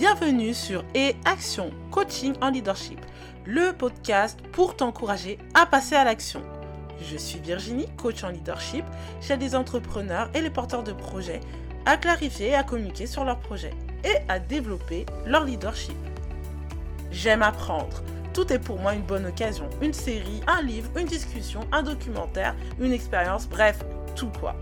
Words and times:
Bienvenue 0.00 0.54
sur 0.54 0.82
Et 0.94 1.14
Action 1.26 1.72
Coaching 1.90 2.32
en 2.40 2.48
Leadership, 2.48 2.98
le 3.44 3.74
podcast 3.74 4.40
pour 4.50 4.74
t'encourager 4.74 5.36
à 5.52 5.66
passer 5.66 5.94
à 5.94 6.04
l'action. 6.04 6.42
Je 7.02 7.18
suis 7.18 7.38
Virginie, 7.38 7.86
coach 7.98 8.24
en 8.24 8.30
leadership. 8.30 8.86
J'aide 9.20 9.42
les 9.42 9.54
entrepreneurs 9.54 10.30
et 10.32 10.40
les 10.40 10.48
porteurs 10.48 10.84
de 10.84 10.92
projets 10.92 11.40
à 11.84 11.98
clarifier 11.98 12.48
et 12.48 12.54
à 12.54 12.62
communiquer 12.62 13.04
sur 13.04 13.26
leurs 13.26 13.40
projets 13.40 13.74
et 14.02 14.16
à 14.30 14.38
développer 14.38 15.04
leur 15.26 15.44
leadership. 15.44 15.98
J'aime 17.10 17.42
apprendre. 17.42 18.02
Tout 18.32 18.50
est 18.54 18.58
pour 18.58 18.78
moi 18.78 18.94
une 18.94 19.02
bonne 19.02 19.26
occasion. 19.26 19.68
Une 19.82 19.92
série, 19.92 20.40
un 20.46 20.62
livre, 20.62 20.88
une 20.96 21.08
discussion, 21.08 21.60
un 21.72 21.82
documentaire, 21.82 22.56
une 22.80 22.92
expérience, 22.92 23.46
bref, 23.46 23.80
tout 24.16 24.32
quoi. 24.40 24.56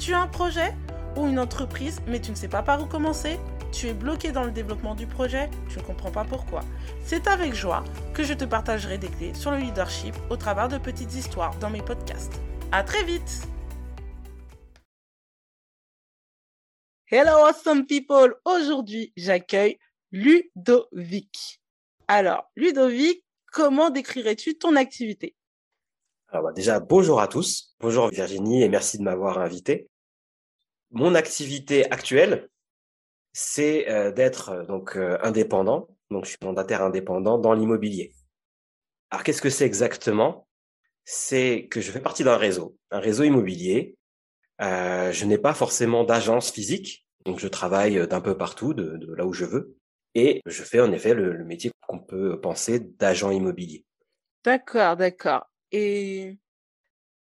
Tu 0.00 0.14
as 0.14 0.20
un 0.20 0.26
projet 0.26 0.74
ou 1.16 1.28
une 1.28 1.38
entreprise 1.38 2.00
mais 2.08 2.18
tu 2.18 2.32
ne 2.32 2.36
sais 2.36 2.48
pas 2.48 2.62
par 2.62 2.82
où 2.82 2.86
commencer? 2.86 3.38
Tu 3.72 3.86
es 3.88 3.94
bloqué 3.94 4.32
dans 4.32 4.44
le 4.44 4.50
développement 4.50 4.94
du 4.94 5.06
projet, 5.06 5.48
tu 5.68 5.78
ne 5.78 5.82
comprends 5.82 6.10
pas 6.10 6.24
pourquoi. 6.24 6.62
C'est 7.04 7.26
avec 7.26 7.54
joie 7.54 7.84
que 8.14 8.24
je 8.24 8.34
te 8.34 8.44
partagerai 8.44 8.98
des 8.98 9.08
clés 9.08 9.34
sur 9.34 9.50
le 9.50 9.58
leadership 9.58 10.14
au 10.28 10.36
travers 10.36 10.68
de 10.68 10.78
petites 10.78 11.14
histoires 11.14 11.56
dans 11.58 11.70
mes 11.70 11.82
podcasts. 11.82 12.40
À 12.72 12.82
très 12.82 13.04
vite! 13.04 13.46
Hello 17.10 17.46
awesome 17.46 17.86
people! 17.86 18.36
Aujourd'hui, 18.44 19.12
j'accueille 19.16 19.78
Ludovic. 20.12 21.60
Alors, 22.08 22.50
Ludovic, 22.56 23.24
comment 23.52 23.90
décrirais-tu 23.90 24.58
ton 24.58 24.76
activité? 24.76 25.34
Alors 26.28 26.44
bah, 26.44 26.52
déjà, 26.52 26.78
bonjour 26.78 27.20
à 27.20 27.26
tous. 27.26 27.74
Bonjour 27.80 28.08
Virginie 28.08 28.62
et 28.62 28.68
merci 28.68 28.98
de 28.98 29.02
m'avoir 29.02 29.38
invité. 29.38 29.88
Mon 30.92 31.14
activité 31.14 31.90
actuelle, 31.90 32.49
c'est 33.32 33.88
euh, 33.88 34.10
d'être 34.10 34.50
euh, 34.50 34.64
donc 34.64 34.96
euh, 34.96 35.18
indépendant. 35.22 35.88
Donc, 36.10 36.24
je 36.24 36.30
suis 36.30 36.38
mandataire 36.42 36.82
indépendant 36.82 37.38
dans 37.38 37.52
l'immobilier. 37.52 38.12
Alors, 39.10 39.22
qu'est-ce 39.22 39.42
que 39.42 39.50
c'est 39.50 39.66
exactement? 39.66 40.48
C'est 41.04 41.68
que 41.70 41.80
je 41.80 41.90
fais 41.92 42.00
partie 42.00 42.24
d'un 42.24 42.36
réseau, 42.36 42.76
un 42.90 42.98
réseau 42.98 43.22
immobilier. 43.22 43.96
je 44.60 45.24
n'ai 45.24 45.38
pas 45.38 45.54
forcément 45.54 46.04
d'agence 46.04 46.50
physique, 46.50 47.06
donc 47.24 47.38
je 47.38 47.48
travaille 47.48 48.06
d'un 48.08 48.20
peu 48.20 48.36
partout, 48.36 48.74
de, 48.74 49.14
là 49.14 49.24
où 49.24 49.32
je 49.32 49.44
veux, 49.44 49.76
et 50.14 50.42
je 50.46 50.62
fais 50.62 50.80
en 50.80 50.92
effet 50.92 51.14
le, 51.14 51.44
métier 51.44 51.70
qu'on 51.86 52.00
peut 52.00 52.40
penser 52.40 52.80
d'agent 52.80 53.30
immobilier. 53.30 53.84
D'accord, 54.44 54.96
d'accord. 54.96 55.46
Et 55.72 56.38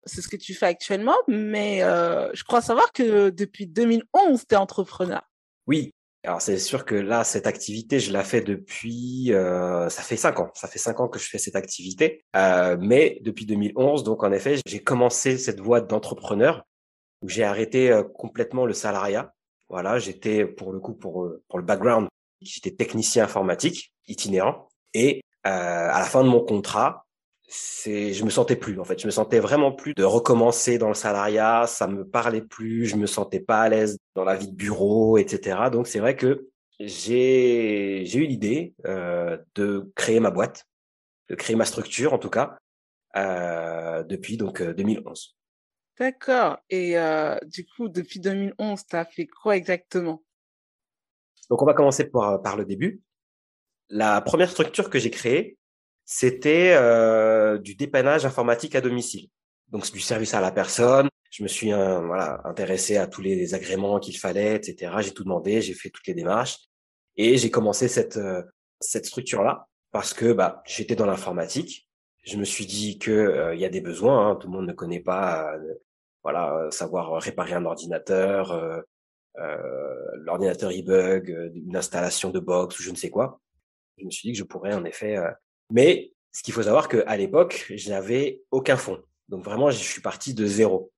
c'est 0.06 0.22
ce 0.22 0.28
que 0.28 0.36
tu 0.36 0.54
fais 0.54 0.68
actuellement, 0.68 1.18
mais 1.28 1.80
je 1.80 2.44
crois 2.44 2.62
savoir 2.62 2.92
que 2.92 3.30
depuis 3.30 3.68
2011, 3.68 4.46
tu 4.48 4.56
es 4.56 4.58
entrepreneur. 4.58 5.22
Oui, 5.68 5.94
alors 6.26 6.42
c'est 6.42 6.58
sûr 6.58 6.86
que 6.86 6.96
là, 6.96 7.24
cette 7.24 7.48
activité, 7.48 8.00
je 8.00 8.12
la 8.12 8.24
fais 8.24 8.42
depuis, 8.42 9.34
euh, 9.34 9.88
ça 9.90 10.02
fait 10.02 10.18
cinq 10.18 10.40
ans. 10.40 10.52
Ça 10.54 10.68
fait 10.68 10.80
cinq 10.80 11.00
ans 11.00 11.08
que 11.08 11.18
je 11.18 11.28
fais 11.30 11.38
cette 11.38 11.56
activité, 11.56 12.26
euh, 12.36 12.78
mais 12.80 13.20
depuis 13.22 13.46
2011. 13.46 14.04
Donc 14.04 14.24
en 14.24 14.32
effet, 14.32 14.58
j'ai 14.66 14.84
commencé 14.84 15.38
cette 15.38 15.62
voie 15.62 15.80
d'entrepreneur 15.82 16.64
où 17.22 17.30
j'ai 17.30 17.44
arrêté 17.44 17.92
euh, 17.92 18.04
complètement 18.04 18.66
le 18.66 18.74
salariat. 18.74 19.34
Voilà, 19.70 20.00
j'étais 20.00 20.46
pour 20.46 20.74
le 20.74 20.80
coup 20.80 20.94
pour 20.94 21.24
euh, 21.24 21.42
pour 21.48 21.60
le 21.60 21.66
background, 21.66 22.08
j'étais 22.42 22.72
technicien 22.72 23.24
informatique 23.24 23.94
itinérant 24.08 24.68
et 24.94 25.22
euh, 25.48 25.50
à 25.50 26.00
la 26.00 26.06
fin 26.06 26.24
de 26.24 26.30
mon 26.30 26.44
contrat, 26.44 27.06
c'est 27.52 28.14
je 28.14 28.24
me 28.24 28.30
sentais 28.30 28.56
plus 28.56 28.80
en 28.80 28.84
fait. 28.84 29.00
Je 29.02 29.08
me 29.08 29.12
sentais 29.12 29.40
vraiment 29.40 29.72
plus 29.72 29.96
de 29.96 30.04
recommencer 30.04 30.78
dans 30.78 30.88
le 30.88 30.94
salariat 30.94 31.66
ça 31.68 31.88
me 31.88 32.08
parlait 32.08 32.44
plus 32.44 32.86
je 32.86 32.96
me 32.96 33.08
sentais 33.08 33.40
pas 33.40 33.62
à 33.62 33.70
l'aise 33.70 33.98
dans 34.16 34.24
la 34.24 34.36
vie 34.36 34.48
de 34.48 34.56
bureau 34.56 35.18
etc 35.18 35.58
donc 35.72 35.88
c'est 35.88 36.00
vrai 36.00 36.16
que 36.16 36.48
j'ai 36.80 38.04
j'ai 38.06 38.20
eu 38.20 38.28
l'idée 38.28 38.76
euh, 38.86 39.38
de 39.56 39.92
créer 39.96 40.20
ma 40.20 40.30
boîte 40.30 40.66
de 41.30 41.36
créer 41.36 41.56
ma 41.56 41.66
structure 41.66 42.14
en 42.14 42.20
tout 42.20 42.30
cas 42.30 42.58
euh, 43.16 44.04
depuis 44.04 44.38
donc 44.38 44.62
2011 44.62 45.36
euh, 46.00 46.04
d'accord. 46.04 46.60
Et 46.70 46.98
euh, 46.98 47.36
du 47.46 47.66
coup 47.66 47.90
depuis 47.90 48.20
2011 48.20 48.86
tu 48.86 48.96
as 48.96 49.06
fait 49.06 49.26
quoi 49.26 49.58
exactement? 49.58 50.24
Donc 51.50 51.62
on 51.64 51.66
va 51.66 51.74
commencer 51.74 52.06
par 52.06 52.42
par 52.42 52.56
le 52.56 52.66
début. 52.66 53.02
La 53.90 54.22
première 54.22 54.52
structure 54.52 54.92
que 54.92 55.00
j'ai 55.00 55.10
créée 55.10 55.58
c'était 56.12 56.74
euh, 56.74 57.60
du 57.60 57.76
dépannage 57.76 58.26
informatique 58.26 58.74
à 58.74 58.82
domicile. 58.82 59.30
Donc 59.68 59.92
du 59.92 60.00
service 60.00 60.34
à 60.34 60.42
la 60.42 60.52
personne. 60.52 61.08
Je 61.30 61.44
me 61.44 61.48
suis 61.48 61.72
euh, 61.72 62.00
voilà 62.00 62.42
intéressé 62.46 62.98
à 62.98 63.06
tous 63.06 63.22
les 63.22 63.54
agréments 63.54 64.00
qu'il 64.00 64.18
fallait, 64.18 64.56
etc. 64.56 64.92
J'ai 65.02 65.12
tout 65.12 65.24
demandé, 65.24 65.62
j'ai 65.62 65.76
fait 65.76 65.92
toutes 65.92 66.08
les 66.08 66.16
démarches 66.16 66.58
et 67.16 67.38
j'ai 67.38 67.52
commencé 67.52 67.88
cette 67.88 68.18
euh, 68.18 68.42
cette 68.80 69.06
structure 69.06 69.44
là 69.44 69.68
parce 69.92 70.16
que 70.16 70.34
bah 70.34 70.64
j'étais 70.66 70.96
dans 70.96 71.06
l'informatique. 71.06 71.88
Je 72.24 72.38
me 72.38 72.44
suis 72.44 72.66
dit 72.66 72.98
que 72.98 73.52
il 73.54 73.60
y 73.60 73.66
a 73.66 73.70
des 73.70 73.82
besoins. 73.82 74.32
Hein, 74.32 74.36
tout 74.36 74.48
le 74.48 74.54
monde 74.54 74.66
ne 74.68 74.74
connaît 74.74 75.02
pas 75.02 75.54
voilà 76.24 76.70
savoir 76.72 77.22
réparer 77.22 77.54
un 77.54 77.66
ordinateur. 77.66 78.84
l'ordinateur 80.26 80.72
il 80.72 80.86
bug, 80.86 81.52
une 81.54 81.76
installation 81.76 82.32
de 82.32 82.40
box 82.40 82.80
ou 82.80 82.84
je 82.84 82.90
ne 82.90 82.96
sais 82.96 83.12
quoi. 83.12 83.40
Je 84.00 84.06
me 84.06 84.10
suis 84.10 84.30
dit 84.30 84.34
que 84.34 84.40
je 84.40 84.44
pourrais 84.44 84.74
en 84.74 84.86
effet 84.86 85.16
mais 85.70 86.14
ce 86.32 86.44
qu'il 86.44 86.54
faut 86.54 86.64
savoir 86.64 86.88
qu'à 86.88 87.18
l'époque, 87.18 87.72
je 87.76 87.90
n'avais 87.90 88.42
aucun 88.52 88.78
fonds. 88.78 89.02
Donc 89.28 89.44
vraiment, 89.44 89.72
je 89.72 89.78
suis 89.78 90.02
parti 90.02 90.34
de 90.34 90.46
zéro. 90.46 90.92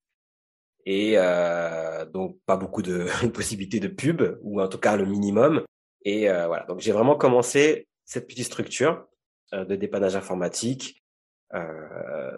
Et 0.85 1.13
euh, 1.15 2.05
donc 2.05 2.39
pas 2.45 2.57
beaucoup 2.57 2.81
de 2.81 3.07
possibilités 3.27 3.79
de 3.79 3.87
pub, 3.87 4.21
ou 4.41 4.61
en 4.61 4.67
tout 4.67 4.79
cas 4.79 4.95
le 4.95 5.05
minimum. 5.05 5.63
Et 6.03 6.29
euh, 6.29 6.47
voilà, 6.47 6.65
donc 6.65 6.79
j'ai 6.79 6.91
vraiment 6.91 7.15
commencé 7.15 7.87
cette 8.05 8.27
petite 8.27 8.45
structure 8.45 9.05
euh, 9.53 9.65
de 9.65 9.75
dépannage 9.75 10.15
informatique 10.15 10.97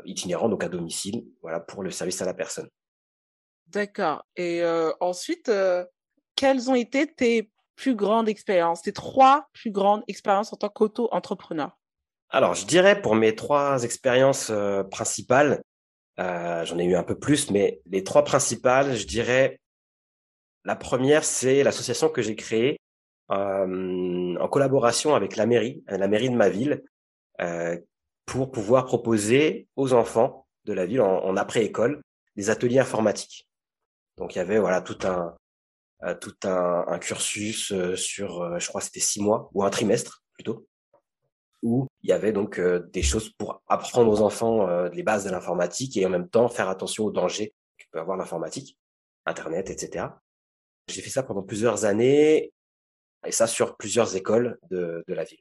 itinérant, 0.06 0.50
donc 0.50 0.64
à 0.64 0.70
domicile, 0.70 1.24
voilà, 1.44 1.60
pour 1.60 1.84
le 1.84 1.92
service 1.92 2.20
à 2.24 2.26
la 2.26 2.34
personne. 2.34 2.68
D'accord. 3.68 4.26
Et 4.36 4.64
ensuite, 5.00 5.52
quelles 6.36 6.72
ont 6.72 6.74
été 6.74 7.06
tes 7.06 7.52
plus 7.76 7.96
grandes 7.96 8.28
expériences, 8.28 8.82
tes 8.82 8.92
trois 8.92 9.50
plus 9.54 9.70
grandes 9.70 10.04
expériences 10.08 10.52
en 10.52 10.56
tant 10.56 10.70
qu'auto-entrepreneur? 10.70 11.78
Alors, 12.34 12.56
je 12.56 12.66
dirais 12.66 13.00
pour 13.00 13.14
mes 13.14 13.36
trois 13.36 13.84
expériences 13.84 14.50
euh, 14.50 14.84
principales, 14.84 15.62
euh, 16.20 16.66
j'en 16.66 16.80
ai 16.80 16.84
eu 16.84 16.96
un 16.96 17.04
peu 17.04 17.18
plus, 17.18 17.52
mais 17.52 17.80
les 17.86 18.04
trois 18.04 18.24
principales, 18.24 18.96
je 18.96 19.06
dirais, 19.06 19.60
la 20.66 20.76
première, 20.76 21.24
c'est 21.24 21.62
l'association 21.62 22.10
que 22.10 22.24
j'ai 22.24 22.36
créée 22.36 22.80
euh, 23.30 24.36
en 24.36 24.48
collaboration 24.48 25.14
avec 25.14 25.36
la 25.36 25.46
mairie, 25.46 25.84
la 25.88 26.08
mairie 26.08 26.30
de 26.32 26.36
ma 26.36 26.50
ville, 26.50 26.84
pour 28.26 28.52
pouvoir 28.52 28.86
proposer 28.86 29.68
aux 29.76 29.94
enfants 29.94 30.48
de 30.66 30.74
la 30.74 30.86
ville 30.86 31.02
en, 31.02 31.36
après-école 31.36 32.02
des 32.36 32.50
ateliers 32.50 32.80
informatiques. 32.80 33.48
Donc, 34.18 34.36
il 34.36 34.38
y 34.38 34.42
avait 34.42 34.60
voilà 34.60 34.82
tout 34.82 34.98
un 35.04 35.36
tout 36.20 36.36
un 36.44 37.00
cursus 37.00 37.74
sur, 37.96 38.60
je 38.60 38.68
crois, 38.68 38.82
c'était 38.82 39.00
six 39.00 39.22
mois 39.22 39.50
ou 39.54 39.64
un 39.64 39.70
trimestre 39.70 40.24
plutôt 40.34 40.68
où 41.64 41.88
il 42.04 42.10
y 42.10 42.14
avait 42.14 42.34
donc 42.34 42.60
euh, 42.60 42.88
des 42.92 43.02
choses 43.02 43.30
pour 43.30 43.64
apprendre 43.68 44.12
aux 44.12 44.22
enfants 44.22 44.68
euh, 44.68 44.90
les 44.90 45.02
bases 45.02 45.24
de 45.24 45.32
l'informatique 45.32 45.98
et 45.98 46.06
en 46.06 46.10
même 46.10 46.30
temps 46.30 46.50
faire 46.50 46.70
attention 46.70 47.06
aux 47.06 47.12
dangers 47.12 47.54
que 47.78 47.86
peut 47.92 48.00
avoir 48.00 48.18
l'informatique, 48.18 48.78
Internet, 49.26 49.70
etc. 49.70 50.08
J'ai 50.90 51.02
fait 51.02 51.10
ça 51.10 51.24
pendant 51.24 51.42
plusieurs 51.42 51.86
années 51.86 52.52
et 53.26 53.32
ça 53.32 53.48
sur 53.48 53.78
plusieurs 53.78 54.16
écoles 54.16 54.60
de, 54.70 55.04
de 55.08 55.14
la 55.14 55.24
ville. 55.24 55.40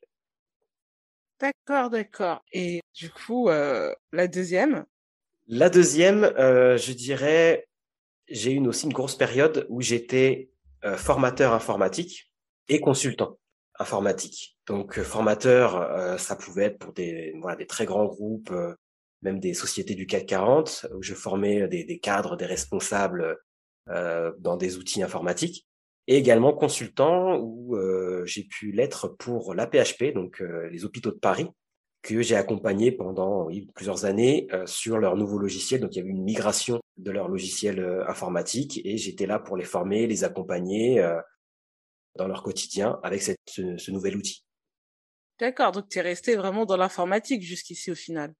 D'accord, 1.40 1.90
d'accord. 1.90 2.40
Et 2.52 2.80
du 2.94 3.10
coup, 3.10 3.48
euh, 3.48 3.92
la 4.12 4.28
deuxième? 4.28 4.86
La 5.48 5.68
deuxième, 5.68 6.32
je 6.38 6.92
dirais, 6.92 7.66
j'ai 8.28 8.52
eu 8.52 8.66
aussi 8.68 8.86
une 8.86 8.92
grosse 8.92 9.16
période 9.16 9.66
où 9.68 9.80
j'étais 9.80 10.50
formateur 10.96 11.52
informatique 11.52 12.30
et 12.68 12.80
consultant 12.80 13.38
informatique. 13.82 14.56
Donc 14.66 14.98
euh, 14.98 15.02
formateur, 15.04 15.76
euh, 15.76 16.16
ça 16.16 16.36
pouvait 16.36 16.64
être 16.64 16.78
pour 16.78 16.92
des 16.92 17.34
voilà 17.40 17.56
des 17.56 17.66
très 17.66 17.84
grands 17.84 18.06
groupes, 18.06 18.50
euh, 18.52 18.74
même 19.22 19.40
des 19.40 19.54
sociétés 19.54 19.94
du 19.94 20.06
CAC 20.06 20.26
40, 20.26 20.86
où 20.96 21.02
je 21.02 21.14
formais 21.14 21.68
des, 21.68 21.84
des 21.84 21.98
cadres, 21.98 22.36
des 22.36 22.46
responsables 22.46 23.38
dans 24.38 24.56
des 24.56 24.78
outils 24.78 25.02
informatiques, 25.02 25.66
et 26.06 26.16
également 26.16 26.52
consultant 26.52 27.36
où 27.36 27.76
j'ai 28.24 28.44
pu 28.44 28.70
l'être 28.70 29.08
pour 29.08 29.54
l'APHP, 29.54 30.14
donc 30.14 30.40
les 30.70 30.84
hôpitaux 30.84 31.10
de 31.10 31.18
Paris, 31.18 31.48
que 32.02 32.22
j'ai 32.22 32.36
accompagné 32.36 32.92
pendant 32.92 33.48
plusieurs 33.74 34.04
années 34.04 34.48
sur 34.66 34.98
leur 34.98 35.16
nouveau 35.16 35.38
logiciel. 35.38 35.80
Donc 35.80 35.94
il 35.94 35.98
y 35.98 36.00
avait 36.00 36.10
une 36.10 36.22
migration 36.22 36.80
de 36.96 37.10
leur 37.10 37.28
logiciel 37.28 38.04
informatique 38.08 38.80
et 38.84 38.96
j'étais 38.96 39.26
là 39.26 39.40
pour 39.40 39.56
les 39.56 39.64
former, 39.64 40.06
les 40.06 40.22
accompagner 40.22 41.04
dans 42.16 42.28
leur 42.28 42.42
quotidien 42.42 42.98
avec 43.02 43.22
cette, 43.22 43.38
ce, 43.46 43.90
nouvel 43.90 44.16
outil. 44.16 44.44
D'accord, 45.38 45.72
donc 45.72 45.88
tu 45.88 45.98
es 45.98 46.02
resté 46.02 46.36
vraiment 46.36 46.66
dans 46.66 46.76
l'informatique 46.76 47.42
jusqu'ici 47.42 47.90
au 47.90 47.94
final. 47.94 48.34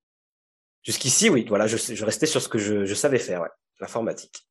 Jusqu'ici, 0.82 1.30
oui, 1.30 1.44
voilà, 1.48 1.66
je, 1.66 1.76
je 1.76 2.04
restais 2.04 2.26
sur 2.26 2.42
ce 2.42 2.48
que 2.48 2.58
je, 2.58 2.84
je 2.84 2.94
savais 2.94 3.18
faire, 3.18 3.42
ouais, 3.42 3.48
l'informatique. 3.80 4.46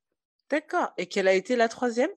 D'accord. 0.49 0.91
Et 0.97 1.07
quelle 1.07 1.27
a 1.27 1.33
été 1.33 1.55
la 1.55 1.69
troisième? 1.69 2.09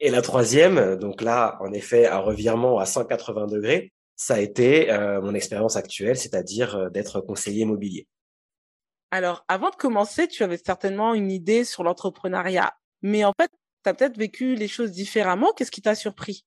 Et 0.00 0.10
la 0.10 0.22
troisième, 0.22 0.96
donc 0.96 1.22
là, 1.22 1.58
en 1.60 1.72
effet, 1.72 2.06
un 2.06 2.18
revirement 2.18 2.78
à 2.78 2.86
180 2.86 3.48
degrés, 3.48 3.92
ça 4.14 4.34
a 4.34 4.38
été 4.38 4.92
euh, 4.92 5.20
mon 5.20 5.34
expérience 5.34 5.76
actuelle, 5.76 6.16
c'est-à-dire 6.16 6.76
euh, 6.76 6.90
d'être 6.90 7.20
conseiller 7.20 7.62
immobilier. 7.62 8.06
Alors, 9.10 9.44
avant 9.48 9.70
de 9.70 9.76
commencer, 9.76 10.28
tu 10.28 10.42
avais 10.42 10.58
certainement 10.58 11.14
une 11.14 11.30
idée 11.30 11.64
sur 11.64 11.82
l'entrepreneuriat, 11.82 12.74
mais 13.02 13.24
en 13.24 13.32
fait, 13.40 13.50
peut-être 13.94 14.16
vécu 14.16 14.54
les 14.54 14.68
choses 14.68 14.92
différemment. 14.92 15.52
Qu'est-ce 15.56 15.70
qui 15.70 15.82
t'a 15.82 15.94
surpris? 15.94 16.44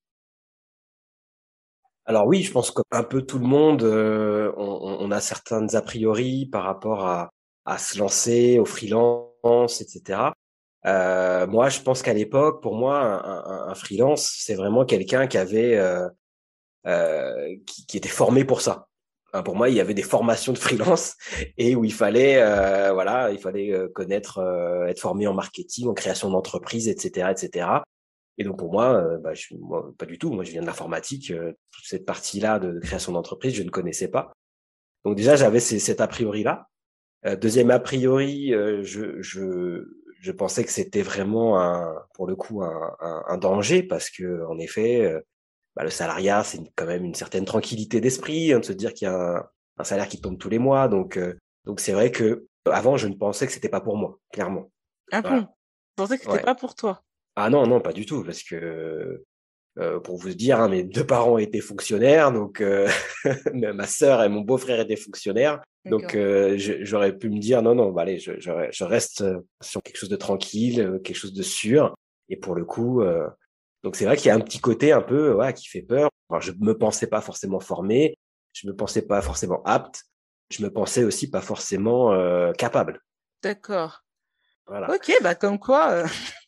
Alors 2.04 2.26
oui, 2.26 2.42
je 2.42 2.50
pense 2.50 2.72
qu'un 2.72 3.04
peu 3.04 3.22
tout 3.22 3.38
le 3.38 3.46
monde, 3.46 3.84
euh, 3.84 4.52
on, 4.56 5.10
a 5.12 5.20
certains 5.20 5.66
a 5.74 5.82
priori 5.82 6.46
par 6.46 6.64
rapport 6.64 7.06
à, 7.06 7.30
se 7.78 7.98
lancer, 7.98 8.58
au 8.58 8.64
freelance, 8.64 9.80
etc. 9.80 10.32
Euh, 10.84 11.46
moi, 11.46 11.68
je 11.68 11.80
pense 11.80 12.02
qu'à 12.02 12.12
l'époque, 12.12 12.60
pour 12.60 12.74
moi, 12.74 13.24
un, 13.70 13.74
freelance, 13.74 14.34
c'est 14.36 14.56
vraiment 14.56 14.84
quelqu'un 14.84 15.28
qui 15.28 15.38
avait, 15.38 15.76
euh, 16.86 17.56
qui, 17.66 17.96
était 17.96 18.08
formé 18.08 18.44
pour 18.44 18.62
ça. 18.62 18.88
Pour 19.40 19.56
moi, 19.56 19.70
il 19.70 19.74
y 19.74 19.80
avait 19.80 19.94
des 19.94 20.02
formations 20.02 20.52
de 20.52 20.58
freelance 20.58 21.16
et 21.56 21.74
où 21.74 21.84
il 21.84 21.92
fallait, 21.92 22.42
euh, 22.42 22.92
voilà, 22.92 23.30
il 23.30 23.38
fallait 23.38 23.72
euh, 23.72 23.88
connaître, 23.88 24.40
être 24.88 25.00
formé 25.00 25.26
en 25.26 25.34
marketing, 25.34 25.88
en 25.88 25.94
création 25.94 26.30
d'entreprise, 26.30 26.88
etc., 26.88 27.30
etc. 27.30 27.68
Et 28.38 28.44
donc 28.44 28.58
pour 28.58 28.72
moi, 28.72 29.18
bah, 29.18 29.34
je 29.34 29.40
suis, 29.40 29.56
moi, 29.56 29.92
pas 29.96 30.06
du 30.06 30.18
tout. 30.18 30.32
Moi, 30.32 30.44
je 30.44 30.50
viens 30.50 30.62
de 30.62 30.66
l'informatique. 30.66 31.32
toute 31.32 31.84
cette 31.84 32.04
partie-là 32.04 32.58
de, 32.58 32.78
création 32.80 33.12
d'entreprise, 33.12 33.54
je 33.54 33.62
ne 33.62 33.70
connaissais 33.70 34.08
pas. 34.08 34.32
Donc 35.04 35.16
déjà, 35.16 35.36
j'avais 35.36 35.60
cet 35.60 36.00
a 36.00 36.08
priori 36.08 36.42
là. 36.42 36.66
deuxième 37.36 37.70
a 37.70 37.78
priori, 37.78 38.52
je, 38.82 39.20
je 39.20 39.84
je 40.22 40.30
pensais 40.30 40.64
que 40.64 40.70
c'était 40.70 41.02
vraiment 41.02 41.60
un, 41.60 41.96
pour 42.14 42.28
le 42.28 42.36
coup 42.36 42.62
un, 42.62 42.96
un, 43.00 43.24
un, 43.26 43.38
danger 43.38 43.82
parce 43.82 44.08
que 44.08 44.46
en 44.46 44.56
effet, 44.58 45.04
euh, 45.04 45.20
bah, 45.76 45.84
le 45.84 45.90
salariat 45.90 46.44
c'est 46.44 46.60
quand 46.76 46.86
même 46.86 47.04
une 47.04 47.14
certaine 47.14 47.44
tranquillité 47.44 48.00
d'esprit, 48.00 48.52
hein, 48.52 48.60
de 48.60 48.64
se 48.64 48.72
dire 48.72 48.94
qu'il 48.94 49.06
y 49.06 49.10
a 49.10 49.38
un, 49.38 49.48
un, 49.78 49.84
salaire 49.84 50.08
qui 50.08 50.20
tombe 50.20 50.38
tous 50.38 50.50
les 50.50 50.58
mois. 50.58 50.88
Donc 50.88 51.16
euh, 51.16 51.34
donc 51.64 51.80
c'est 51.80 51.92
vrai 51.92 52.10
que 52.10 52.46
avant 52.66 52.96
je 52.96 53.08
ne 53.08 53.14
pensais 53.14 53.46
que 53.46 53.52
c'était 53.52 53.68
pas 53.68 53.80
pour 53.80 53.96
moi, 53.96 54.18
clairement. 54.32 54.70
Ah 55.10 55.22
bon? 55.22 55.40
Je 55.40 55.46
pensais 55.96 56.18
que 56.18 56.24
c'était 56.24 56.42
pas 56.42 56.54
pour 56.54 56.74
toi. 56.74 57.02
Ah 57.36 57.50
non 57.50 57.66
non 57.66 57.80
pas 57.80 57.92
du 57.92 58.06
tout 58.06 58.22
parce 58.24 58.42
que 58.42 59.24
euh, 59.78 60.00
pour 60.00 60.18
vous 60.18 60.34
dire, 60.34 60.60
hein, 60.60 60.68
mes 60.68 60.82
deux 60.82 61.06
parents 61.06 61.38
étaient 61.38 61.60
fonctionnaires, 61.60 62.30
donc 62.30 62.60
euh, 62.60 62.88
ma 63.54 63.86
sœur 63.86 64.22
et 64.22 64.28
mon 64.28 64.42
beau-frère 64.42 64.80
étaient 64.80 64.96
fonctionnaires. 64.96 65.62
Donc 65.86 66.14
euh, 66.14 66.54
j'aurais 66.58 67.16
pu 67.16 67.30
me 67.30 67.38
dire 67.38 67.62
non 67.62 67.74
non, 67.74 67.90
bah, 67.90 68.02
allez, 68.02 68.18
je, 68.18 68.38
je, 68.38 68.50
je, 68.70 68.84
reste 68.84 69.24
sur 69.62 69.82
quelque 69.82 69.96
chose 69.96 70.10
de 70.10 70.16
tranquille, 70.16 71.00
quelque 71.02 71.16
chose 71.16 71.32
de 71.32 71.42
sûr. 71.42 71.94
Et 72.28 72.36
pour 72.36 72.54
le 72.54 72.64
coup, 72.64 73.02
donc 73.82 73.96
c'est 73.96 74.04
vrai 74.04 74.16
qu'il 74.16 74.26
y 74.26 74.30
a 74.30 74.34
un 74.34 74.40
petit 74.40 74.60
côté 74.60 74.92
un 74.92 75.02
peu 75.02 75.34
ouais, 75.34 75.52
qui 75.54 75.68
fait 75.68 75.82
peur. 75.82 76.10
Enfin, 76.28 76.40
je 76.40 76.52
me 76.58 76.76
pensais 76.76 77.06
pas 77.06 77.20
forcément 77.20 77.60
formé, 77.60 78.16
je 78.52 78.66
me 78.66 78.74
pensais 78.74 79.02
pas 79.02 79.20
forcément 79.22 79.62
apte, 79.64 80.04
je 80.50 80.62
me 80.62 80.70
pensais 80.70 81.04
aussi 81.04 81.30
pas 81.30 81.40
forcément 81.40 82.12
capable. 82.54 83.00
D'accord. 83.42 84.02
Voilà. 84.66 84.90
Ok, 84.94 85.12
bah 85.22 85.34
comme 85.34 85.58
quoi. 85.58 86.04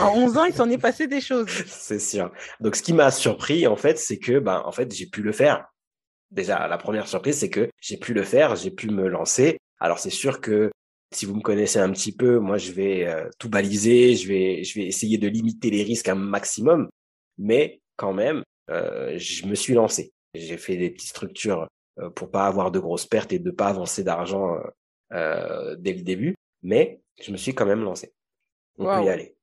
En 0.00 0.16
11 0.16 0.36
ans, 0.38 0.44
il 0.44 0.54
s'en 0.54 0.68
est 0.68 0.78
passé 0.78 1.06
des 1.06 1.20
choses. 1.20 1.48
c'est 1.66 2.00
sûr. 2.00 2.32
Donc, 2.60 2.74
ce 2.76 2.82
qui 2.82 2.92
m'a 2.92 3.10
surpris, 3.10 3.66
en 3.66 3.76
fait, 3.76 3.98
c'est 3.98 4.18
que, 4.18 4.38
ben, 4.38 4.62
en 4.64 4.72
fait, 4.72 4.92
j'ai 4.92 5.06
pu 5.06 5.22
le 5.22 5.32
faire. 5.32 5.64
Déjà, 6.30 6.66
la 6.66 6.76
première 6.76 7.06
surprise, 7.06 7.38
c'est 7.38 7.50
que 7.50 7.70
j'ai 7.80 7.96
pu 7.96 8.12
le 8.12 8.24
faire, 8.24 8.56
j'ai 8.56 8.72
pu 8.72 8.88
me 8.90 9.06
lancer. 9.06 9.58
Alors, 9.78 10.00
c'est 10.00 10.10
sûr 10.10 10.40
que 10.40 10.72
si 11.12 11.26
vous 11.26 11.34
me 11.34 11.40
connaissez 11.40 11.78
un 11.78 11.92
petit 11.92 12.12
peu, 12.12 12.38
moi, 12.38 12.58
je 12.58 12.72
vais 12.72 13.06
euh, 13.06 13.28
tout 13.38 13.48
baliser, 13.48 14.14
je 14.16 14.28
vais, 14.28 14.64
je 14.64 14.78
vais 14.78 14.86
essayer 14.86 15.18
de 15.18 15.28
limiter 15.28 15.70
les 15.70 15.82
risques 15.82 16.08
un 16.08 16.14
maximum. 16.14 16.88
Mais 17.38 17.80
quand 17.96 18.12
même, 18.12 18.42
euh, 18.70 19.14
je 19.18 19.46
me 19.46 19.54
suis 19.54 19.74
lancé. 19.74 20.12
J'ai 20.34 20.58
fait 20.58 20.76
des 20.76 20.90
petites 20.90 21.10
structures 21.10 21.68
euh, 21.98 22.10
pour 22.10 22.30
pas 22.30 22.46
avoir 22.46 22.70
de 22.70 22.78
grosses 22.78 23.06
pertes 23.06 23.32
et 23.32 23.38
de 23.38 23.50
pas 23.50 23.68
avancer 23.68 24.04
d'argent 24.04 24.58
euh, 25.12 25.76
dès 25.78 25.92
le 25.92 26.02
début. 26.02 26.34
Mais 26.62 27.00
je 27.20 27.32
me 27.32 27.36
suis 27.36 27.54
quand 27.54 27.66
même 27.66 27.82
lancé. 27.82 28.12
On 28.78 28.84
peut 28.84 29.04
y 29.04 29.08
aller. 29.08 29.36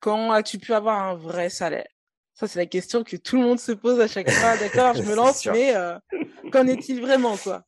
Quand 0.00 0.30
as-tu 0.30 0.58
pu 0.58 0.72
avoir 0.72 1.02
un 1.02 1.14
vrai 1.14 1.50
salaire? 1.50 1.88
Ça, 2.32 2.46
c'est 2.46 2.58
la 2.58 2.66
question 2.66 3.02
que 3.02 3.16
tout 3.16 3.36
le 3.36 3.42
monde 3.42 3.58
se 3.58 3.72
pose 3.72 3.98
à 3.98 4.08
chaque 4.08 4.30
fois. 4.30 4.56
D'accord, 4.58 4.94
je 4.94 5.02
me 5.08 5.14
lance, 5.14 5.46
mais 5.46 5.74
qu'en 6.52 6.66
est-il 6.66 7.00
vraiment, 7.00 7.36
quoi? 7.36 7.64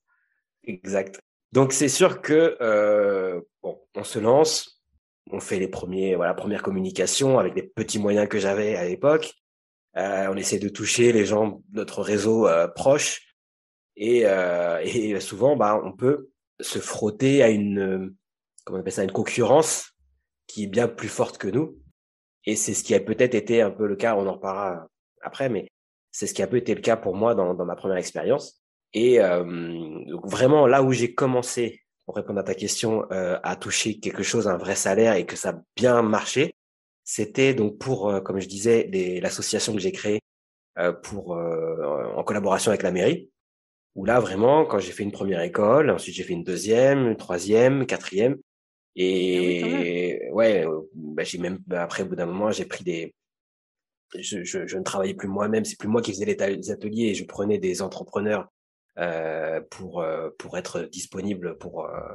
Exact. 0.65 1.21
Donc, 1.53 1.73
c'est 1.73 1.89
sûr 1.89 2.21
que 2.21 2.57
euh, 2.61 3.41
bon, 3.63 3.81
on 3.95 4.05
se 4.05 4.19
lance, 4.19 4.83
on 5.31 5.41
fait 5.41 5.59
les 5.59 5.69
premiers, 5.69 6.15
voilà, 6.15 6.35
premières 6.35 6.63
communications 6.63 7.39
avec 7.39 7.55
les 7.55 7.63
petits 7.63 7.99
moyens 7.99 8.29
que 8.29 8.39
j'avais 8.39 8.77
à 8.77 8.87
l'époque. 8.87 9.35
Euh, 9.97 10.29
on 10.31 10.37
essaie 10.37 10.59
de 10.59 10.69
toucher 10.69 11.13
les 11.13 11.25
gens 11.25 11.63
notre 11.73 12.03
réseau 12.03 12.47
euh, 12.47 12.69
proche 12.69 13.35
et, 13.97 14.27
euh, 14.27 14.81
et 14.85 15.19
souvent, 15.21 15.57
bah, 15.57 15.81
on 15.83 15.93
peut 15.93 16.29
se 16.61 16.79
frotter 16.79 17.43
à 17.43 17.49
une, 17.49 18.15
comment 18.65 18.79
on 18.79 18.81
appelle 18.81 18.93
ça, 18.93 19.03
une 19.03 19.13
concurrence 19.13 19.93
qui 20.47 20.65
est 20.65 20.69
bien 20.69 20.89
plus 20.89 21.09
forte 21.09 21.39
que 21.39 21.49
nous 21.49 21.79
et 22.45 22.57
c'est 22.57 22.75
ce 22.75 22.85
qui 22.85 22.95
a 22.95 23.01
peut-être 23.01 23.35
été 23.35 23.61
un 23.61 23.71
peu 23.71 23.87
le 23.87 23.97
cas, 23.97 24.15
on 24.15 24.27
en 24.27 24.35
reparlera 24.35 24.87
après, 25.23 25.49
mais 25.49 25.69
c'est 26.11 26.27
ce 26.27 26.35
qui 26.35 26.43
a 26.43 26.47
peu 26.47 26.57
été 26.57 26.75
le 26.75 26.81
cas 26.81 26.97
pour 26.97 27.15
moi 27.15 27.35
dans, 27.35 27.55
dans 27.55 27.65
ma 27.65 27.77
première 27.77 27.99
expérience. 27.99 28.63
Et 28.95 29.21
euh, 29.21 29.45
donc 30.07 30.27
vraiment, 30.27 30.67
là 30.67 30.83
où 30.83 30.93
j'ai 30.93 31.15
commencé, 31.15 31.83
pour 32.09 32.17
répondre 32.17 32.41
à 32.41 32.43
ta 32.43 32.55
question, 32.55 33.05
euh, 33.13 33.39
à 33.43 33.55
toucher 33.55 33.99
quelque 34.01 34.23
chose, 34.23 34.49
un 34.49 34.57
vrai 34.57 34.75
salaire 34.75 35.17
et 35.17 35.27
que 35.27 35.37
ça 35.37 35.51
a 35.51 35.61
bien 35.77 36.01
marché, 36.01 36.55
c'était 37.05 37.53
donc 37.53 37.79
pour, 37.79 38.09
euh, 38.09 38.21
comme 38.21 38.41
je 38.41 38.49
disais, 38.49 38.89
l'association 39.23 39.75
que 39.75 39.79
j'ai 39.79 39.93
créée 39.93 40.21
euh, 40.79 40.93
pour 40.93 41.33
en 41.33 42.25
collaboration 42.25 42.71
avec 42.71 42.83
la 42.83 42.93
mairie. 42.93 43.31
Où 43.95 44.07
là, 44.07 44.21
vraiment, 44.21 44.65
quand 44.65 44.79
j'ai 44.79 44.93
fait 44.93 45.03
une 45.03 45.13
première 45.13 45.43
école, 45.43 45.91
ensuite 45.91 46.15
j'ai 46.15 46.23
fait 46.23 46.33
une 46.33 46.45
deuxième, 46.45 47.09
une 47.09 47.17
troisième, 47.17 47.85
quatrième, 47.85 48.37
ah 48.39 49.03
et 49.03 50.31
ouais, 50.33 50.65
bah, 50.95 51.25
j'ai 51.25 51.39
même 51.39 51.59
bah, 51.67 51.83
après 51.83 52.05
au 52.05 52.07
bout 52.07 52.17
d'un 52.17 52.27
moment, 52.27 52.51
j'ai 52.53 52.65
pris 52.65 52.85
des 52.85 53.15
je, 54.15 54.43
je, 54.43 54.67
je, 54.67 54.79
ne 54.79 54.83
travaillais 54.83 55.15
plus 55.15 55.29
moi-même, 55.29 55.67
c'est 55.67 55.79
plus 55.79 55.89
moi 55.89 56.01
qui 56.01 56.13
faisais 56.13 56.25
les 56.25 56.71
ateliers 56.71 57.09
et 57.09 57.15
je 57.15 57.25
prenais 57.25 57.59
des 57.59 57.83
entrepreneurs 57.83 58.49
pour 59.71 60.03
euh, 60.03 60.31
pour 60.39 60.59
être 60.59 60.83
disponible 60.83 61.57
pour 61.59 61.87
euh, 61.87 62.15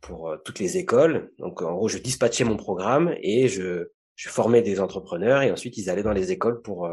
pour 0.00 0.36
toutes 0.44 0.58
les 0.58 0.76
écoles. 0.76 1.32
Donc 1.38 1.62
en 1.62 1.74
gros, 1.74 1.88
je 1.88 1.98
dispatchais 1.98 2.44
mon 2.44 2.56
programme 2.56 3.14
et 3.20 3.48
je 3.48 3.88
je 4.16 4.28
formais 4.28 4.62
des 4.62 4.80
entrepreneurs 4.80 5.42
et 5.42 5.52
ensuite 5.52 5.76
ils 5.76 5.90
allaient 5.90 6.02
dans 6.02 6.12
les 6.12 6.32
écoles 6.32 6.60
pour 6.62 6.90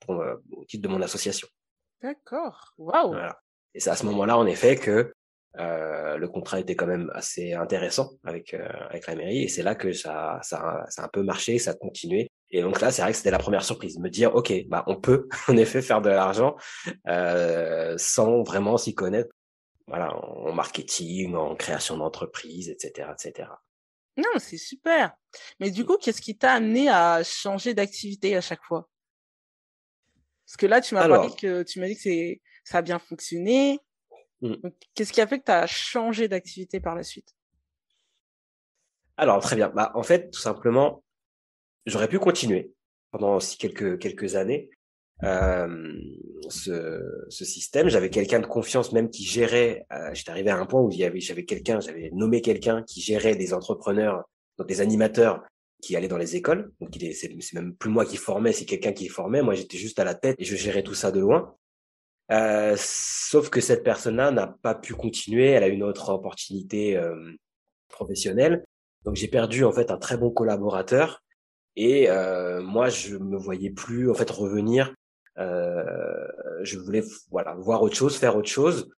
pour 0.00 0.24
au 0.52 0.64
titre 0.64 0.82
de 0.82 0.88
mon 0.88 1.02
association. 1.02 1.48
D'accord. 2.02 2.74
Waouh. 2.78 3.12
Voilà. 3.12 3.38
Et 3.74 3.80
c'est 3.80 3.90
à 3.90 3.96
ce 3.96 4.06
moment-là 4.06 4.36
en 4.38 4.46
effet 4.46 4.76
que 4.76 5.12
euh, 5.58 6.16
le 6.16 6.28
contrat 6.28 6.58
était 6.58 6.74
quand 6.74 6.86
même 6.86 7.10
assez 7.14 7.52
intéressant 7.52 8.10
avec 8.24 8.54
euh, 8.54 8.68
avec 8.90 9.06
la 9.06 9.14
mairie 9.14 9.44
et 9.44 9.48
c'est 9.48 9.62
là 9.62 9.76
que 9.76 9.92
ça 9.92 10.40
ça 10.42 10.84
ça 10.88 11.02
a 11.02 11.04
un 11.04 11.08
peu 11.08 11.22
marché, 11.22 11.58
ça 11.58 11.70
a 11.72 11.74
continué. 11.74 12.28
Et 12.54 12.62
donc 12.62 12.80
là, 12.80 12.90
c'est 12.90 13.02
vrai 13.02 13.12
que 13.12 13.16
c'était 13.16 13.30
la 13.30 13.38
première 13.38 13.64
surprise, 13.64 13.98
me 13.98 14.08
dire 14.08 14.34
ok, 14.34 14.52
bah 14.68 14.84
on 14.86 14.96
peut 14.96 15.28
en 15.48 15.56
effet 15.56 15.82
faire 15.82 16.00
de 16.00 16.10
l'argent 16.10 16.56
euh, 17.08 17.94
sans 17.98 18.42
vraiment 18.42 18.76
s'y 18.76 18.94
connaître, 18.94 19.34
voilà, 19.86 20.14
en 20.14 20.52
marketing, 20.52 21.34
en 21.34 21.56
création 21.56 21.96
d'entreprise, 21.96 22.68
etc., 22.68 23.08
etc. 23.12 23.48
Non, 24.16 24.38
c'est 24.38 24.58
super. 24.58 25.12
Mais 25.58 25.70
du 25.70 25.84
coup, 25.84 25.96
qu'est-ce 25.96 26.22
qui 26.22 26.38
t'a 26.38 26.52
amené 26.52 26.88
à 26.88 27.22
changer 27.24 27.74
d'activité 27.74 28.36
à 28.36 28.40
chaque 28.40 28.62
fois? 28.62 28.88
Parce 30.46 30.56
que 30.56 30.66
là, 30.66 30.80
tu 30.80 30.94
m'as 30.94 31.08
parlé 31.08 31.30
que 31.34 31.62
tu 31.64 31.80
m'as 31.80 31.88
dit 31.88 31.96
que 31.96 32.02
c'est 32.02 32.40
ça 32.64 32.78
a 32.78 32.82
bien 32.82 32.98
fonctionné, 32.98 33.80
Mmh. 34.44 34.56
Qu'est-ce 34.94 35.12
qui 35.12 35.20
a 35.20 35.26
fait 35.26 35.38
que 35.38 35.44
tu 35.44 35.52
as 35.52 35.66
changé 35.66 36.28
d'activité 36.28 36.80
par 36.80 36.94
la 36.94 37.02
suite? 37.02 37.34
Alors, 39.16 39.40
très 39.40 39.56
bien. 39.56 39.68
Bah, 39.68 39.92
en 39.94 40.02
fait, 40.02 40.30
tout 40.30 40.40
simplement, 40.40 41.03
j'aurais 41.86 42.08
pu 42.08 42.18
continuer 42.18 42.72
pendant 43.10 43.36
aussi 43.36 43.56
quelques, 43.58 43.98
quelques 43.98 44.36
années 44.36 44.70
euh, 45.22 45.94
ce, 46.48 47.02
ce 47.28 47.44
système. 47.44 47.88
J'avais 47.88 48.10
quelqu'un 48.10 48.40
de 48.40 48.46
confiance 48.46 48.92
même 48.92 49.10
qui 49.10 49.24
gérait. 49.24 49.86
Euh, 49.92 50.10
J'étais 50.12 50.30
arrivé 50.30 50.50
à 50.50 50.58
un 50.58 50.66
point 50.66 50.80
où 50.80 50.90
j'avais 50.90 51.44
quelqu'un, 51.44 51.80
j'avais 51.80 52.10
nommé 52.12 52.40
quelqu'un 52.40 52.82
qui 52.82 53.00
gérait 53.00 53.36
des 53.36 53.54
entrepreneurs, 53.54 54.24
donc 54.58 54.68
des 54.68 54.80
animateurs 54.80 55.42
qui 55.80 55.96
allaient 55.96 56.08
dans 56.08 56.18
les 56.18 56.34
écoles. 56.36 56.72
Donc, 56.80 56.96
c'est 57.12 57.54
même 57.54 57.74
plus 57.74 57.90
moi 57.90 58.04
qui 58.04 58.16
formais, 58.16 58.52
c'est 58.52 58.64
quelqu'un 58.64 58.92
qui 58.92 59.08
formait. 59.08 59.42
Moi, 59.42 59.54
j'étais 59.54 59.76
juste 59.76 59.98
à 59.98 60.04
la 60.04 60.14
tête 60.14 60.36
et 60.38 60.44
je 60.44 60.56
gérais 60.56 60.82
tout 60.82 60.94
ça 60.94 61.12
de 61.12 61.20
loin. 61.20 61.54
Euh, 62.32 62.74
sauf 62.78 63.50
que 63.50 63.60
cette 63.60 63.84
personne-là 63.84 64.30
n'a 64.30 64.46
pas 64.62 64.74
pu 64.74 64.94
continuer, 64.94 65.50
elle 65.50 65.62
a 65.62 65.68
une 65.68 65.82
autre 65.82 66.08
opportunité 66.08 66.96
euh, 66.96 67.32
professionnelle. 67.88 68.64
Donc 69.04 69.16
j'ai 69.16 69.28
perdu 69.28 69.64
en 69.64 69.72
fait 69.72 69.90
un 69.90 69.98
très 69.98 70.16
bon 70.16 70.30
collaborateur 70.30 71.22
et 71.76 72.10
euh, 72.10 72.62
moi 72.62 72.88
je 72.88 73.16
me 73.16 73.36
voyais 73.36 73.70
plus 73.70 74.10
en 74.10 74.14
fait 74.14 74.30
revenir. 74.30 74.94
Euh, 75.38 76.26
je 76.62 76.78
voulais 76.78 77.02
voilà 77.30 77.54
voir 77.54 77.82
autre 77.82 77.96
chose, 77.96 78.16
faire 78.16 78.36
autre 78.36 78.48
chose. 78.48 78.90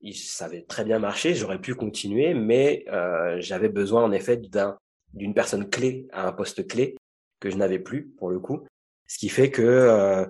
Et 0.00 0.12
ça 0.12 0.44
avait 0.44 0.62
très 0.62 0.84
bien 0.84 0.98
marché, 0.98 1.34
j'aurais 1.34 1.60
pu 1.60 1.74
continuer, 1.74 2.34
mais 2.34 2.84
euh, 2.88 3.36
j'avais 3.40 3.68
besoin 3.68 4.04
en 4.04 4.12
effet 4.12 4.36
d'un 4.36 4.78
d'une 5.14 5.34
personne 5.34 5.68
clé 5.68 6.06
à 6.12 6.28
un 6.28 6.32
poste 6.32 6.66
clé 6.66 6.96
que 7.40 7.50
je 7.50 7.56
n'avais 7.56 7.78
plus 7.78 8.08
pour 8.18 8.30
le 8.30 8.38
coup. 8.40 8.64
Ce 9.06 9.18
qui 9.18 9.28
fait 9.28 9.50
que 9.50 9.62
euh, 9.62 10.26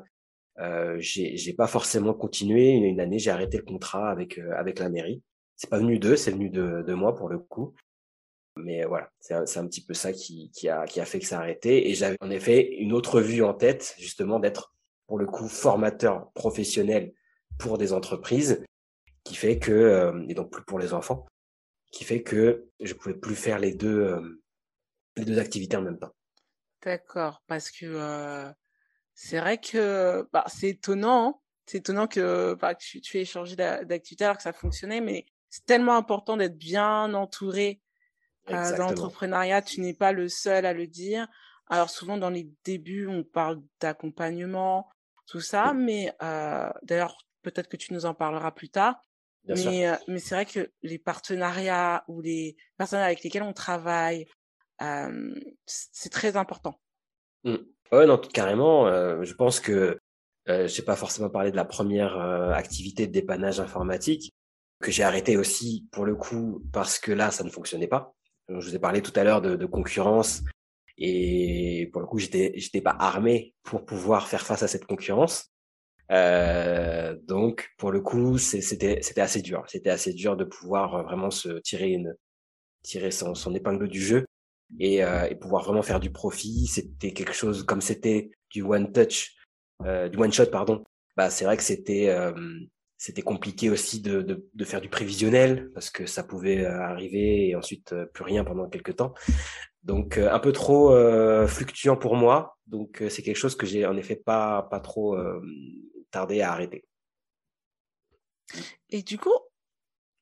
euh, 0.60 0.96
j'ai 1.00 1.52
pas 1.52 1.66
forcément 1.66 2.14
continué. 2.14 2.70
Une, 2.70 3.00
année, 3.00 3.18
j'ai 3.18 3.30
arrêté 3.30 3.58
le 3.58 3.64
contrat 3.64 4.10
avec 4.10 4.38
euh, 4.38 4.52
avec 4.56 4.78
la 4.78 4.88
mairie. 4.88 5.22
C'est 5.56 5.70
pas 5.70 5.78
venu 5.78 5.98
d'eux, 5.98 6.16
c'est 6.16 6.30
venu 6.30 6.50
de, 6.50 6.82
de 6.86 6.94
moi 6.94 7.14
pour 7.14 7.28
le 7.28 7.38
coup. 7.38 7.74
Mais 8.58 8.84
voilà, 8.84 9.10
c'est 9.20 9.34
un, 9.34 9.42
un, 9.42 9.66
petit 9.66 9.84
peu 9.84 9.94
ça 9.94 10.12
qui, 10.12 10.50
qui, 10.50 10.68
a, 10.68 10.84
qui 10.86 11.00
a 11.00 11.04
fait 11.04 11.18
que 11.18 11.26
ça 11.26 11.38
a 11.38 11.42
arrêté. 11.42 11.90
Et 11.90 11.94
j'avais 11.94 12.16
en 12.20 12.30
effet 12.30 12.74
une 12.76 12.92
autre 12.92 13.20
vue 13.20 13.42
en 13.42 13.54
tête, 13.54 13.94
justement, 13.98 14.38
d'être 14.38 14.74
pour 15.06 15.18
le 15.18 15.26
coup 15.26 15.48
formateur 15.48 16.30
professionnel 16.32 17.12
pour 17.58 17.78
des 17.78 17.92
entreprises, 17.92 18.62
qui 19.24 19.34
fait 19.34 19.58
que, 19.58 19.72
euh, 19.72 20.24
et 20.28 20.34
donc 20.34 20.50
plus 20.50 20.64
pour 20.64 20.78
les 20.78 20.94
enfants, 20.94 21.26
qui 21.90 22.04
fait 22.04 22.22
que 22.22 22.68
je 22.80 22.94
pouvais 22.94 23.14
plus 23.14 23.34
faire 23.34 23.58
les 23.58 23.74
deux, 23.74 24.00
euh, 24.00 24.42
les 25.16 25.24
deux 25.24 25.38
activités 25.38 25.76
en 25.76 25.82
même 25.82 25.98
temps. 25.98 26.12
D'accord, 26.82 27.42
parce 27.46 27.70
que 27.70 27.86
euh, 27.86 28.50
c'est 29.14 29.40
vrai 29.40 29.58
que 29.58 30.28
bah, 30.32 30.44
c'est 30.46 30.68
étonnant, 30.68 31.28
hein. 31.28 31.34
c'est 31.66 31.78
étonnant 31.78 32.06
que, 32.06 32.54
bah, 32.54 32.74
tu, 32.74 33.00
tu 33.00 33.18
aies 33.18 33.24
changé 33.24 33.56
d'activité 33.56 34.24
alors 34.24 34.36
que 34.36 34.42
ça 34.42 34.52
fonctionnait, 34.52 35.00
mais 35.00 35.26
c'est 35.48 35.64
tellement 35.64 35.96
important 35.96 36.36
d'être 36.36 36.56
bien 36.56 37.14
entouré 37.14 37.80
euh, 38.50 38.76
dans 38.76 38.88
l'entrepreneuriat. 38.88 39.62
Tu 39.62 39.80
n'es 39.80 39.94
pas 39.94 40.12
le 40.12 40.28
seul 40.28 40.66
à 40.66 40.72
le 40.72 40.86
dire. 40.86 41.26
Alors 41.68 41.90
souvent 41.90 42.16
dans 42.16 42.30
les 42.30 42.50
débuts, 42.64 43.06
on 43.06 43.24
parle 43.24 43.60
d'accompagnement, 43.80 44.88
tout 45.26 45.40
ça, 45.40 45.74
mais 45.74 46.12
euh, 46.22 46.70
d'ailleurs 46.82 47.18
peut-être 47.42 47.68
que 47.68 47.76
tu 47.76 47.92
nous 47.92 48.06
en 48.06 48.14
parleras 48.14 48.52
plus 48.52 48.70
tard. 48.70 48.96
mais 49.46 49.88
euh, 49.88 49.94
mais 50.08 50.18
c'est 50.18 50.34
vrai 50.34 50.46
que 50.46 50.70
les 50.82 50.98
partenariats 50.98 52.04
ou 52.08 52.20
les 52.20 52.56
personnes 52.76 53.00
avec 53.00 53.22
lesquelles 53.22 53.42
on 53.42 53.52
travaille, 53.52 54.26
euh, 54.82 55.34
c'est 55.66 56.10
très 56.10 56.36
important. 56.36 56.80
Mmh. 57.44 57.56
Ouais, 57.92 58.06
non, 58.06 58.18
carrément. 58.18 58.86
Euh, 58.86 59.22
je 59.22 59.34
pense 59.34 59.60
que 59.60 59.98
euh, 60.48 60.66
j'ai 60.66 60.82
pas 60.82 60.96
forcément 60.96 61.30
parlé 61.30 61.50
de 61.50 61.56
la 61.56 61.64
première 61.64 62.18
euh, 62.18 62.52
activité 62.52 63.06
de 63.06 63.12
dépannage 63.12 63.60
informatique 63.60 64.32
que 64.80 64.90
j'ai 64.90 65.02
arrêté 65.02 65.36
aussi 65.36 65.86
pour 65.90 66.04
le 66.04 66.14
coup 66.14 66.62
parce 66.72 66.98
que 66.98 67.12
là 67.12 67.30
ça 67.30 67.44
ne 67.44 67.50
fonctionnait 67.50 67.88
pas. 67.88 68.14
Je 68.48 68.54
vous 68.54 68.74
ai 68.74 68.78
parlé 68.78 69.02
tout 69.02 69.12
à 69.14 69.24
l'heure 69.24 69.40
de, 69.40 69.56
de, 69.56 69.66
concurrence 69.66 70.42
et 70.96 71.88
pour 71.92 72.00
le 72.00 72.06
coup 72.06 72.18
j'étais 72.18 72.52
j'étais 72.56 72.80
pas 72.80 72.96
armé 72.98 73.54
pour 73.62 73.84
pouvoir 73.84 74.26
faire 74.26 74.44
face 74.46 74.62
à 74.62 74.68
cette 74.68 74.86
concurrence. 74.86 75.50
Euh, 76.10 77.14
donc 77.24 77.68
pour 77.76 77.92
le 77.92 78.00
coup 78.00 78.38
c'était 78.38 78.98
c'était 79.02 79.20
assez 79.20 79.42
dur. 79.42 79.64
C'était 79.68 79.90
assez 79.90 80.12
dur 80.12 80.36
de 80.36 80.44
pouvoir 80.44 81.04
vraiment 81.04 81.30
se 81.30 81.58
tirer 81.60 81.90
une 81.90 82.14
tirer 82.82 83.10
son, 83.10 83.34
son 83.34 83.54
épingle 83.54 83.88
du 83.88 84.00
jeu 84.00 84.24
et, 84.78 85.04
euh, 85.04 85.28
et, 85.28 85.34
pouvoir 85.34 85.64
vraiment 85.64 85.82
faire 85.82 86.00
du 86.00 86.10
profit. 86.10 86.66
C'était 86.66 87.12
quelque 87.12 87.32
chose 87.32 87.64
comme 87.64 87.80
c'était 87.80 88.30
du 88.50 88.62
one 88.62 88.92
touch, 88.92 89.36
euh, 89.84 90.08
du 90.08 90.18
one 90.18 90.32
shot 90.32 90.46
pardon. 90.46 90.84
Bah 91.16 91.30
c'est 91.30 91.44
vrai 91.44 91.56
que 91.56 91.62
c'était 91.62 92.08
euh, 92.08 92.32
c'était 92.98 93.22
compliqué 93.22 93.70
aussi 93.70 94.00
de, 94.00 94.20
de, 94.22 94.46
de, 94.52 94.64
faire 94.64 94.80
du 94.80 94.88
prévisionnel 94.88 95.70
parce 95.72 95.88
que 95.88 96.04
ça 96.04 96.22
pouvait 96.22 96.64
euh, 96.64 96.82
arriver 96.82 97.48
et 97.48 97.56
ensuite 97.56 97.92
euh, 97.92 98.04
plus 98.06 98.24
rien 98.24 98.44
pendant 98.44 98.68
quelques 98.68 98.96
temps. 98.96 99.14
Donc 99.84 100.18
un 100.18 100.40
peu 100.40 100.52
trop 100.52 100.92
fluctuant 101.46 101.96
pour 101.96 102.16
moi. 102.16 102.58
Donc 102.66 103.02
c'est 103.08 103.22
quelque 103.22 103.36
chose 103.36 103.56
que 103.56 103.64
j'ai 103.64 103.86
en 103.86 103.96
effet 103.96 104.16
pas 104.16 104.66
pas 104.70 104.80
trop 104.80 105.16
tardé 106.10 106.42
à 106.42 106.52
arrêter. 106.52 106.84
Et 108.90 109.02
du 109.02 109.16
coup, 109.16 109.32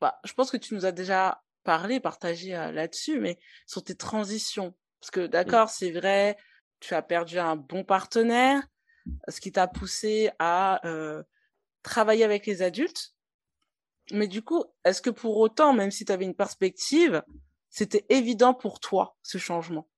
bah, 0.00 0.21
je 0.25 0.33
pense 0.35 0.50
que 0.50 0.56
tu 0.56 0.75
nous 0.75 0.85
as 0.85 0.92
déjà 0.92 1.42
parler, 1.66 2.00
partager 2.00 2.54
euh, 2.54 2.73
là-dessus, 2.73 3.21
mais 3.21 3.38
sur 3.66 3.85
tes 3.85 3.95
transitions. 3.95 4.75
Parce 5.00 5.11
que 5.11 5.26
d'accord, 5.26 5.68
c'est 5.68 5.90
vrai, 5.90 6.37
tu 6.80 6.95
as 6.95 7.02
perdu 7.02 7.38
un 7.38 7.56
bon 7.56 7.85
partenaire, 7.85 8.62
ce 9.28 9.40
qui 9.40 9.52
t'a 9.52 9.66
poussé 9.66 10.30
à 10.38 10.87
euh, 10.87 11.23
travailler 11.86 12.24
avec 12.24 12.46
les 12.46 12.62
adultes. 12.62 13.14
Mais 14.12 14.28
du 14.28 14.42
coup, 14.42 14.64
est-ce 14.84 15.00
que 15.00 15.10
pour 15.10 15.38
autant, 15.38 15.72
même 15.72 15.90
si 15.90 16.04
tu 16.04 16.12
avais 16.12 16.24
une 16.24 16.34
perspective, 16.34 17.22
c'était 17.70 18.04
évident 18.08 18.54
pour 18.54 18.78
toi 18.80 19.16
ce 19.22 19.38
changement? 19.38 19.88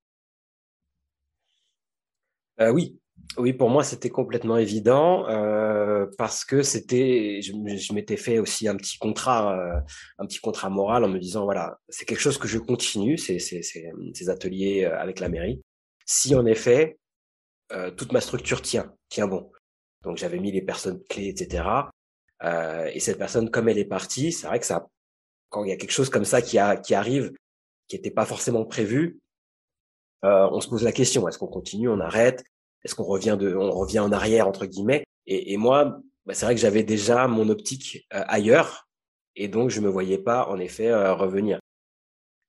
Euh, 2.60 2.70
Oui, 2.70 2.98
oui, 3.36 3.52
pour 3.52 3.68
moi, 3.68 3.84
c'était 3.84 4.10
complètement 4.10 4.56
évident 4.56 5.28
euh, 5.28 6.06
parce 6.16 6.44
que 6.44 6.62
c'était, 6.62 7.40
je, 7.42 7.92
m'étais 7.92 8.16
fait 8.16 8.38
aussi 8.38 8.68
un 8.68 8.76
petit 8.76 8.98
contrat, 8.98 9.58
euh, 9.58 9.80
un 10.18 10.26
petit 10.26 10.40
contrat 10.40 10.70
moral 10.70 11.04
en 11.04 11.08
me 11.08 11.18
disant 11.18 11.44
voilà, 11.44 11.78
c'est 11.88 12.04
quelque 12.04 12.20
chose 12.20 12.38
que 12.38 12.48
je 12.48 12.58
continue, 12.58 13.18
ces, 13.18 14.28
ateliers 14.28 14.84
avec 14.84 15.20
la 15.20 15.28
mairie. 15.28 15.62
Si 16.06 16.34
en 16.34 16.46
effet 16.46 16.98
toute 17.98 18.12
ma 18.12 18.22
structure 18.22 18.62
tient, 18.62 18.94
tient 19.10 19.28
bon. 19.28 19.50
Donc 20.02 20.16
j'avais 20.16 20.38
mis 20.38 20.52
les 20.52 20.62
personnes 20.62 21.02
clés, 21.08 21.28
etc. 21.28 21.64
Euh, 22.44 22.90
et 22.92 23.00
cette 23.00 23.18
personne, 23.18 23.50
comme 23.50 23.68
elle 23.68 23.78
est 23.78 23.84
partie, 23.84 24.32
c'est 24.32 24.46
vrai 24.46 24.60
que 24.60 24.66
ça, 24.66 24.88
quand 25.48 25.64
il 25.64 25.70
y 25.70 25.72
a 25.72 25.76
quelque 25.76 25.92
chose 25.92 26.10
comme 26.10 26.24
ça 26.24 26.42
qui, 26.42 26.58
a, 26.58 26.76
qui 26.76 26.94
arrive, 26.94 27.32
qui 27.88 27.96
n'était 27.96 28.10
pas 28.10 28.24
forcément 28.24 28.64
prévu, 28.64 29.18
euh, 30.24 30.48
on 30.52 30.60
se 30.60 30.68
pose 30.68 30.82
la 30.82 30.92
question 30.92 31.28
est-ce 31.28 31.38
qu'on 31.38 31.46
continue, 31.46 31.88
on 31.88 32.00
arrête 32.00 32.44
est-ce 32.84 32.94
qu'on 32.94 33.04
revient 33.04 33.36
de, 33.38 33.54
on 33.54 33.70
revient 33.70 33.98
en 34.00 34.12
arrière 34.12 34.48
entre 34.48 34.66
guillemets? 34.66 35.04
Et, 35.26 35.52
et 35.52 35.56
moi, 35.56 36.00
bah, 36.26 36.34
c'est 36.34 36.46
vrai 36.46 36.54
que 36.54 36.60
j'avais 36.60 36.82
déjà 36.82 37.26
mon 37.26 37.48
optique 37.48 38.06
euh, 38.14 38.22
ailleurs 38.28 38.88
et 39.36 39.48
donc 39.48 39.70
je 39.70 39.80
me 39.80 39.88
voyais 39.88 40.18
pas 40.18 40.48
en 40.48 40.58
effet 40.58 40.88
euh, 40.88 41.14
revenir. 41.14 41.58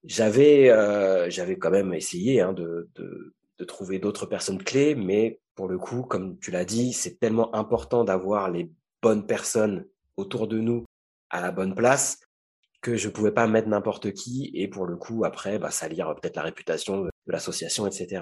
J'avais, 0.05 0.69
euh, 0.69 1.29
j'avais 1.29 1.57
quand 1.57 1.71
même 1.71 1.93
essayé 1.93 2.41
hein, 2.41 2.53
de, 2.53 2.89
de, 2.95 3.33
de, 3.57 3.65
trouver 3.65 3.99
d'autres 3.99 4.25
personnes 4.25 4.63
clés, 4.63 4.95
mais 4.95 5.39
pour 5.59 5.67
le 5.67 5.77
coup, 5.77 6.03
comme 6.03 6.39
tu 6.39 6.51
l'as 6.51 6.63
dit, 6.63 6.93
c'est 6.93 7.19
tellement 7.19 7.53
important 7.53 8.05
d'avoir 8.05 8.49
les 8.49 8.71
bonnes 9.01 9.27
personnes 9.27 9.85
autour 10.15 10.47
de 10.47 10.57
nous 10.57 10.85
à 11.29 11.41
la 11.41 11.51
bonne 11.51 11.75
place 11.75 12.21
que 12.79 12.95
je 12.95 13.09
pouvais 13.09 13.33
pas 13.33 13.45
mettre 13.45 13.67
n'importe 13.67 14.13
qui 14.13 14.51
et 14.53 14.69
pour 14.69 14.85
le 14.85 14.95
coup 14.95 15.25
après 15.25 15.59
bah, 15.59 15.69
salir 15.69 16.15
peut-être 16.15 16.37
la 16.37 16.43
réputation 16.43 17.01
de 17.01 17.09
l'association 17.27 17.85
etc 17.85 18.21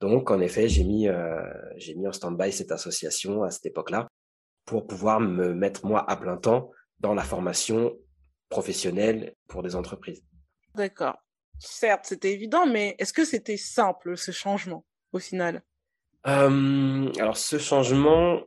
donc, 0.00 0.30
en 0.30 0.40
effet, 0.40 0.68
j'ai 0.68 0.84
mis, 0.84 1.08
euh, 1.08 1.42
j'ai 1.76 1.96
mis 1.96 2.06
en 2.06 2.12
stand-by 2.12 2.52
cette 2.52 2.70
association 2.70 3.42
à 3.42 3.50
cette 3.50 3.66
époque-là 3.66 4.06
pour 4.64 4.86
pouvoir 4.86 5.18
me 5.18 5.54
mettre 5.54 5.84
moi 5.84 6.08
à 6.08 6.16
plein 6.16 6.36
temps 6.36 6.70
dans 7.00 7.12
la 7.12 7.24
formation 7.24 7.98
professionnelle 8.48 9.34
pour 9.48 9.64
des 9.64 9.74
entreprises. 9.74 10.22
D'accord. 10.76 11.16
Certes, 11.58 12.04
c'était 12.04 12.32
évident, 12.32 12.64
mais 12.64 12.94
est-ce 13.00 13.12
que 13.12 13.24
c'était 13.24 13.56
simple 13.56 14.16
ce 14.16 14.30
changement 14.30 14.84
au 15.12 15.18
final? 15.18 15.64
Euh, 16.28 17.12
Alors, 17.18 17.36
ce 17.36 17.58
changement, 17.58 18.42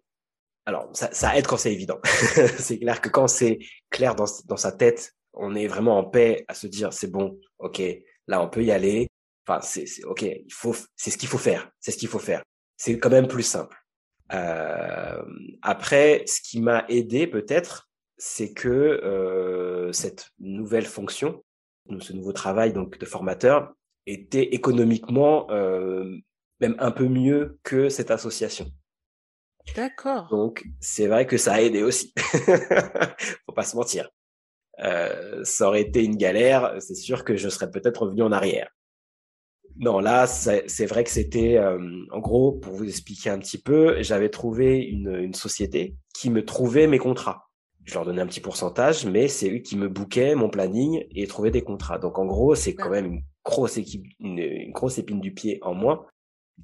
alors 0.65 0.89
ça, 0.93 1.09
ça 1.11 1.35
aide 1.37 1.47
quand 1.47 1.57
c'est 1.57 1.73
évident. 1.73 1.99
c'est 2.57 2.79
clair 2.79 3.01
que 3.01 3.09
quand 3.09 3.27
c'est 3.27 3.59
clair 3.89 4.15
dans, 4.15 4.25
dans 4.45 4.57
sa 4.57 4.71
tête, 4.71 5.13
on 5.33 5.55
est 5.55 5.67
vraiment 5.67 5.97
en 5.97 6.03
paix 6.03 6.45
à 6.47 6.53
se 6.53 6.67
dire 6.67 6.93
c'est 6.93 7.11
bon, 7.11 7.39
ok, 7.59 7.81
là 8.27 8.41
on 8.41 8.49
peut 8.49 8.63
y 8.63 8.71
aller, 8.71 9.07
Enfin, 9.47 9.61
c'est, 9.61 10.03
ok, 10.05 10.21
il 10.21 10.53
faut, 10.53 10.75
c'est 10.95 11.09
ce 11.09 11.17
qu'il 11.17 11.29
faut 11.29 11.37
faire. 11.37 11.69
C'est 11.79 11.91
ce 11.91 11.97
qu'il 11.97 12.07
faut 12.07 12.19
faire. 12.19 12.43
C'est 12.77 12.97
quand 12.99 13.09
même 13.09 13.27
plus 13.27 13.43
simple. 13.43 13.77
Euh, 14.33 15.23
après, 15.61 16.23
ce 16.25 16.41
qui 16.41 16.61
m'a 16.61 16.85
aidé 16.87 17.27
peut-être, 17.27 17.89
c'est 18.17 18.53
que 18.53 18.69
euh, 18.69 19.91
cette 19.91 20.29
nouvelle 20.39 20.85
fonction, 20.85 21.43
ce 21.99 22.13
nouveau 22.13 22.33
travail 22.33 22.71
donc 22.71 22.97
de 22.97 23.05
formateur, 23.05 23.73
était 24.05 24.53
économiquement 24.55 25.49
euh, 25.51 26.17
même 26.61 26.75
un 26.79 26.91
peu 26.91 27.07
mieux 27.07 27.59
que 27.63 27.89
cette 27.89 28.11
association. 28.11 28.71
D'accord. 29.75 30.27
Donc 30.29 30.63
c'est 30.79 31.07
vrai 31.07 31.27
que 31.27 31.37
ça 31.37 31.53
a 31.53 31.61
aidé 31.61 31.83
aussi. 31.83 32.13
Faut 33.45 33.53
pas 33.53 33.63
se 33.63 33.75
mentir. 33.75 34.09
Euh, 34.79 35.43
ça 35.43 35.67
aurait 35.67 35.81
été 35.81 36.03
une 36.03 36.15
galère, 36.15 36.75
c'est 36.79 36.95
sûr 36.95 37.23
que 37.23 37.35
je 37.35 37.49
serais 37.49 37.69
peut-être 37.69 38.03
revenu 38.03 38.23
en 38.23 38.31
arrière. 38.31 38.69
Non, 39.77 39.99
là, 39.99 40.27
c'est 40.27 40.85
vrai 40.85 41.03
que 41.03 41.09
c'était, 41.09 41.57
euh, 41.57 41.79
en 42.11 42.19
gros, 42.19 42.51
pour 42.51 42.73
vous 42.73 42.83
expliquer 42.83 43.29
un 43.29 43.39
petit 43.39 43.57
peu, 43.57 44.01
j'avais 44.01 44.29
trouvé 44.29 44.79
une, 44.79 45.15
une, 45.15 45.33
société 45.33 45.95
qui 46.13 46.29
me 46.29 46.43
trouvait 46.43 46.87
mes 46.87 46.97
contrats. 46.97 47.47
Je 47.85 47.93
leur 47.93 48.05
donnais 48.05 48.21
un 48.21 48.27
petit 48.27 48.41
pourcentage, 48.41 49.05
mais 49.05 49.27
c'est 49.27 49.49
eux 49.49 49.59
qui 49.59 49.77
me 49.77 49.87
bouquaient 49.87 50.35
mon 50.35 50.49
planning 50.49 51.05
et 51.11 51.25
trouvaient 51.25 51.51
des 51.51 51.63
contrats. 51.63 51.99
Donc, 51.99 52.19
en 52.19 52.25
gros, 52.25 52.53
c'est 52.53 52.75
quand 52.75 52.89
même 52.89 53.05
une 53.05 53.23
grosse 53.43 53.77
équipe, 53.77 54.05
une, 54.19 54.71
grosse 54.71 54.97
épine 54.97 55.19
du 55.19 55.33
pied 55.33 55.59
en 55.61 55.73
moins, 55.73 56.05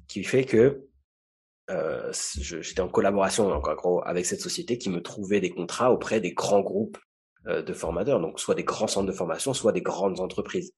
qui 0.06 0.24
fait 0.24 0.44
que 0.44 0.88
euh, 1.70 2.12
j'étais 2.12 2.80
en 2.80 2.88
collaboration, 2.88 3.52
en 3.52 3.60
gros, 3.60 4.02
avec 4.04 4.24
cette 4.24 4.40
société 4.40 4.78
qui 4.78 4.88
me 4.88 5.02
trouvait 5.02 5.40
des 5.40 5.50
contrats 5.50 5.92
auprès 5.92 6.20
des 6.20 6.32
grands 6.32 6.62
groupes 6.62 6.98
euh, 7.46 7.62
de 7.62 7.72
formateurs, 7.74 8.20
donc 8.20 8.40
soit 8.40 8.54
des 8.54 8.64
grands 8.64 8.86
centres 8.86 9.06
de 9.06 9.12
formation, 9.12 9.52
soit 9.52 9.72
des 9.72 9.82
grandes 9.82 10.20
entreprises 10.20 10.72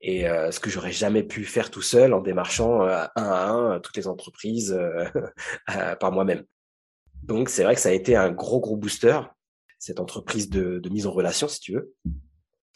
et 0.00 0.28
euh, 0.28 0.50
ce 0.50 0.60
que 0.60 0.70
j'aurais 0.70 0.92
jamais 0.92 1.22
pu 1.22 1.44
faire 1.44 1.70
tout 1.70 1.82
seul 1.82 2.12
en 2.12 2.20
démarchant 2.20 2.82
un 2.82 3.08
à 3.16 3.48
un 3.48 3.80
toutes 3.80 3.96
les 3.96 4.06
entreprises 4.06 4.78
par 6.00 6.12
moi-même. 6.12 6.44
Donc 7.22 7.48
c'est 7.48 7.64
vrai 7.64 7.74
que 7.74 7.80
ça 7.80 7.88
a 7.88 7.92
été 7.92 8.16
un 8.16 8.30
gros 8.30 8.60
gros 8.60 8.76
booster 8.76 9.20
cette 9.78 10.00
entreprise 10.00 10.50
de, 10.50 10.78
de 10.78 10.88
mise 10.90 11.06
en 11.06 11.12
relation 11.12 11.48
si 11.48 11.60
tu 11.60 11.72
veux. 11.72 11.94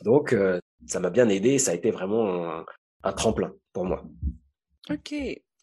Donc 0.05 0.35
ça 0.87 1.01
m'a 1.01 1.11
bien 1.11 1.29
aidé, 1.29 1.59
ça 1.59 1.73
a 1.73 1.75
été 1.75 1.91
vraiment 1.91 2.51
un, 2.51 2.65
un, 3.03 3.13
tremplin 3.13 3.53
pour 3.75 3.85
moi. 3.85 4.05
Ok, 4.89 5.13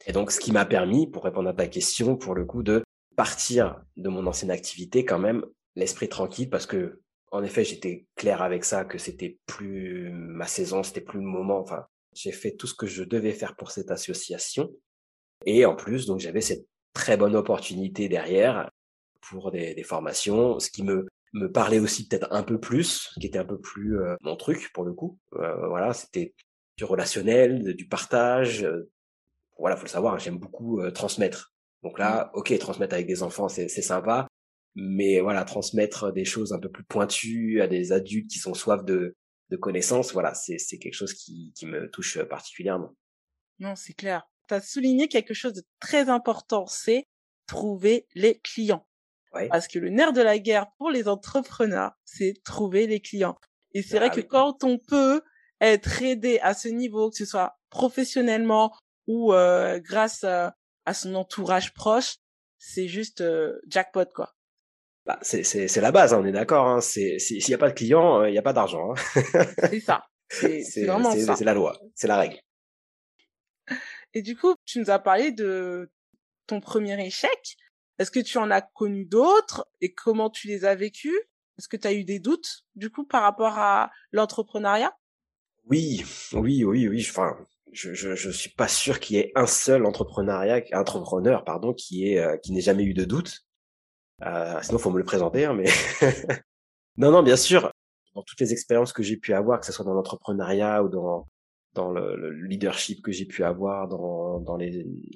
Et 0.08 0.12
donc, 0.12 0.32
ce 0.32 0.40
qui 0.40 0.52
m'a 0.52 0.66
permis, 0.66 1.08
pour 1.08 1.24
répondre 1.24 1.50
à 1.50 1.54
ta 1.54 1.68
question, 1.68 2.16
pour 2.16 2.36
le 2.36 2.46
coup, 2.46 2.64
de 2.64 2.84
partir 3.16 3.82
de 3.98 4.10
mon 4.10 4.28
ancienne 4.28 4.52
activité 4.52 5.06
quand 5.06 5.20
même, 5.20 5.46
l'esprit 5.75 6.10
tranquille, 6.10 6.50
parce 6.50 6.66
que, 6.66 7.02
en 7.32 7.44
effet, 7.44 7.64
j'étais 7.64 8.06
clair 8.16 8.42
avec 8.42 8.64
ça, 8.64 8.86
que 8.86 8.98
c'était 8.98 9.40
plus 9.46 10.10
ma 10.12 10.48
saison, 10.48 10.84
c'était 10.84 11.02
plus 11.02 11.20
le 11.20 11.25
moment. 11.25 11.60
Enfin, 11.60 11.86
j'ai 12.14 12.32
fait 12.32 12.52
tout 12.52 12.68
ce 12.68 12.75
que 12.75 12.88
je 12.88 13.04
devais 13.04 13.34
faire 13.34 13.56
pour 13.56 13.72
cette 13.72 13.92
association. 13.92 14.70
Et 15.46 15.66
en 15.66 15.75
plus, 15.75 16.06
donc, 16.06 16.20
j'avais 16.20 16.42
cette 16.42 16.66
très 16.94 17.18
bonne 17.18 17.36
opportunité 17.36 18.08
derrière 18.08 18.70
pour 19.22 19.52
des, 19.52 19.74
des 19.74 19.84
formations, 19.84 20.60
ce 20.60 20.70
qui 20.70 20.84
me 20.84 21.08
me 21.36 21.52
parlait 21.52 21.80
aussi 21.80 22.08
peut-être 22.08 22.28
un 22.32 22.44
peu 22.44 22.60
plus, 22.60 23.14
qui 23.20 23.28
était 23.28 23.38
un 23.38 23.46
peu 23.46 23.60
plus 23.60 24.00
euh, 24.00 24.16
mon 24.22 24.36
truc 24.36 24.72
pour 24.74 24.86
le 24.86 24.94
coup. 24.94 25.20
Euh, 25.34 25.68
voilà, 25.68 25.94
c'était 25.94 26.34
du 26.78 26.86
relationnel, 26.86 27.75
du 27.75 27.88
partage. 27.88 28.68
Euh, 29.56 29.60
voilà, 29.60 29.76
faut 29.76 29.84
le 29.84 29.90
savoir, 29.90 30.20
j'aime 30.20 30.38
beaucoup 30.38 30.82
transmettre. 30.92 31.54
Donc 31.84 32.00
là, 32.00 32.32
mmh. 32.34 32.38
ok, 32.38 32.58
transmettre 32.60 32.94
avec 32.96 33.08
des 33.08 33.24
enfants, 33.24 33.48
c'est 33.48 33.68
sympa, 33.70 34.28
mais 34.76 35.20
voilà, 35.20 35.46
transmettre 35.46 36.12
des 36.12 36.26
choses 36.26 36.54
un 36.54 36.60
peu 36.60 36.70
plus 36.70 36.84
pointues 36.84 37.62
à 37.62 37.68
des 37.68 37.92
adultes 37.92 38.30
qui 38.30 38.40
sont 38.40 38.54
soif 38.54 38.84
de, 38.84 39.16
de 39.50 39.58
connaissances, 39.58 40.12
voilà, 40.14 40.34
c'est 40.34 40.58
quelque 40.80 40.94
chose 40.94 41.14
qui, 41.14 41.54
qui 41.56 41.66
me 41.66 41.90
touche 41.90 42.22
particulièrement. 42.24 42.96
Non, 43.60 43.76
c'est 43.76 43.94
clair. 43.94 44.24
Tu 44.48 44.54
as 44.54 44.62
souligné 44.62 45.08
quelque 45.08 45.34
chose 45.34 45.54
de 45.54 45.64
très 45.80 46.10
important, 46.10 46.66
c'est 46.68 47.08
trouver 47.48 48.08
les 48.16 48.40
clients. 48.40 48.88
Parce 49.50 49.68
que 49.68 49.80
le 49.80 49.90
nerf 49.90 50.14
de 50.14 50.22
la 50.22 50.40
guerre 50.40 50.68
pour 50.78 50.90
les 50.90 51.10
entrepreneurs, 51.10 51.92
c'est 52.06 52.36
trouver 52.46 52.88
les 52.88 53.02
clients. 53.02 53.38
Et 53.74 53.82
c'est 53.82 53.98
vrai 53.98 54.08
ah 54.10 54.16
que 54.16 54.22
quand 54.22 54.64
on 54.64 54.78
peut 54.78 55.22
être 55.60 56.02
aidé 56.02 56.40
à 56.42 56.54
ce 56.54 56.70
niveau, 56.70 57.10
que 57.10 57.18
ce 57.18 57.26
soit 57.26 57.58
professionnellement 57.70 58.74
ou 59.08 59.34
euh, 59.34 59.80
grâce 59.80 60.24
à, 60.24 60.56
son 60.94 61.16
entourage 61.16 61.74
proche, 61.74 62.18
c'est 62.58 62.88
juste 62.88 63.22
euh, 63.22 63.60
jackpot 63.68 64.06
quoi. 64.14 64.36
Bah, 65.06 65.20
c'est 65.22 65.44
c'est 65.44 65.82
la 65.82 65.92
base, 65.92 66.14
hein, 66.14 66.20
on 66.22 66.26
est 66.26 66.32
d'accord. 66.32 66.68
Hein. 66.68 66.82
C'est 66.82 67.20
s'il 67.20 67.46
n'y 67.48 67.54
a 67.54 67.60
pas 67.60 67.70
de 67.70 67.76
clients, 67.76 68.22
euh, 68.22 68.30
il 68.30 68.32
n'y 68.32 68.40
a 68.40 68.44
pas 68.44 68.54
d'argent. 68.54 68.92
Hein. 68.92 69.46
c'est 69.70 69.80
ça. 69.80 70.06
C'est 70.30 70.64
vraiment 70.86 71.12
ça. 71.12 71.36
C'est 71.36 71.46
la 71.46 71.54
loi, 71.54 71.80
c'est 71.94 72.08
la 72.08 72.18
règle. 72.18 72.40
Et 74.14 74.22
du 74.22 74.36
coup, 74.36 74.56
tu 74.66 74.80
nous 74.80 74.90
as 74.90 75.00
parlé 75.00 75.32
de 75.32 75.92
ton 76.48 76.60
premier 76.60 77.04
échec. 77.06 77.58
Est-ce 78.00 78.12
que 78.12 78.20
tu 78.20 78.38
en 78.38 78.50
as 78.50 78.62
connu 78.62 79.06
d'autres 79.06 79.68
et 79.82 79.94
comment 79.94 80.30
tu 80.30 80.48
les 80.48 80.66
as 80.66 80.76
vécus? 80.76 81.18
Est-ce 81.58 81.68
que 81.68 81.78
tu 81.78 81.88
as 81.88 81.94
eu 81.94 82.04
des 82.04 82.20
doutes 82.20 82.66
du 82.76 82.90
coup 82.90 83.06
par 83.06 83.22
rapport 83.22 83.58
à 83.58 83.92
l'entrepreneuriat? 84.12 84.98
Oui, 85.68 86.04
oui, 86.34 86.64
oui, 86.64 86.88
oui. 86.88 87.06
Enfin, 87.10 87.38
je, 87.72 87.93
je, 87.93 88.15
je 88.15 88.29
suis 88.29 88.51
pas 88.51 88.67
sûr 88.67 89.00
qu'il 89.00 89.17
y 89.17 89.19
ait 89.19 89.31
un 89.36 89.48
seul 89.48 89.86
entrepreneuriat, 89.86 90.63
entrepreneur, 90.74 91.43
pardon, 91.43 91.74
qui 91.74 92.10
est 92.10 92.19
euh, 92.19 92.38
qui 92.38 92.51
n'ait 92.51 92.62
jamais 92.62 92.84
eu 92.84 92.93
de 92.93 93.05
doute. 93.05 93.41
Euh, 94.24 94.60
sinon, 94.62 94.77
faut 94.77 94.91
me 94.91 94.98
le 94.98 95.03
présenter, 95.03 95.45
hein, 95.45 95.53
mais 95.53 95.65
non, 96.98 97.12
non, 97.12 97.24
bien 97.24 97.36
sûr. 97.36 97.72
Dans 98.13 98.24
toutes 98.24 98.39
les 98.39 98.53
expériences 98.53 98.93
que 98.93 99.03
j'ai 99.03 99.17
pu 99.17 99.34
avoir, 99.34 99.60
que 99.60 99.65
ce 99.65 99.74
soit 99.74 99.84
dans 99.84 99.93
l'entrepreneuriat 99.93 100.84
ou 100.84 100.89
dans 100.89 101.27
dans 101.74 101.91
le, 101.91 102.31
leadership 102.31 103.03
que 103.03 103.12
j'ai 103.12 103.25
pu 103.25 103.43
avoir, 103.43 103.89
dans, 103.89 104.39
dans 104.39 104.57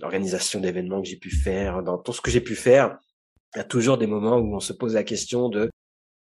l'organisation 0.02 0.60
d'événements 0.60 1.02
que 1.02 1.08
j'ai 1.08 1.18
pu 1.18 1.32
faire, 1.32 1.82
dans 1.84 1.98
tout 1.98 2.12
ce 2.12 2.20
que 2.22 2.30
j'ai 2.30 2.42
pu 2.42 2.56
faire, 2.56 3.00
il 3.56 3.60
y 3.60 3.62
a 3.62 3.64
toujours 3.64 3.98
des 3.98 4.08
moments 4.08 4.38
où 4.38 4.56
on 4.56 4.60
se 4.60 4.74
pose 4.74 4.94
la 4.94 5.04
question 5.04 5.50
de 5.50 5.72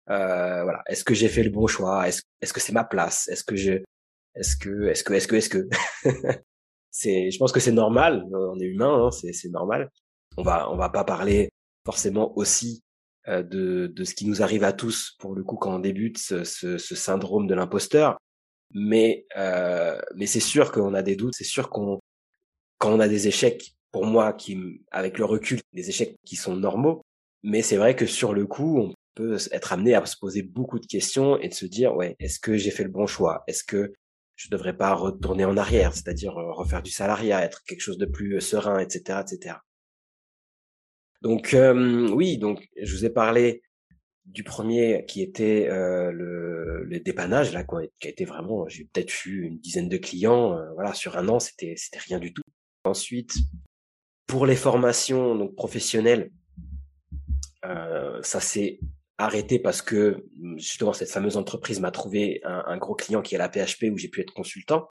euh, 0.09 0.63
voilà, 0.63 0.81
est-ce 0.87 1.03
que 1.03 1.13
j'ai 1.13 1.27
fait 1.27 1.43
le 1.43 1.51
bon 1.51 1.67
choix? 1.67 2.07
Est-ce 2.07 2.21
est-ce 2.41 2.53
que 2.53 2.59
c'est 2.59 2.73
ma 2.73 2.83
place? 2.83 3.27
Est-ce 3.27 3.43
que 3.43 3.55
je 3.55 3.83
est-ce 4.35 4.55
que 4.55 4.87
est-ce 4.87 5.03
que 5.03 5.13
est-ce 5.13 5.27
que 5.27 5.35
est-ce 5.35 5.49
que? 5.49 5.67
C'est 6.91 7.29
je 7.31 7.37
pense 7.37 7.51
que 7.51 7.59
c'est 7.59 7.71
normal, 7.71 8.25
on 8.33 8.59
est 8.59 8.65
humain, 8.65 9.05
hein, 9.05 9.11
c'est 9.11 9.49
normal. 9.49 9.91
On 10.37 10.43
va 10.43 10.71
on 10.71 10.75
va 10.75 10.89
pas 10.89 11.03
parler 11.03 11.49
forcément 11.85 12.35
aussi 12.37 12.81
euh, 13.27 13.43
de 13.43 13.87
de 13.87 14.03
ce 14.03 14.15
qui 14.15 14.25
nous 14.25 14.41
arrive 14.41 14.63
à 14.63 14.73
tous 14.73 15.15
pour 15.19 15.35
le 15.35 15.43
coup 15.43 15.55
quand 15.55 15.75
on 15.75 15.79
débute 15.79 16.17
ce, 16.17 16.43
ce, 16.43 16.79
ce 16.79 16.95
syndrome 16.95 17.45
de 17.47 17.53
l'imposteur. 17.53 18.17
Mais 18.73 19.25
euh, 19.37 19.99
mais 20.15 20.25
c'est 20.25 20.39
sûr 20.39 20.71
qu'on 20.71 20.93
a 20.95 21.03
des 21.03 21.15
doutes, 21.15 21.35
c'est 21.35 21.43
sûr 21.43 21.69
qu'on 21.69 21.99
quand 22.79 22.91
on 22.93 22.99
a 22.99 23.07
des 23.07 23.27
échecs, 23.27 23.75
pour 23.91 24.05
moi, 24.05 24.33
qui 24.33 24.57
avec 24.91 25.17
le 25.19 25.25
recul, 25.25 25.59
des 25.73 25.89
échecs 25.89 26.15
qui 26.25 26.35
sont 26.35 26.55
normaux, 26.55 27.01
mais 27.43 27.61
c'est 27.61 27.77
vrai 27.77 27.95
que 27.95 28.05
sur 28.05 28.33
le 28.33 28.47
coup, 28.47 28.79
on 28.79 28.93
peut 29.15 29.37
être 29.51 29.73
amené 29.73 29.93
à 29.95 30.05
se 30.05 30.17
poser 30.17 30.41
beaucoup 30.43 30.79
de 30.79 30.85
questions 30.87 31.37
et 31.39 31.49
de 31.49 31.53
se 31.53 31.65
dire 31.65 31.95
ouais, 31.95 32.15
est-ce 32.19 32.39
que 32.39 32.57
j'ai 32.57 32.71
fait 32.71 32.83
le 32.83 32.89
bon 32.89 33.05
choix? 33.07 33.43
Est-ce 33.47 33.63
que 33.63 33.93
je 34.39 34.49
devrais 34.49 34.75
pas 34.75 34.93
retourner 34.93 35.43
en 35.43 35.57
arrière, 35.57 35.93
c'est-à-dire 35.93 36.37
euh, 36.37 36.53
refaire 36.53 36.81
du 36.81 36.91
salariat, 36.91 37.43
être 37.43 37.65
quelque 37.65 37.81
chose 37.81 37.97
de 37.97 38.05
plus 38.05 38.37
euh, 38.37 38.39
serein, 38.39 38.79
etc., 38.79 39.19
etc. 39.21 39.57
Donc 41.21 41.53
euh, 41.53 42.09
oui, 42.09 42.37
donc 42.37 42.65
je 42.81 42.95
vous 42.95 43.03
ai 43.03 43.09
parlé 43.09 43.61
du 44.25 44.43
premier 44.43 45.03
qui 45.07 45.21
était 45.21 45.67
euh, 45.69 46.11
le, 46.11 46.85
le, 46.85 46.99
dépannage 47.01 47.51
là 47.51 47.65
quoi, 47.65 47.81
qui 47.99 48.07
a 48.07 48.11
été 48.11 48.23
vraiment 48.23 48.67
j'ai 48.69 48.85
peut-être 48.85 49.25
eu 49.25 49.41
une 49.41 49.57
dizaine 49.59 49.89
de 49.89 49.97
clients 49.97 50.55
euh, 50.55 50.71
voilà 50.73 50.93
sur 50.93 51.17
un 51.17 51.27
an 51.29 51.39
c'était 51.39 51.73
c'était 51.75 51.97
rien 51.97 52.19
du 52.19 52.31
tout 52.31 52.43
ensuite 52.83 53.33
pour 54.27 54.45
les 54.45 54.55
formations 54.55 55.35
donc 55.35 55.55
professionnelles 55.55 56.29
euh, 57.65 58.21
ça 58.21 58.39
s'est 58.39 58.79
arrêté 59.19 59.59
parce 59.59 59.81
que 59.81 60.25
justement 60.55 60.93
cette 60.93 61.11
fameuse 61.11 61.37
entreprise 61.37 61.79
m'a 61.79 61.91
trouvé 61.91 62.41
un, 62.43 62.77
gros 62.77 62.95
client 62.95 63.21
qui 63.21 63.35
est 63.35 63.37
la 63.37 63.49
PHP 63.49 63.91
où 63.91 63.97
j'ai 63.97 64.07
pu 64.07 64.21
être 64.21 64.33
consultant. 64.33 64.89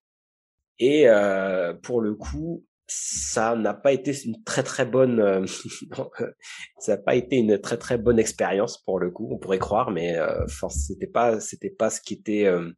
Et 0.78 1.08
euh, 1.08 1.74
pour 1.74 2.00
le 2.00 2.14
coup 2.14 2.64
ça 2.90 3.54
n'a 3.54 3.74
pas 3.74 3.92
été 3.92 4.14
une 4.24 4.42
très 4.44 4.62
très 4.62 4.86
bonne 4.86 5.20
euh, 5.20 5.46
ça 6.78 6.96
n'a 6.96 7.02
pas 7.02 7.14
été 7.14 7.36
une 7.36 7.58
très 7.58 7.76
très 7.76 7.98
bonne 7.98 8.18
expérience 8.18 8.78
pour 8.78 8.98
le 8.98 9.10
coup 9.10 9.28
on 9.30 9.38
pourrait 9.38 9.58
croire 9.58 9.90
mais 9.90 10.16
euh, 10.16 10.46
c'était 10.70 11.06
pas 11.06 11.38
c'était 11.38 11.70
pas 11.70 11.90
ce 11.90 12.00
qui 12.00 12.14
était 12.14 12.46
euh, 12.46 12.70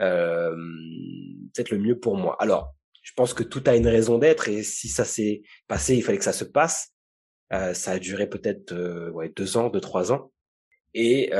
euh, 0.00 0.54
peut-être 1.54 1.70
le 1.70 1.78
mieux 1.78 1.98
pour 1.98 2.16
moi. 2.16 2.36
Alors 2.40 2.74
je 3.02 3.12
pense 3.16 3.34
que 3.34 3.42
tout 3.42 3.62
a 3.66 3.74
une 3.74 3.88
raison 3.88 4.18
d'être 4.18 4.48
et 4.48 4.62
si 4.62 4.88
ça 4.88 5.04
s'est 5.04 5.42
passé 5.66 5.96
il 5.96 6.02
fallait 6.02 6.18
que 6.18 6.24
ça 6.24 6.32
se 6.32 6.44
passe 6.44 6.90
euh, 7.52 7.74
ça 7.74 7.92
a 7.92 7.98
duré 7.98 8.28
peut-être 8.28 8.72
ouais 9.10 9.32
deux 9.34 9.56
ans 9.56 9.68
deux 9.68 9.80
trois 9.80 10.12
ans 10.12 10.31
et 10.94 11.30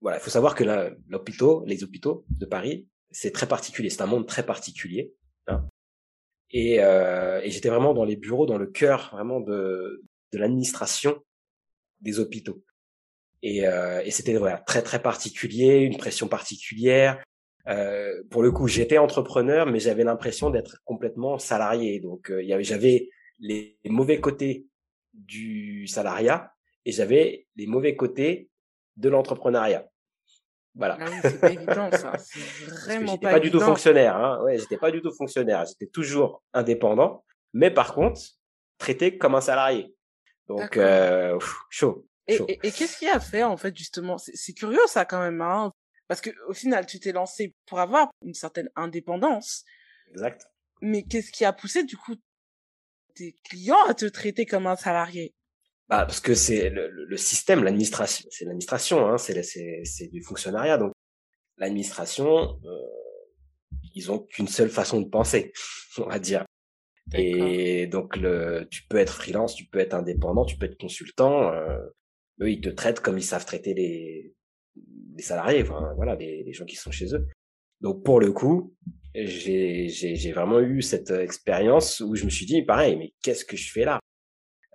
voilà 0.00 0.18
il 0.18 0.20
faut 0.20 0.30
savoir 0.30 0.54
que 0.54 0.64
l'hôpital 1.08 1.62
les 1.66 1.82
hôpitaux 1.84 2.24
de 2.30 2.46
Paris 2.46 2.86
c'est 3.10 3.32
très 3.32 3.48
particulier 3.48 3.90
c'est 3.90 4.02
un 4.02 4.06
monde 4.06 4.26
très 4.26 4.44
particulier 4.44 5.12
hein. 5.46 5.66
Et, 6.50 6.82
euh, 6.82 7.40
et 7.42 7.50
j'étais 7.50 7.68
vraiment 7.68 7.94
dans 7.94 8.04
les 8.04 8.16
bureaux, 8.16 8.46
dans 8.46 8.58
le 8.58 8.66
cœur 8.66 9.10
vraiment 9.12 9.40
de, 9.40 10.02
de 10.32 10.38
l'administration 10.38 11.22
des 12.00 12.20
hôpitaux. 12.20 12.62
Et, 13.42 13.66
euh, 13.66 14.00
et 14.04 14.10
c'était 14.10 14.36
voilà, 14.36 14.58
très 14.58 14.82
très 14.82 15.02
particulier, 15.02 15.78
une 15.78 15.96
pression 15.96 16.28
particulière. 16.28 17.22
Euh, 17.68 18.22
pour 18.30 18.42
le 18.42 18.52
coup, 18.52 18.68
j'étais 18.68 18.98
entrepreneur, 18.98 19.66
mais 19.66 19.80
j'avais 19.80 20.04
l'impression 20.04 20.50
d'être 20.50 20.80
complètement 20.84 21.38
salarié. 21.38 22.00
Donc, 22.00 22.30
euh, 22.30 22.42
j'avais 22.60 23.10
les 23.40 23.76
mauvais 23.84 24.20
côtés 24.20 24.66
du 25.12 25.86
salariat 25.86 26.52
et 26.86 26.92
j'avais 26.92 27.46
les 27.56 27.66
mauvais 27.66 27.96
côtés 27.96 28.48
de 28.96 29.10
l'entrepreneuriat. 29.10 29.86
Voilà. 30.74 30.96
Ah 31.00 31.06
c'est 31.22 31.40
pas 31.40 31.50
évident 31.50 31.90
ça. 31.90 32.16
C'est 32.18 32.40
vraiment 32.70 33.12
j'étais 33.12 33.26
pas, 33.26 33.40
du 33.40 33.50
tout 33.50 33.60
fonctionnaire. 33.60 34.16
Hein. 34.16 34.42
Ouais, 34.42 34.58
j'étais 34.58 34.76
pas 34.76 34.90
du 34.90 35.02
tout 35.02 35.12
fonctionnaire. 35.12 35.64
J'étais 35.66 35.90
toujours 35.90 36.42
indépendant, 36.52 37.24
mais 37.52 37.70
par 37.70 37.94
contre 37.94 38.20
traité 38.78 39.18
comme 39.18 39.34
un 39.34 39.40
salarié. 39.40 39.94
Donc 40.48 40.76
euh, 40.76 41.38
chaud. 41.70 42.06
Et, 42.28 42.38
et, 42.50 42.72
qu'est-ce 42.72 42.98
qui 42.98 43.08
a 43.08 43.20
fait 43.20 43.42
en 43.42 43.56
fait 43.56 43.76
justement? 43.76 44.18
C'est 44.18 44.52
curieux 44.52 44.86
ça 44.86 45.04
quand 45.04 45.20
même, 45.20 45.40
hein 45.40 45.72
parce 46.08 46.20
que 46.20 46.30
au 46.48 46.52
final 46.52 46.86
tu 46.86 47.00
t'es 47.00 47.12
lancé 47.12 47.54
pour 47.66 47.80
avoir 47.80 48.10
une 48.22 48.34
certaine 48.34 48.70
indépendance. 48.76 49.64
Exact. 50.10 50.46
Mais 50.82 51.02
qu'est-ce 51.02 51.32
qui 51.32 51.44
a 51.44 51.52
poussé 51.52 51.84
du 51.84 51.96
coup 51.96 52.14
tes 53.14 53.34
clients 53.44 53.84
à 53.88 53.94
te 53.94 54.06
traiter 54.06 54.46
comme 54.46 54.66
un 54.66 54.76
salarié? 54.76 55.34
Bah, 55.88 56.04
parce 56.04 56.20
que 56.20 56.34
c'est 56.34 56.68
le, 56.70 56.90
le, 56.90 57.16
système, 57.16 57.62
l'administration, 57.62 58.26
c'est 58.30 58.44
l'administration, 58.44 59.08
hein, 59.08 59.18
c'est 59.18 59.42
c'est 59.84 60.08
du 60.08 60.20
fonctionnariat. 60.20 60.78
Donc 60.78 60.92
l'administration, 61.58 62.58
euh, 62.64 62.78
ils 63.94 64.10
ont 64.10 64.18
qu'une 64.18 64.48
seule 64.48 64.68
façon 64.68 65.00
de 65.00 65.08
penser, 65.08 65.52
on 65.98 66.06
va 66.06 66.18
dire. 66.18 66.44
Et 67.14 67.86
donc 67.86 68.16
le, 68.16 68.66
tu 68.68 68.82
peux 68.88 68.96
être 68.96 69.12
freelance, 69.12 69.54
tu 69.54 69.66
peux 69.66 69.78
être 69.78 69.94
indépendant, 69.94 70.44
tu 70.44 70.56
peux 70.56 70.66
être 70.66 70.78
consultant. 70.78 71.52
Euh, 71.52 71.78
eux, 72.40 72.50
ils 72.50 72.60
te 72.60 72.68
traitent 72.68 73.00
comme 73.00 73.16
ils 73.16 73.22
savent 73.22 73.46
traiter 73.46 73.72
les, 73.74 74.34
les 75.14 75.22
salariés, 75.22 75.62
enfin, 75.62 75.92
voilà, 75.94 76.16
les, 76.16 76.42
les 76.42 76.52
gens 76.52 76.64
qui 76.64 76.74
sont 76.74 76.90
chez 76.90 77.14
eux. 77.14 77.28
Donc 77.80 78.02
pour 78.04 78.18
le 78.18 78.32
coup, 78.32 78.74
j'ai 79.14 79.88
j'ai 79.88 80.32
vraiment 80.32 80.60
eu 80.60 80.82
cette 80.82 81.10
expérience 81.10 82.00
où 82.00 82.16
je 82.16 82.24
me 82.24 82.30
suis 82.30 82.44
dit 82.46 82.62
pareil, 82.62 82.96
mais 82.96 83.12
qu'est-ce 83.22 83.44
que 83.44 83.56
je 83.56 83.70
fais 83.70 83.84
là? 83.84 84.00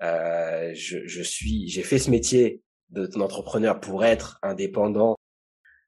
Euh, 0.01 0.71
je, 0.73 1.05
je, 1.05 1.21
suis, 1.21 1.67
j'ai 1.67 1.83
fait 1.83 1.99
ce 1.99 2.09
métier 2.09 2.63
d'entrepreneur 2.89 3.79
pour 3.79 4.03
être 4.03 4.39
indépendant, 4.41 5.15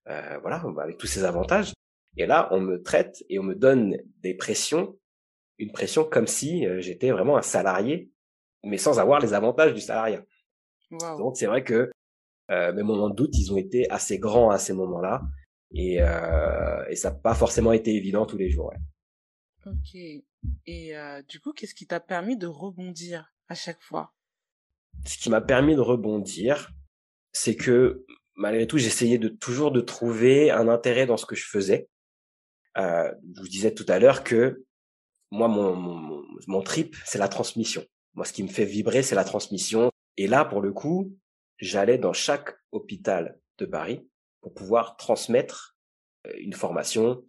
euh, 0.08 0.38
voilà, 0.40 0.64
avec 0.82 0.98
tous 0.98 1.08
ces 1.08 1.24
avantages. 1.24 1.74
Et 2.18 2.26
là, 2.26 2.48
on 2.52 2.62
me 2.62 2.82
traite 2.82 3.24
et 3.30 3.40
on 3.40 3.44
me 3.44 3.56
donne 3.56 3.98
des 4.20 4.36
pressions, 4.36 4.98
une 5.58 5.72
pression 5.72 6.04
comme 6.04 6.28
si 6.28 6.66
j'étais 6.80 7.12
vraiment 7.12 7.38
un 7.38 7.42
salarié, 7.42 8.12
mais 8.64 8.78
sans 8.78 9.00
avoir 9.00 9.20
les 9.20 9.34
avantages 9.34 9.74
du 9.74 9.82
salariat. 9.82 10.24
Donc 11.18 11.38
c'est 11.38 11.48
vrai 11.48 11.64
que 11.64 11.92
mes 12.50 12.84
moments 12.84 13.10
de 13.10 13.16
doute, 13.16 13.36
ils 13.36 13.52
ont 13.52 13.58
été 13.58 13.90
assez 13.90 14.20
grands 14.20 14.52
à 14.52 14.60
ces 14.60 14.74
moments-là, 14.74 15.24
et, 15.72 15.96
et 15.96 16.96
ça 16.96 17.10
n'a 17.10 17.16
pas 17.16 17.34
forcément 17.34 17.74
été 17.74 17.96
évident 17.96 18.28
tous 18.28 18.38
les 18.38 18.52
jours. 18.52 18.72
Ouais. 18.72 19.72
Ok. 19.72 19.96
Et 20.68 20.94
du 21.28 21.40
coup, 21.40 21.52
qu'est-ce 21.52 21.74
qui 21.74 21.88
t'a 21.88 22.00
permis 22.00 22.38
de 22.38 22.46
rebondir? 22.46 23.33
À 23.48 23.56
chaque 23.56 23.82
fois 23.82 24.14
Ce 25.06 25.18
qui 25.18 25.30
m'a 25.30 25.42
permis 25.42 25.76
de 25.76 25.82
rebondir, 25.82 26.72
c'est 27.32 27.56
que 27.56 28.06
malgré 28.36 28.68
tout, 28.68 28.78
j'essayais 28.78 29.18
de 29.18 29.30
toujours 29.30 29.72
de 29.72 29.82
trouver 29.82 30.52
un 30.52 30.68
intérêt 30.68 31.06
dans 31.06 31.18
ce 31.18 31.26
que 31.26 31.36
je 31.36 31.46
faisais. 31.46 31.90
Euh, 32.78 33.12
je 33.36 33.42
vous 33.42 33.48
disais 33.48 33.74
tout 33.74 33.86
à 33.88 34.00
l'heure 34.00 34.24
que 34.24 34.66
moi, 35.32 35.48
mon, 35.48 36.62
trip, 36.62 36.96
c'est 37.06 37.18
la 37.18 37.28
transmission. 37.28 37.84
Moi, 38.14 38.26
ce 38.26 38.34
qui 38.34 38.44
me 38.44 38.50
fait 38.50 38.66
vibrer, 38.66 39.02
c'est 39.02 39.16
la 39.16 39.24
transmission. 39.24 39.92
Et 40.18 40.28
là, 40.28 40.46
pour 40.46 40.62
le 40.62 40.72
coup, 40.72 41.16
j'allais 41.58 41.98
dans 41.98 42.14
chaque 42.14 42.56
hôpital 42.72 43.40
de 43.58 43.66
Paris 43.66 44.08
pour 44.42 44.54
pouvoir 44.54 44.96
transmettre 44.98 45.76
euh, 46.28 46.34
une 46.38 46.54
formation, 46.54 47.24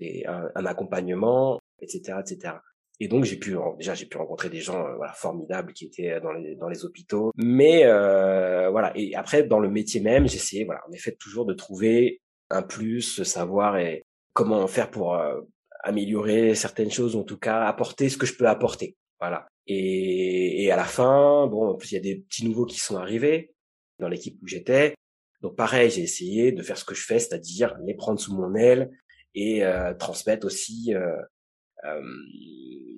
un, 0.00 0.50
un 0.54 0.66
accompagnement, 0.66 1.58
etc., 1.80 2.18
etc. 2.20 2.56
Et 3.00 3.08
donc 3.08 3.24
j'ai 3.24 3.36
pu 3.36 3.56
déjà 3.78 3.94
j'ai 3.94 4.06
pu 4.06 4.16
rencontrer 4.16 4.50
des 4.50 4.60
gens 4.60 4.84
euh, 4.84 4.96
voilà 4.96 5.12
formidables 5.12 5.72
qui 5.72 5.86
étaient 5.86 6.20
dans 6.20 6.32
les 6.32 6.56
dans 6.56 6.68
les 6.68 6.84
hôpitaux. 6.84 7.32
Mais 7.36 7.84
euh, 7.84 8.70
voilà 8.70 8.92
et 8.96 9.14
après 9.14 9.44
dans 9.44 9.60
le 9.60 9.70
métier 9.70 10.00
même 10.00 10.28
j'essayais 10.28 10.64
voilà 10.64 10.80
en 10.88 10.92
effet 10.92 11.12
toujours 11.12 11.46
de 11.46 11.54
trouver 11.54 12.20
un 12.50 12.62
plus, 12.62 13.22
savoir 13.22 13.78
et 13.78 14.04
comment 14.32 14.66
faire 14.66 14.90
pour 14.90 15.14
euh, 15.14 15.40
améliorer 15.84 16.54
certaines 16.54 16.90
choses, 16.90 17.14
en 17.14 17.22
tout 17.22 17.38
cas 17.38 17.66
apporter 17.66 18.08
ce 18.08 18.16
que 18.16 18.26
je 18.26 18.34
peux 18.34 18.48
apporter. 18.48 18.96
Voilà. 19.20 19.46
Et, 19.66 20.64
et 20.64 20.70
à 20.70 20.76
la 20.76 20.84
fin, 20.84 21.46
bon, 21.46 21.68
en 21.68 21.74
plus 21.74 21.92
il 21.92 21.94
y 21.94 21.98
a 21.98 22.00
des 22.00 22.16
petits 22.16 22.46
nouveaux 22.46 22.64
qui 22.64 22.78
sont 22.78 22.96
arrivés 22.96 23.52
dans 23.98 24.08
l'équipe 24.08 24.38
où 24.42 24.46
j'étais. 24.46 24.94
Donc 25.42 25.56
pareil, 25.56 25.90
j'ai 25.90 26.02
essayé 26.02 26.52
de 26.52 26.62
faire 26.62 26.76
ce 26.76 26.84
que 26.84 26.94
je 26.94 27.04
fais, 27.04 27.18
c'est-à-dire 27.18 27.76
les 27.84 27.94
prendre 27.94 28.18
sous 28.18 28.34
mon 28.34 28.54
aile 28.54 28.90
et 29.34 29.64
euh, 29.64 29.94
transmettre 29.94 30.46
aussi 30.46 30.94
euh, 30.94 31.00
euh, 31.00 31.22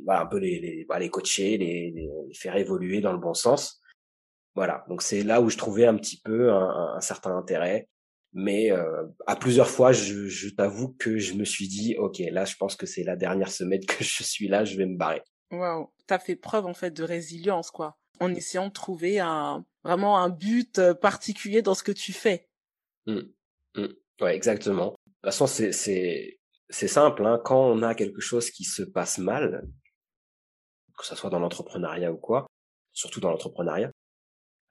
voilà, 0.04 0.22
un 0.22 0.26
peu 0.26 0.38
les, 0.38 0.58
les, 0.60 0.84
bah, 0.88 0.98
les 0.98 1.10
coacher, 1.10 1.58
les, 1.58 1.90
les, 1.90 2.10
faire 2.34 2.56
évoluer 2.56 3.00
dans 3.00 3.12
le 3.12 3.18
bon 3.18 3.34
sens. 3.34 3.80
Voilà, 4.54 4.84
donc 4.88 5.02
c'est 5.02 5.22
là 5.22 5.40
où 5.40 5.48
je 5.48 5.56
trouvais 5.56 5.86
un 5.86 5.96
petit 5.96 6.20
peu 6.20 6.52
un, 6.52 6.94
un 6.96 7.00
certain 7.00 7.36
intérêt. 7.36 7.88
Mais 8.32 8.70
euh, 8.70 9.06
à 9.26 9.34
plusieurs 9.34 9.68
fois, 9.68 9.92
je, 9.92 10.28
je 10.28 10.48
t'avoue 10.50 10.94
que 10.98 11.18
je 11.18 11.34
me 11.34 11.44
suis 11.44 11.66
dit, 11.66 11.96
ok, 11.98 12.18
là, 12.30 12.44
je 12.44 12.54
pense 12.56 12.76
que 12.76 12.86
c'est 12.86 13.02
la 13.02 13.16
dernière 13.16 13.50
semaine 13.50 13.84
que 13.84 14.04
je 14.04 14.22
suis 14.22 14.48
là, 14.48 14.64
je 14.64 14.76
vais 14.76 14.86
me 14.86 14.96
barrer. 14.96 15.22
Waouh, 15.50 15.90
t'as 16.06 16.20
fait 16.20 16.36
preuve 16.36 16.66
en 16.66 16.74
fait 16.74 16.92
de 16.92 17.02
résilience, 17.02 17.70
quoi, 17.72 17.98
en 18.20 18.32
essayant 18.32 18.68
de 18.68 18.72
trouver 18.72 19.18
un 19.18 19.64
vraiment 19.82 20.18
un 20.18 20.28
but 20.28 20.78
euh, 20.78 20.94
particulier 20.94 21.62
dans 21.62 21.74
ce 21.74 21.82
que 21.82 21.92
tu 21.92 22.12
fais. 22.12 22.48
Mmh. 23.06 23.20
Mmh. 23.76 23.86
Ouais, 24.20 24.36
exactement. 24.36 24.90
De 24.90 24.92
toute 24.92 25.24
façon, 25.24 25.46
c'est 25.46 26.39
c'est 26.70 26.88
simple, 26.88 27.26
hein, 27.26 27.40
quand 27.44 27.60
on 27.60 27.82
a 27.82 27.94
quelque 27.94 28.20
chose 28.20 28.50
qui 28.50 28.64
se 28.64 28.82
passe 28.82 29.18
mal, 29.18 29.68
que 30.98 31.06
ce 31.06 31.14
soit 31.14 31.30
dans 31.30 31.38
l'entrepreneuriat 31.38 32.12
ou 32.12 32.16
quoi, 32.16 32.46
surtout 32.92 33.20
dans 33.20 33.30
l'entrepreneuriat, 33.30 33.90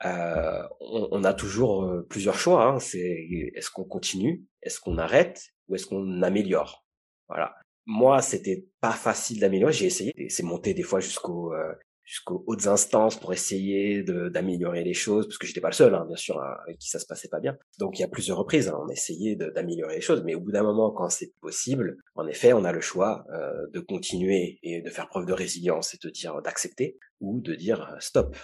euh, 0.06 0.64
on, 0.80 1.10
on, 1.12 1.24
a 1.24 1.34
toujours 1.34 1.84
euh, 1.84 2.06
plusieurs 2.10 2.38
choix. 2.38 2.66
Hein. 2.66 2.80
C'est 2.80 3.28
est-ce 3.56 3.70
qu'on 3.70 3.84
continue, 3.84 4.46
est-ce 4.62 4.80
qu'on 4.80 4.98
arrête 4.98 5.50
ou 5.68 5.76
est-ce 5.76 5.86
qu'on 5.86 6.22
améliore? 6.22 6.86
Voilà. 7.28 7.56
Moi, 7.86 8.22
c'était 8.22 8.66
pas 8.80 8.94
facile 8.94 9.40
d'améliorer. 9.40 9.74
J'ai 9.74 9.88
essayé. 9.88 10.14
C'est 10.30 10.44
monté 10.44 10.74
des 10.74 10.84
fois 10.84 11.00
jusqu'au 11.00 11.54
euh, 11.54 11.74
jusqu'aux 12.10 12.44
hautes 12.48 12.66
instances 12.66 13.20
pour 13.20 13.34
essayer 13.34 14.02
d'améliorer 14.02 14.84
les 14.84 14.96
choses, 14.96 15.28
parce 15.28 15.38
que 15.38 15.46
j'étais 15.46 15.62
pas 15.62 15.70
le 15.70 15.76
seul, 15.76 15.94
hein, 15.94 16.06
bien 16.08 16.16
sûr, 16.16 16.42
hein, 16.42 16.56
avec 16.64 16.80
qui 16.80 16.90
ça 16.90 16.98
se 16.98 17.06
passait 17.06 17.28
pas 17.28 17.40
bien. 17.40 17.56
Donc 17.78 18.00
il 18.00 18.02
y 18.02 18.06
a 18.06 18.08
plusieurs 18.08 18.40
reprises, 18.40 18.68
hein, 18.68 18.80
on 18.84 18.90
a 18.90 18.94
essayé 18.94 19.36
d'améliorer 19.36 19.94
les 19.94 20.02
choses, 20.02 20.24
mais 20.24 20.34
au 20.34 20.40
bout 20.40 20.52
d'un 20.52 20.64
moment, 20.64 20.90
quand 20.90 21.08
c'est 21.10 21.36
possible, 21.40 21.98
en 22.16 22.26
effet, 22.26 22.52
on 22.52 22.66
a 22.66 22.72
le 22.72 22.82
choix 22.82 23.26
euh, 23.32 23.68
de 23.76 23.80
continuer 23.80 24.58
et 24.64 24.82
de 24.82 24.90
faire 24.90 25.08
preuve 25.08 25.28
de 25.28 25.34
résilience 25.34 25.94
et 25.94 26.00
de 26.02 26.10
dire 26.10 26.42
d'accepter, 26.42 26.98
ou 27.20 27.42
de 27.42 27.54
dire 27.54 27.94
euh, 27.94 28.00
stop. 28.00 28.36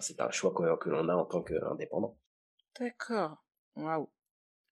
C'est 0.00 0.20
un 0.20 0.30
choix 0.30 0.52
que, 0.52 0.76
que 0.76 0.90
l'on 0.90 1.08
a 1.08 1.14
en 1.14 1.24
tant 1.24 1.40
qu'indépendant. 1.40 2.18
D'accord. 2.78 3.42
Waouh. 3.76 4.10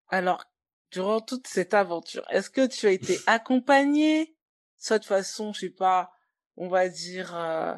Alors, 0.09 0.45
durant 0.91 1.23
toute 1.23 1.47
cette 1.47 1.73
aventure, 1.73 2.27
est-ce 2.29 2.51
que 2.51 2.67
tu 2.67 2.87
as 2.87 2.91
été 2.91 3.17
accompagné, 3.27 4.37
soit 4.77 4.99
de 4.99 5.07
façon, 5.07 5.55
je 5.55 5.61
sais 5.61 5.71
pas, 5.71 6.13
on 6.57 6.69
va 6.69 6.91
dire 6.91 7.35
euh, 7.35 7.75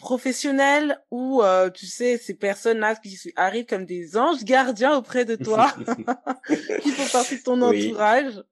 professionnel 0.00 0.98
ou 1.10 1.42
euh, 1.42 1.70
tu 1.70 1.86
sais 1.86 2.18
ces 2.18 2.34
personnes-là 2.34 2.96
qui 2.96 3.16
arrivent 3.36 3.66
comme 3.66 3.84
des 3.84 4.16
anges 4.16 4.42
gardiens 4.44 4.96
auprès 4.96 5.24
de 5.24 5.36
toi 5.36 5.72
qui 6.82 6.90
font 6.90 7.12
partie 7.12 7.38
de 7.38 7.42
ton 7.42 7.62
entourage? 7.62 8.42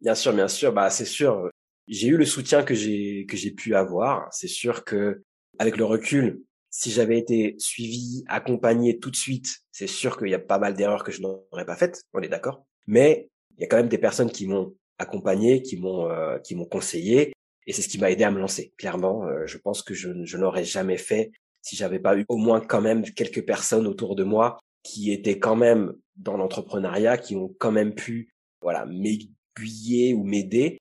Bien 0.00 0.14
sûr, 0.14 0.32
bien 0.32 0.48
sûr, 0.48 0.72
bah 0.72 0.88
c'est 0.88 1.04
sûr. 1.04 1.50
J'ai 1.88 2.08
eu 2.08 2.16
le 2.16 2.24
soutien 2.24 2.62
que 2.62 2.74
j'ai 2.74 3.26
que 3.28 3.36
j'ai 3.36 3.50
pu 3.50 3.74
avoir. 3.74 4.28
C'est 4.32 4.48
sûr 4.48 4.84
que 4.84 5.22
avec 5.58 5.76
le 5.76 5.84
recul, 5.84 6.42
si 6.70 6.90
j'avais 6.90 7.18
été 7.18 7.54
suivi, 7.58 8.24
accompagné 8.28 8.98
tout 8.98 9.10
de 9.10 9.16
suite, 9.16 9.58
c'est 9.72 9.86
sûr 9.86 10.18
qu'il 10.18 10.28
y 10.28 10.34
a 10.34 10.38
pas 10.38 10.58
mal 10.58 10.74
d'erreurs 10.74 11.04
que 11.04 11.12
je 11.12 11.22
n'aurais 11.22 11.66
pas 11.66 11.76
faites. 11.76 12.02
On 12.12 12.20
est 12.20 12.28
d'accord. 12.28 12.64
Mais 12.86 13.28
il 13.56 13.62
y 13.62 13.64
a 13.64 13.68
quand 13.68 13.76
même 13.76 13.88
des 13.88 13.98
personnes 13.98 14.30
qui 14.30 14.46
m'ont 14.46 14.74
accompagné, 14.98 15.62
qui 15.62 15.76
m'ont 15.76 16.10
euh, 16.10 16.38
qui 16.38 16.54
m'ont 16.54 16.66
conseillé 16.66 17.32
et 17.66 17.72
c'est 17.72 17.82
ce 17.82 17.88
qui 17.88 17.98
m'a 17.98 18.10
aidé 18.10 18.24
à 18.24 18.30
me 18.30 18.38
lancer. 18.38 18.72
Clairement, 18.76 19.24
euh, 19.24 19.46
je 19.46 19.58
pense 19.58 19.82
que 19.82 19.94
je, 19.94 20.24
je 20.24 20.36
n'aurais 20.36 20.64
jamais 20.64 20.96
fait 20.96 21.32
si 21.62 21.74
j'avais 21.74 21.98
pas 21.98 22.16
eu 22.16 22.24
au 22.28 22.36
moins 22.36 22.60
quand 22.60 22.80
même 22.80 23.02
quelques 23.02 23.44
personnes 23.44 23.86
autour 23.86 24.14
de 24.14 24.22
moi 24.22 24.60
qui 24.84 25.12
étaient 25.12 25.40
quand 25.40 25.56
même 25.56 25.94
dans 26.14 26.36
l'entrepreneuriat, 26.36 27.18
qui 27.18 27.34
ont 27.34 27.54
quand 27.58 27.72
même 27.72 27.94
pu 27.94 28.32
voilà 28.60 28.86
m'aiguiller 28.86 30.14
ou 30.14 30.22
m'aider, 30.22 30.78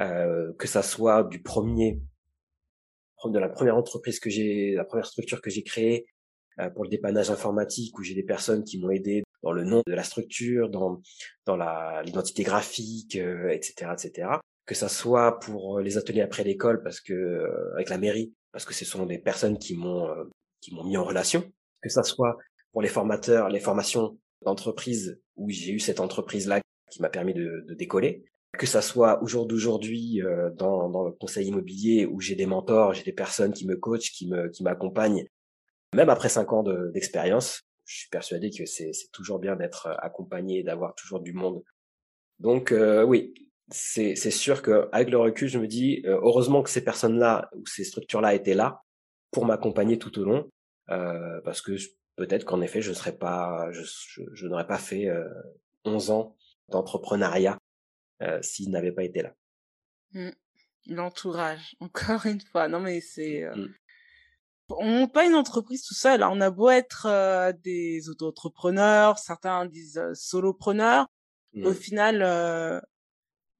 euh, 0.00 0.52
que 0.54 0.66
ça 0.66 0.82
soit 0.82 1.24
du 1.24 1.42
premier 1.42 2.00
de 3.24 3.38
la 3.38 3.48
première 3.48 3.76
entreprise 3.76 4.20
que 4.20 4.28
j'ai, 4.28 4.74
la 4.74 4.84
première 4.84 5.06
structure 5.06 5.40
que 5.40 5.48
j'ai 5.48 5.62
créée 5.62 6.04
euh, 6.58 6.68
pour 6.68 6.84
le 6.84 6.90
dépannage 6.90 7.30
informatique, 7.30 7.98
où 7.98 8.02
j'ai 8.02 8.14
des 8.14 8.22
personnes 8.22 8.64
qui 8.64 8.78
m'ont 8.78 8.90
aidé 8.90 9.22
dans 9.42 9.52
le 9.52 9.64
nom 9.64 9.82
de 9.86 9.94
la 9.94 10.02
structure, 10.02 10.68
dans 10.68 11.00
dans 11.46 11.56
la 11.56 12.02
l'identité 12.04 12.42
graphique, 12.42 13.16
etc., 13.16 13.86
euh, 13.86 13.94
etc 13.94 14.28
que 14.66 14.74
ça 14.74 14.88
soit 14.88 15.38
pour 15.40 15.78
euh, 15.78 15.82
les 15.82 15.98
ateliers 15.98 16.22
après 16.22 16.44
l'école 16.44 16.82
parce 16.82 17.00
que 17.00 17.12
euh, 17.12 17.74
avec 17.74 17.88
la 17.88 17.98
mairie 17.98 18.32
parce 18.52 18.64
que 18.64 18.74
ce 18.74 18.84
sont 18.84 19.06
des 19.06 19.18
personnes 19.18 19.58
qui 19.58 19.76
m'ont 19.76 20.08
euh, 20.08 20.24
qui 20.60 20.74
m'ont 20.74 20.84
mis 20.84 20.96
en 20.96 21.04
relation. 21.04 21.44
Que 21.82 21.90
ça 21.90 22.02
soit 22.02 22.38
pour 22.72 22.82
les 22.82 22.88
formateurs 22.88 23.48
les 23.48 23.60
formations 23.60 24.18
d'entreprise 24.42 25.20
où 25.36 25.50
j'ai 25.50 25.72
eu 25.72 25.80
cette 25.80 26.00
entreprise 26.00 26.48
là 26.48 26.60
qui 26.90 27.02
m'a 27.02 27.10
permis 27.10 27.34
de, 27.34 27.64
de, 27.68 27.74
décoller. 27.74 28.24
Que 28.58 28.66
ça 28.66 28.82
soit 28.82 29.22
au 29.22 29.26
jour 29.26 29.46
d'aujourd'hui 29.46 30.22
dans, 30.56 30.88
dans 30.88 31.04
le 31.04 31.12
conseil 31.12 31.48
immobilier 31.48 32.06
où 32.06 32.20
j'ai 32.20 32.36
des 32.36 32.46
mentors 32.46 32.94
j'ai 32.94 33.02
des 33.02 33.12
personnes 33.12 33.52
qui 33.52 33.66
me 33.66 33.76
coachent 33.76 34.12
qui 34.12 34.28
me 34.28 34.48
qui 34.48 34.62
m'accompagnent. 34.62 35.26
Même 35.94 36.08
après 36.08 36.28
cinq 36.28 36.52
ans 36.52 36.62
d'expérience 36.62 37.62
je 37.84 37.98
suis 37.98 38.08
persuadé 38.08 38.50
que 38.50 38.64
c'est 38.64 38.92
toujours 39.12 39.40
bien 39.40 39.56
d'être 39.56 39.88
accompagné 40.00 40.62
d'avoir 40.62 40.94
toujours 40.94 41.20
du 41.20 41.32
monde. 41.32 41.62
Donc 42.38 42.72
oui 43.06 43.34
c'est 43.70 44.14
c'est 44.14 44.30
sûr 44.30 44.62
que 44.62 44.88
avec 44.92 45.10
le 45.10 45.18
recul, 45.18 45.48
je 45.48 45.58
me 45.58 45.66
dis 45.66 46.02
euh, 46.04 46.18
heureusement 46.22 46.62
que 46.62 46.70
ces 46.70 46.84
personnes-là 46.84 47.50
ou 47.54 47.66
ces 47.66 47.84
structures-là 47.84 48.34
étaient 48.34 48.54
là 48.54 48.82
pour 49.30 49.46
m'accompagner 49.46 49.98
tout 49.98 50.18
au 50.18 50.24
long, 50.24 50.50
euh, 50.90 51.40
parce 51.44 51.60
que 51.60 51.72
peut-être 52.16 52.44
qu'en 52.44 52.60
effet 52.60 52.82
je 52.82 52.90
ne 52.90 52.94
serais 52.94 53.16
pas, 53.16 53.70
je, 53.72 53.82
je, 54.32 54.46
n'aurais 54.46 54.66
pas 54.66 54.78
fait 54.78 55.08
euh, 55.08 55.28
11 55.84 56.10
ans 56.10 56.36
d'entrepreneuriat 56.68 57.58
euh, 58.22 58.40
s'ils 58.42 58.70
n'avaient 58.70 58.92
pas 58.92 59.04
été 59.04 59.22
là. 59.22 59.34
Mmh. 60.12 60.30
L'entourage, 60.88 61.74
encore 61.80 62.26
une 62.26 62.40
fois. 62.40 62.68
Non 62.68 62.80
mais 62.80 63.00
c'est 63.00 63.44
euh, 63.44 63.56
mmh. 63.56 63.74
on 64.70 64.86
monte 64.86 65.12
pas 65.12 65.26
une 65.26 65.34
entreprise 65.34 65.82
tout 65.84 65.94
seul. 65.94 66.22
Hein. 66.22 66.30
On 66.32 66.40
a 66.40 66.50
beau 66.50 66.70
être 66.70 67.06
euh, 67.06 67.52
des 67.64 68.08
auto-entrepreneurs, 68.08 69.18
certains 69.18 69.66
disent 69.66 70.02
solopreneurs. 70.14 71.06
Au 71.56 71.70
mmh. 71.70 71.74
final, 71.74 72.82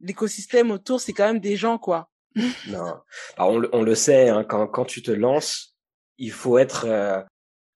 l'écosystème 0.01 0.71
autour, 0.71 1.01
c'est 1.01 1.13
quand 1.13 1.27
même 1.27 1.41
des 1.41 1.57
gens, 1.57 1.79
quoi. 1.79 2.11
non, 2.69 2.95
on, 3.39 3.63
on, 3.73 3.83
le 3.83 3.95
sait, 3.95 4.29
hein, 4.29 4.45
quand, 4.45 4.67
quand 4.67 4.85
tu 4.85 5.03
te 5.03 5.13
lances, 5.13 5.77
il 6.19 6.33
faut 6.33 6.59
être, 6.59 6.85
euh, 6.87 7.23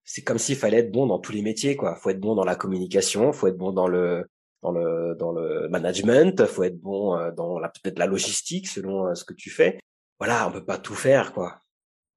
c'est 0.05 0.23
comme 0.23 0.39
s'il 0.39 0.57
fallait 0.57 0.79
être 0.79 0.91
bon 0.91 1.07
dans 1.07 1.19
tous 1.19 1.33
les 1.33 1.43
métiers, 1.43 1.77
quoi. 1.77 1.95
Faut 1.97 2.11
être 2.11 2.21
bon 2.21 2.35
dans 2.35 2.45
la 2.45 2.57
communication, 2.57 3.33
faut 3.33 3.47
être 3.47 3.57
bon 3.57 3.73
dans 3.73 3.89
le 3.89 4.27
dans 4.63 4.73
le 4.73 5.15
dans 5.17 5.31
le 5.31 5.69
management, 5.69 6.45
faut 6.47 6.65
être 6.65 6.81
bon 6.81 7.17
euh, 7.17 7.31
dans 7.31 7.61
la 7.61 7.69
peut-être 7.69 7.99
la 7.99 8.07
logistique 8.07 8.67
selon 8.67 9.07
euh, 9.07 9.15
ce 9.15 9.25
que 9.25 9.35
tu 9.35 9.51
fais. 9.51 9.79
Voilà, 10.19 10.49
on 10.49 10.53
peut 10.53 10.65
pas 10.65 10.79
tout 10.79 10.97
faire, 10.97 11.33
quoi. 11.33 11.61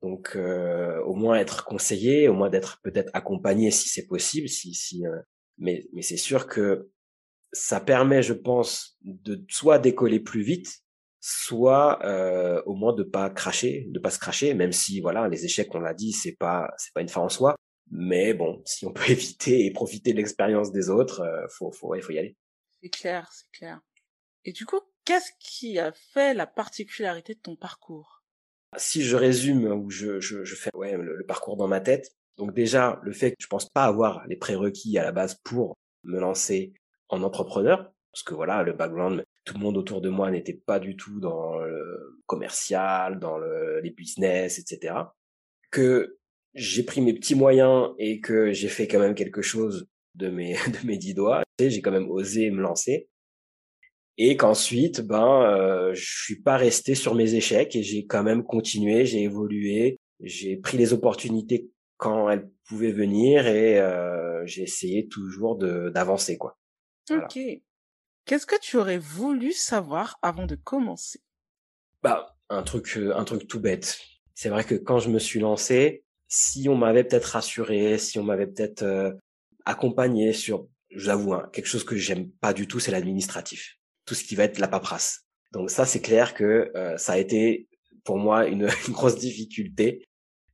Donc 0.01 0.35
au 0.35 1.13
moins 1.13 1.35
être 1.35 1.63
conseillé, 1.63 2.27
au 2.27 2.33
moins 2.33 2.49
d'être 2.49 2.79
peut-être 2.81 3.11
accompagné 3.13 3.69
si 3.69 3.87
c'est 3.87 4.07
possible, 4.07 4.49
si 4.49 4.73
si. 4.73 5.03
mais 5.59 5.85
mais 5.93 6.01
c'est 6.01 6.17
sûr 6.17 6.47
que 6.47 6.89
ça 7.53 7.79
permet, 7.79 8.23
je 8.23 8.33
pense, 8.33 8.97
de 9.01 9.43
soit 9.49 9.79
décoller 9.79 10.19
plus 10.19 10.41
vite, 10.41 10.81
soit 11.19 12.03
euh, 12.05 12.61
au 12.65 12.73
moins 12.73 12.93
de 12.93 13.03
pas 13.03 13.29
cracher, 13.29 13.85
de 13.89 13.99
pas 13.99 14.09
se 14.09 14.19
cracher, 14.19 14.53
même 14.53 14.71
si 14.71 15.01
voilà 15.01 15.27
les 15.27 15.45
échecs, 15.45 15.73
on 15.73 15.79
l'a 15.79 15.93
dit, 15.93 16.11
c'est 16.11 16.35
pas 16.35 16.71
c'est 16.77 16.93
pas 16.93 17.01
une 17.01 17.09
fin 17.09 17.21
en 17.21 17.29
soi. 17.29 17.55
Mais 17.91 18.33
bon, 18.33 18.61
si 18.65 18.85
on 18.85 18.91
peut 18.93 19.09
éviter 19.09 19.65
et 19.65 19.71
profiter 19.71 20.11
de 20.11 20.17
l'expérience 20.17 20.71
des 20.71 20.89
autres, 20.89 21.21
euh, 21.21 21.45
faut 21.49 21.71
faut 21.71 21.95
il 21.95 22.01
faut 22.01 22.11
y 22.11 22.19
aller. 22.19 22.35
C'est 22.81 22.89
clair, 22.89 23.29
c'est 23.31 23.51
clair. 23.51 23.79
Et 24.43 24.53
du 24.53 24.65
coup, 24.65 24.79
qu'est-ce 25.05 25.31
qui 25.39 25.77
a 25.77 25.91
fait 25.91 26.33
la 26.33 26.47
particularité 26.47 27.35
de 27.35 27.39
ton 27.39 27.55
parcours? 27.55 28.23
Si 28.77 29.03
je 29.03 29.15
résume 29.17 29.65
ou 29.65 29.89
je, 29.91 30.19
je, 30.19 30.43
je 30.43 30.55
fais 30.55 30.71
ouais, 30.73 30.97
le, 30.97 31.25
parcours 31.27 31.57
dans 31.57 31.67
ma 31.67 31.81
tête, 31.81 32.15
donc 32.37 32.53
déjà 32.53 32.99
le 33.03 33.11
fait 33.11 33.31
que 33.31 33.37
je 33.39 33.47
pense 33.47 33.69
pas 33.69 33.83
avoir 33.83 34.25
les 34.27 34.37
prérequis 34.37 34.97
à 34.97 35.03
la 35.03 35.11
base 35.11 35.35
pour 35.43 35.75
me 36.03 36.19
lancer 36.19 36.73
en 37.12 37.24
entrepreneur, 37.24 37.91
parce 38.12 38.24
que 38.24 38.34
voilà 38.34 38.63
le 38.63 38.74
background, 38.74 39.24
tout 39.45 39.54
le 39.54 39.60
monde 39.60 39.78
autour 39.78 40.02
de 40.02 40.10
moi 40.10 40.32
n'était 40.32 40.60
pas 40.65 40.80
du 40.80 40.95
tout 40.95 41.19
dans 41.19 41.60
le 41.60 42.19
commercial, 42.26 43.19
dans 43.19 43.38
le, 43.38 43.80
les 43.82 43.91
business, 43.91 44.60
etc. 44.60 44.95
Que 45.69 46.17
j'ai 46.54 46.84
pris 46.84 47.02
mes 47.02 47.13
petits 47.13 47.36
moyens 47.36 47.91
et 47.97 48.19
que 48.19 48.52
j'ai 48.52 48.67
fait 48.67 48.88
quand 48.88 49.00
même 49.00 49.15
quelque 49.15 49.41
chose 49.41 49.88
de 50.15 50.30
mes 50.30 50.54
de 50.82 50.88
mes 50.88 50.97
dix 50.97 51.13
doigts. 51.13 51.43
J'ai 51.60 51.82
quand 51.82 51.91
même 51.91 52.10
osé 52.10 52.50
me 52.50 52.62
lancer 52.62 53.10
et 54.17 54.38
qu'ensuite, 54.38 55.02
ben, 55.02 55.43
euh, 55.43 55.93
je 55.93 56.24
suis 56.24 56.41
pas 56.41 56.58
resté 56.58 56.95
sur 56.95 57.15
mes 57.15 57.34
échecs 57.34 57.76
et 57.76 57.84
j'ai 57.84 58.06
quand 58.06 58.24
même 58.24 58.43
continué, 58.43 59.06
j'ai 59.06 59.24
évolué, 59.24 59.97
j'ai 60.21 60.58
pris 60.58 60.78
les 60.78 60.93
opportunités 60.93 61.69
quand 61.97 62.30
elles 62.30 62.50
pouvaient 62.67 62.91
venir 62.91 63.47
et 63.47 63.80
euh, 63.80 64.45
j'ai 64.45 64.63
essayé 64.63 65.08
toujours 65.08 65.58
de 65.58 65.89
d'avancer 65.89 66.38
quoi. 66.38 66.58
Ok. 67.15 67.39
Qu'est-ce 68.26 68.45
que 68.45 68.60
tu 68.60 68.78
aurais 68.78 68.97
voulu 68.97 69.52
savoir 69.52 70.17
avant 70.21 70.45
de 70.45 70.56
commencer? 70.56 71.21
Bah, 72.04 72.36
un 72.50 72.63
truc, 72.63 72.97
euh, 72.97 73.15
un 73.15 73.24
truc 73.24 73.47
tout 73.47 73.60
bête. 73.60 74.00
C'est 74.36 74.50
vrai 74.50 74.63
que 74.63 74.76
quand 74.76 75.00
je 75.00 75.10
me 75.10 75.19
suis 75.19 75.39
lancé, 75.39 76.04
si 76.28 76.69
on 76.69 76.76
m'avait 76.76 77.04
peut-être 77.04 77.26
rassuré, 77.26 77.97
si 77.97 78.19
on 78.19 78.24
m'avait 78.24 78.47
peut-être 78.47 78.84
euh, 78.84 79.12
accompagné 79.65 80.34
sur, 80.34 80.67
j'avoue, 80.89 81.34
hein, 81.34 81.50
quelque 81.52 81.67
chose 81.67 81.84
que 81.84 81.95
j'aime 81.95 82.30
pas 82.30 82.54
du 82.54 82.67
tout, 82.67 82.80
c'est 82.80 82.91
l'administratif 82.91 83.78
tout 84.06 84.15
ce 84.15 84.24
qui 84.24 84.36
va 84.36 84.43
être 84.43 84.60
la 84.60 84.67
paperasse. 84.67 85.26
Donc 85.52 85.69
ça, 85.69 85.86
c'est 85.86 86.02
clair 86.02 86.34
que 86.34 86.71
euh, 86.76 86.97
ça 86.97 87.13
a 87.13 87.17
été 87.17 87.67
pour 88.04 88.17
moi 88.17 88.47
une, 88.47 88.67
une 88.88 88.93
grosse 88.93 89.17
difficulté, 89.17 90.08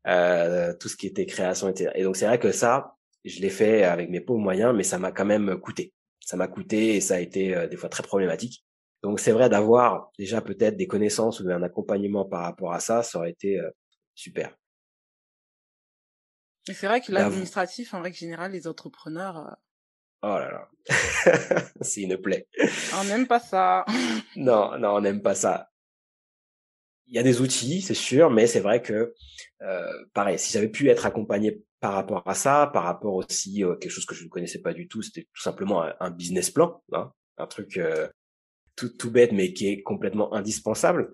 euh, 0.07 0.73
tout 0.79 0.89
ce 0.89 0.95
qui 0.95 1.07
était 1.07 1.25
création, 1.25 1.69
etc. 1.69 1.91
Et 1.95 2.03
donc 2.03 2.17
c'est 2.17 2.27
vrai 2.27 2.39
que 2.39 2.51
ça, 2.51 2.95
je 3.25 3.41
l'ai 3.41 3.49
fait 3.49 3.83
avec 3.83 4.09
mes 4.09 4.21
pauvres 4.21 4.39
moyens, 4.39 4.75
mais 4.75 4.83
ça 4.83 4.99
m'a 4.99 5.11
quand 5.11 5.25
même 5.25 5.57
coûté. 5.59 5.93
Ça 6.21 6.37
m'a 6.37 6.47
coûté 6.47 6.95
et 6.95 7.01
ça 7.01 7.15
a 7.15 7.19
été 7.19 7.55
euh, 7.55 7.67
des 7.67 7.77
fois 7.77 7.89
très 7.89 8.03
problématique. 8.03 8.65
Donc 9.03 9.19
c'est 9.19 9.31
vrai 9.31 9.49
d'avoir 9.49 10.11
déjà 10.17 10.41
peut-être 10.41 10.75
des 10.75 10.87
connaissances 10.87 11.39
ou 11.39 11.49
un 11.49 11.63
accompagnement 11.63 12.25
par 12.25 12.43
rapport 12.43 12.73
à 12.73 12.79
ça, 12.79 13.03
ça 13.03 13.19
aurait 13.19 13.31
été 13.31 13.59
euh, 13.59 13.69
super. 14.15 14.55
Et 16.67 16.73
c'est 16.73 16.87
vrai 16.87 16.99
que 16.99 17.11
l'administratif, 17.11 17.93
en 17.93 18.01
règle 18.01 18.17
générale, 18.17 18.51
les 18.51 18.67
entrepreneurs, 18.67 19.55
Oh 20.23 20.39
là 20.39 20.49
là, 20.51 20.67
c'est 21.81 22.01
une 22.01 22.17
plaie. 22.17 22.47
On 22.99 23.03
n'aime 23.03 23.27
pas 23.27 23.39
ça. 23.39 23.85
non, 24.35 24.77
non, 24.79 24.95
on 24.95 25.01
n'aime 25.01 25.21
pas 25.21 25.35
ça. 25.35 25.69
Il 27.07 27.15
y 27.15 27.19
a 27.19 27.23
des 27.23 27.41
outils, 27.41 27.81
c'est 27.81 27.93
sûr, 27.93 28.29
mais 28.29 28.47
c'est 28.47 28.59
vrai 28.59 28.81
que, 28.81 29.13
euh, 29.61 30.05
pareil, 30.13 30.37
si 30.37 30.51
j'avais 30.53 30.69
pu 30.69 30.89
être 30.89 31.05
accompagné 31.05 31.61
par 31.79 31.93
rapport 31.93 32.23
à 32.25 32.33
ça, 32.33 32.69
par 32.73 32.83
rapport 32.83 33.13
aussi 33.13 33.63
à 33.63 33.75
quelque 33.75 33.91
chose 33.91 34.05
que 34.05 34.15
je 34.15 34.23
ne 34.23 34.29
connaissais 34.29 34.61
pas 34.61 34.73
du 34.73 34.87
tout, 34.87 35.01
c'était 35.01 35.27
tout 35.33 35.41
simplement 35.41 35.83
un, 35.99 36.09
business 36.11 36.49
plan, 36.49 36.81
hein, 36.91 37.11
un 37.37 37.47
truc 37.47 37.77
euh, 37.77 38.07
tout, 38.75 38.89
tout 38.89 39.11
bête, 39.11 39.31
mais 39.31 39.53
qui 39.53 39.67
est 39.67 39.81
complètement 39.83 40.33
indispensable. 40.33 41.13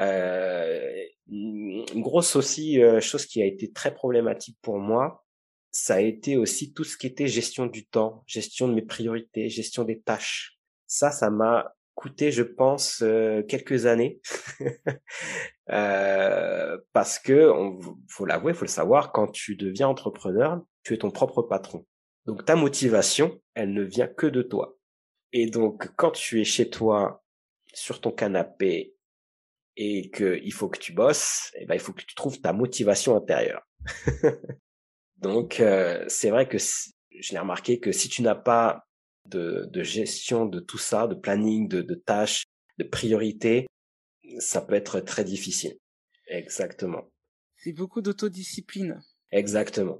Euh, 0.00 1.04
une 1.28 2.02
grosse 2.02 2.34
aussi 2.34 2.82
euh, 2.82 3.00
chose 3.00 3.26
qui 3.26 3.42
a 3.42 3.46
été 3.46 3.70
très 3.70 3.94
problématique 3.94 4.58
pour 4.62 4.78
moi, 4.78 5.24
ça 5.70 5.94
a 5.96 6.00
été 6.00 6.36
aussi 6.36 6.72
tout 6.72 6.84
ce 6.84 6.96
qui 6.96 7.06
était 7.06 7.28
gestion 7.28 7.66
du 7.66 7.86
temps, 7.86 8.24
gestion 8.26 8.66
de 8.66 8.74
mes 8.74 8.82
priorités, 8.82 9.48
gestion 9.48 9.84
des 9.84 10.00
tâches. 10.00 10.58
Ça, 10.86 11.10
ça 11.10 11.30
m'a 11.30 11.72
coûté, 11.94 12.32
je 12.32 12.42
pense, 12.42 13.02
euh, 13.02 13.42
quelques 13.42 13.86
années, 13.86 14.20
euh, 15.70 16.78
parce 16.92 17.18
que 17.18 17.50
on, 17.50 17.78
faut 18.08 18.26
l'avouer, 18.26 18.54
faut 18.54 18.64
le 18.64 18.68
savoir, 18.68 19.12
quand 19.12 19.28
tu 19.28 19.56
deviens 19.56 19.88
entrepreneur, 19.88 20.62
tu 20.82 20.94
es 20.94 20.98
ton 20.98 21.10
propre 21.10 21.42
patron. 21.42 21.86
Donc 22.26 22.44
ta 22.44 22.56
motivation, 22.56 23.40
elle 23.54 23.72
ne 23.72 23.82
vient 23.82 24.08
que 24.08 24.26
de 24.26 24.42
toi. 24.42 24.76
Et 25.32 25.46
donc 25.46 25.90
quand 25.96 26.10
tu 26.10 26.40
es 26.40 26.44
chez 26.44 26.70
toi, 26.70 27.22
sur 27.72 28.00
ton 28.00 28.10
canapé, 28.10 28.94
et 29.76 30.10
qu'il 30.10 30.52
faut 30.52 30.68
que 30.68 30.78
tu 30.78 30.92
bosses, 30.92 31.52
eh 31.54 31.64
ben 31.64 31.74
il 31.74 31.80
faut 31.80 31.92
que 31.92 32.02
tu 32.02 32.14
trouves 32.14 32.40
ta 32.40 32.52
motivation 32.52 33.16
intérieure. 33.16 33.62
Donc, 35.16 35.60
euh, 35.60 36.04
c'est 36.08 36.30
vrai 36.30 36.48
que 36.48 36.58
je 36.58 37.32
l'ai 37.32 37.38
remarqué 37.38 37.78
que 37.78 37.92
si 37.92 38.08
tu 38.08 38.22
n'as 38.22 38.34
pas 38.34 38.86
de, 39.26 39.68
de, 39.70 39.82
gestion 39.82 40.46
de 40.46 40.60
tout 40.60 40.78
ça, 40.78 41.06
de 41.06 41.14
planning, 41.14 41.68
de, 41.68 41.82
de 41.82 41.94
tâches, 41.94 42.44
de 42.78 42.84
priorités, 42.84 43.66
ça 44.38 44.60
peut 44.60 44.74
être 44.74 45.00
très 45.00 45.24
difficile. 45.24 45.76
Exactement. 46.28 47.10
C'est 47.56 47.72
beaucoup 47.72 48.00
d'autodiscipline. 48.00 49.00
Exactement. 49.32 49.98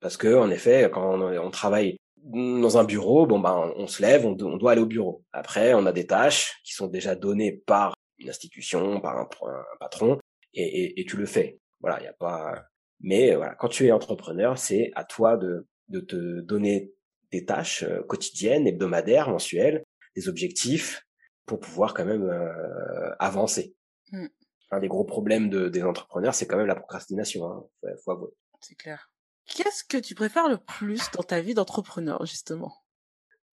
Parce 0.00 0.16
que, 0.16 0.34
en 0.34 0.50
effet, 0.50 0.90
quand 0.92 1.18
on, 1.18 1.38
on 1.38 1.50
travaille 1.50 1.96
dans 2.16 2.78
un 2.78 2.84
bureau, 2.84 3.26
bon 3.26 3.38
ben, 3.38 3.72
on 3.76 3.86
se 3.86 4.02
lève, 4.02 4.26
on, 4.26 4.36
on, 4.40 4.56
doit 4.56 4.72
aller 4.72 4.80
au 4.80 4.86
bureau. 4.86 5.24
Après, 5.32 5.74
on 5.74 5.86
a 5.86 5.92
des 5.92 6.06
tâches 6.06 6.60
qui 6.64 6.74
sont 6.74 6.88
déjà 6.88 7.14
données 7.14 7.52
par 7.52 7.94
une 8.18 8.28
institution, 8.28 9.00
par 9.00 9.16
un, 9.18 9.28
un 9.46 9.76
patron, 9.78 10.18
et, 10.54 10.62
et, 10.62 11.00
et, 11.00 11.04
tu 11.04 11.16
le 11.16 11.26
fais. 11.26 11.60
Voilà, 11.80 11.98
il 12.00 12.02
n'y 12.02 12.08
a 12.08 12.14
pas, 12.14 12.64
mais 13.00 13.34
voilà, 13.34 13.54
quand 13.54 13.68
tu 13.68 13.86
es 13.86 13.92
entrepreneur, 13.92 14.58
c'est 14.58 14.90
à 14.94 15.04
toi 15.04 15.36
de, 15.36 15.66
de 15.88 16.00
te 16.00 16.40
donner 16.40 16.92
des 17.32 17.44
tâches 17.44 17.82
euh, 17.82 18.02
quotidiennes, 18.02 18.66
hebdomadaires, 18.66 19.28
mensuelles, 19.28 19.84
des 20.14 20.28
objectifs 20.28 21.02
pour 21.44 21.60
pouvoir 21.60 21.94
quand 21.94 22.04
même 22.04 22.24
euh, 22.24 23.14
avancer. 23.18 23.74
Mmh. 24.12 24.26
Un 24.70 24.80
des 24.80 24.88
gros 24.88 25.04
problèmes 25.04 25.48
de, 25.48 25.68
des 25.68 25.82
entrepreneurs, 25.82 26.34
c'est 26.34 26.46
quand 26.46 26.56
même 26.56 26.66
la 26.66 26.74
procrastination. 26.74 27.46
Hein, 27.46 27.64
faut, 27.80 27.88
faut 28.04 28.10
avouer. 28.12 28.30
C'est 28.60 28.74
clair. 28.74 29.10
Qu'est-ce 29.46 29.84
que 29.84 29.96
tu 29.96 30.14
préfères 30.14 30.48
le 30.48 30.58
plus 30.58 31.10
dans 31.12 31.22
ta 31.22 31.40
vie 31.40 31.54
d'entrepreneur, 31.54 32.26
justement? 32.26 32.74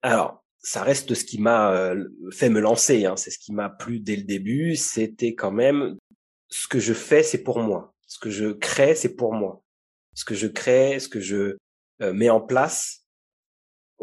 Alors, 0.02 0.44
ça 0.58 0.82
reste 0.82 1.14
ce 1.14 1.24
qui 1.24 1.40
m'a 1.40 1.94
fait 2.32 2.50
me 2.50 2.60
lancer. 2.60 3.06
Hein. 3.06 3.16
C'est 3.16 3.30
ce 3.30 3.38
qui 3.38 3.54
m'a 3.54 3.70
plu 3.70 4.00
dès 4.00 4.16
le 4.16 4.24
début. 4.24 4.76
C'était 4.76 5.36
quand 5.36 5.52
même 5.52 5.98
ce 6.54 6.68
que 6.68 6.80
je 6.80 6.94
fais, 6.94 7.22
c'est 7.22 7.44
pour 7.44 7.60
moi. 7.60 7.94
Ce 8.08 8.20
que 8.20 8.30
je 8.30 8.52
crée, 8.52 8.96
c'est 8.96 9.16
pour 9.16 9.34
moi. 9.34 9.64
Ce 10.14 10.24
que 10.26 10.36
je 10.36 10.48
crée, 10.48 11.00
ce 11.00 11.10
que 11.10 11.20
je 11.20 11.58
euh, 12.02 12.14
mets 12.14 12.30
en 12.30 12.42
place, 12.42 13.03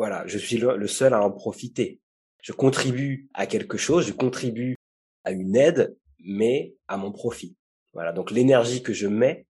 voilà, 0.01 0.27
je 0.27 0.39
suis 0.39 0.57
le, 0.57 0.87
seul 0.87 1.13
à 1.13 1.23
en 1.23 1.31
profiter. 1.31 2.01
Je 2.41 2.53
contribue 2.53 3.29
à 3.35 3.47
quelque 3.47 3.77
chose, 3.77 4.07
je 4.07 4.15
contribue 4.15 4.77
à 5.25 5.31
une 5.31 5.55
aide, 5.55 5.95
mais 6.21 6.75
à 6.89 6.97
mon 6.97 7.13
profit. 7.13 7.55
Voilà, 7.93 8.15
donc 8.15 8.31
l'énergie 8.31 8.83
que 8.83 8.95
je 8.95 9.07
mets, 9.07 9.47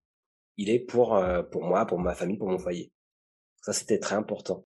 il 0.57 0.69
est 0.69 0.81
pour 0.81 1.15
euh, 1.15 1.45
pour 1.45 1.63
moi, 1.63 1.87
pour 1.87 2.01
ma 2.01 2.17
famille, 2.17 2.37
pour 2.37 2.49
mon 2.49 2.59
foyer. 2.59 2.91
Ça, 3.63 3.73
c'était 3.73 4.01
très 4.01 4.17
important. 4.17 4.67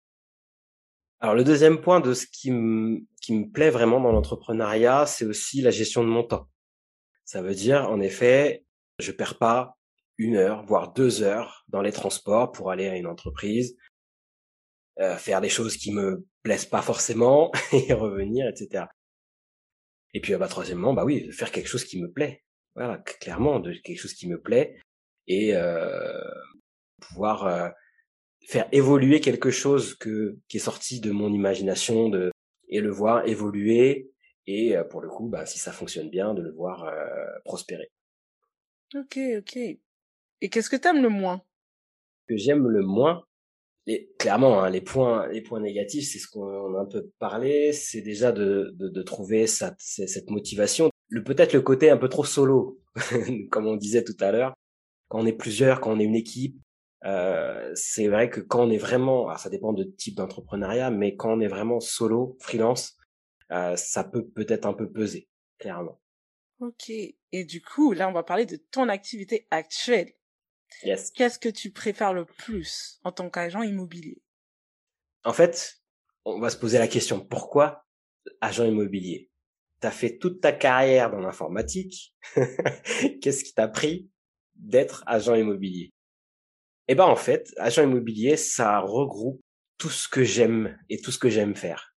Alors 1.19 1.35
le 1.35 1.43
deuxième 1.43 1.81
point 1.81 1.99
de 1.99 2.13
ce 2.13 2.27
qui 2.27 2.51
me 2.51 3.01
qui 3.21 3.35
me 3.35 3.51
plaît 3.51 3.69
vraiment 3.69 3.99
dans 3.99 4.13
l'entrepreneuriat, 4.13 5.05
c'est 5.05 5.25
aussi 5.25 5.59
la 5.59 5.71
gestion 5.71 6.01
de 6.01 6.09
mon 6.09 6.23
temps. 6.23 6.47
Ça 7.25 7.41
veut 7.41 7.55
dire, 7.55 7.89
en 7.89 7.99
effet, 7.99 8.63
je 8.99 9.11
perds 9.11 9.37
pas 9.37 9.77
une 10.17 10.37
heure, 10.37 10.63
voire 10.63 10.93
deux 10.93 11.23
heures 11.23 11.65
dans 11.67 11.81
les 11.81 11.91
transports 11.91 12.53
pour 12.53 12.71
aller 12.71 12.87
à 12.87 12.95
une 12.95 13.07
entreprise, 13.07 13.75
euh, 14.99 15.15
faire 15.17 15.41
des 15.41 15.49
choses 15.49 15.77
qui 15.77 15.91
me 15.91 16.25
plaisent 16.43 16.65
pas 16.65 16.81
forcément 16.81 17.51
et 17.73 17.93
revenir, 17.93 18.47
etc. 18.47 18.85
Et 20.13 20.21
puis, 20.21 20.35
bah, 20.35 20.47
troisièmement, 20.47 20.93
bah 20.93 21.05
oui, 21.05 21.31
faire 21.31 21.51
quelque 21.51 21.67
chose 21.67 21.85
qui 21.85 22.01
me 22.01 22.11
plaît. 22.11 22.43
Voilà, 22.75 22.97
clairement, 22.99 23.59
de 23.59 23.73
quelque 23.73 23.99
chose 23.99 24.13
qui 24.13 24.27
me 24.27 24.39
plaît 24.39 24.77
et 25.27 25.55
euh, 25.55 26.19
pouvoir 26.99 27.47
euh, 27.47 27.69
faire 28.47 28.67
évoluer 28.71 29.21
quelque 29.21 29.51
chose 29.51 29.95
que 29.95 30.37
qui 30.47 30.57
est 30.57 30.59
sorti 30.59 30.99
de 30.99 31.11
mon 31.11 31.31
imagination, 31.31 32.09
de 32.09 32.31
et 32.69 32.81
le 32.81 32.91
voir 32.91 33.27
évoluer 33.27 34.11
et 34.45 34.75
pour 34.89 35.01
le 35.01 35.07
coup, 35.07 35.29
bah, 35.29 35.45
si 35.45 35.59
ça 35.59 35.71
fonctionne 35.71 36.09
bien, 36.09 36.33
de 36.33 36.41
le 36.41 36.51
voir 36.51 36.91
prospérer. 37.45 37.89
Ok, 38.95 39.17
ok. 39.37 39.57
Et 40.41 40.49
qu'est-ce 40.49 40.69
que 40.69 40.75
t'aimes 40.75 41.01
le 41.01 41.09
moins? 41.09 41.41
Que 42.27 42.35
j'aime 42.35 42.67
le 42.67 42.81
moins, 42.81 43.23
les, 43.85 44.09
clairement, 44.17 44.63
hein, 44.63 44.69
les 44.69 44.81
points, 44.81 45.27
les 45.27 45.41
points 45.41 45.59
négatifs, 45.59 46.09
c'est 46.11 46.19
ce 46.19 46.27
qu'on 46.27 46.75
a 46.75 46.79
un 46.79 46.85
peu 46.85 47.09
parlé, 47.19 47.73
c'est 47.73 48.01
déjà 48.01 48.31
de, 48.31 48.73
de, 48.75 48.87
de 48.87 49.01
trouver 49.01 49.47
cette, 49.47 49.79
cette 49.79 50.29
motivation. 50.29 50.89
Le 51.09 51.23
peut-être 51.23 51.53
le 51.53 51.61
côté 51.61 51.89
un 51.89 51.97
peu 51.97 52.09
trop 52.09 52.23
solo, 52.23 52.79
comme 53.51 53.67
on 53.67 53.75
disait 53.75 54.03
tout 54.03 54.17
à 54.19 54.31
l'heure. 54.31 54.53
Quand 55.09 55.19
on 55.19 55.25
est 55.25 55.33
plusieurs, 55.33 55.81
quand 55.81 55.91
on 55.93 55.99
est 55.99 56.05
une 56.05 56.15
équipe, 56.15 56.57
euh, 57.05 57.71
c'est 57.75 58.07
vrai 58.07 58.29
que 58.29 58.39
quand 58.39 58.65
on 58.65 58.71
est 58.71 58.77
vraiment, 58.77 59.27
alors 59.27 59.39
ça 59.39 59.49
dépend 59.49 59.73
de 59.73 59.83
type 59.83 60.15
d'entrepreneuriat, 60.15 60.89
mais 60.89 61.15
quand 61.15 61.33
on 61.33 61.41
est 61.41 61.47
vraiment 61.47 61.79
solo, 61.79 62.37
freelance, 62.39 62.97
euh, 63.51 63.75
ça 63.75 64.03
peut 64.03 64.25
peut-être 64.25 64.65
un 64.65 64.73
peu 64.73 64.89
peser, 64.89 65.27
clairement. 65.59 65.99
Ok. 66.59 66.89
Et 66.89 67.43
du 67.43 67.61
coup, 67.61 67.91
là, 67.91 68.07
on 68.07 68.13
va 68.13 68.23
parler 68.23 68.45
de 68.45 68.55
ton 68.55 68.87
activité 68.87 69.47
actuelle. 69.51 70.13
Yes. 70.83 71.11
Qu'est-ce 71.11 71.39
que 71.39 71.49
tu 71.49 71.71
préfères 71.71 72.13
le 72.13 72.25
plus 72.25 72.99
en 73.03 73.11
tant 73.11 73.29
qu'agent 73.29 73.61
immobilier? 73.61 74.21
En 75.23 75.33
fait, 75.33 75.77
on 76.25 76.39
va 76.39 76.49
se 76.49 76.57
poser 76.57 76.77
la 76.77 76.87
question, 76.87 77.19
pourquoi 77.25 77.85
agent 78.41 78.65
immobilier? 78.65 79.29
Tu 79.81 79.87
as 79.87 79.91
fait 79.91 80.17
toute 80.17 80.41
ta 80.41 80.51
carrière 80.51 81.11
dans 81.11 81.19
l'informatique. 81.19 82.13
Qu'est-ce 83.21 83.43
qui 83.43 83.53
t'a 83.53 83.67
pris 83.67 84.09
d'être 84.55 85.03
agent 85.05 85.35
immobilier? 85.35 85.93
Eh 86.87 86.95
ben 86.95 87.05
en 87.05 87.15
fait, 87.15 87.53
agent 87.57 87.83
immobilier, 87.83 88.35
ça 88.35 88.79
regroupe 88.79 89.41
tout 89.77 89.89
ce 89.89 90.07
que 90.07 90.23
j'aime 90.23 90.77
et 90.89 91.01
tout 91.01 91.11
ce 91.11 91.19
que 91.19 91.29
j'aime 91.29 91.55
faire. 91.55 91.93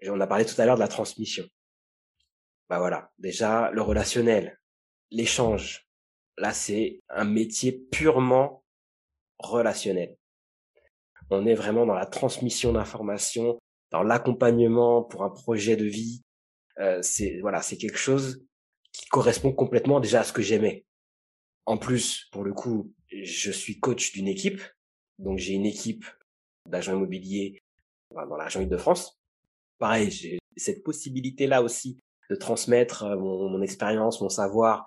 Et 0.00 0.10
on 0.10 0.20
a 0.20 0.26
parlé 0.26 0.44
tout 0.44 0.60
à 0.60 0.66
l'heure 0.66 0.76
de 0.76 0.80
la 0.80 0.88
transmission. 0.88 1.44
Bah 2.68 2.78
voilà, 2.78 3.12
déjà 3.18 3.70
le 3.72 3.82
relationnel, 3.82 4.58
l'échange. 5.10 5.86
Là, 6.42 6.52
c'est 6.52 6.98
un 7.08 7.22
métier 7.22 7.70
purement 7.70 8.64
relationnel. 9.38 10.16
On 11.30 11.46
est 11.46 11.54
vraiment 11.54 11.86
dans 11.86 11.94
la 11.94 12.04
transmission 12.04 12.72
d'informations, 12.72 13.60
dans 13.92 14.02
l'accompagnement 14.02 15.04
pour 15.04 15.22
un 15.22 15.30
projet 15.30 15.76
de 15.76 15.84
vie. 15.84 16.24
Euh, 16.80 17.00
c'est 17.00 17.38
voilà, 17.42 17.62
c'est 17.62 17.76
quelque 17.76 17.96
chose 17.96 18.44
qui 18.90 19.06
correspond 19.06 19.52
complètement 19.52 20.00
déjà 20.00 20.22
à 20.22 20.24
ce 20.24 20.32
que 20.32 20.42
j'aimais. 20.42 20.84
En 21.64 21.78
plus, 21.78 22.26
pour 22.32 22.42
le 22.42 22.52
coup, 22.52 22.92
je 23.12 23.52
suis 23.52 23.78
coach 23.78 24.10
d'une 24.10 24.26
équipe, 24.26 24.60
donc 25.20 25.38
j'ai 25.38 25.52
une 25.52 25.66
équipe 25.66 26.06
d'agents 26.68 26.94
immobiliers 26.94 27.62
dans 28.10 28.36
la 28.36 28.44
région 28.46 28.62
Île-de-France. 28.62 29.16
Pareil, 29.78 30.10
j'ai 30.10 30.40
cette 30.56 30.82
possibilité-là 30.82 31.62
aussi 31.62 32.00
de 32.30 32.34
transmettre 32.34 33.04
euh, 33.04 33.16
mon, 33.16 33.62
expérience, 33.62 34.20
mon 34.20 34.28
savoir 34.28 34.84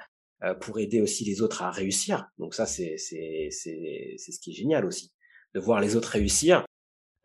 pour 0.54 0.80
aider 0.80 1.02
aussi 1.02 1.26
les 1.26 1.42
autres 1.42 1.64
à 1.64 1.72
réussir. 1.72 2.28
Donc 2.38 2.54
ça, 2.54 2.66
c'est 2.66 2.98
c'est 2.98 3.48
c'est 3.52 4.14
c'est 4.18 4.32
ce 4.32 4.40
qui 4.40 4.52
est 4.52 4.54
génial 4.54 4.86
aussi, 4.86 5.12
de 5.54 5.60
voir 5.60 5.80
les 5.82 5.96
autres 5.96 6.10
réussir 6.10 6.66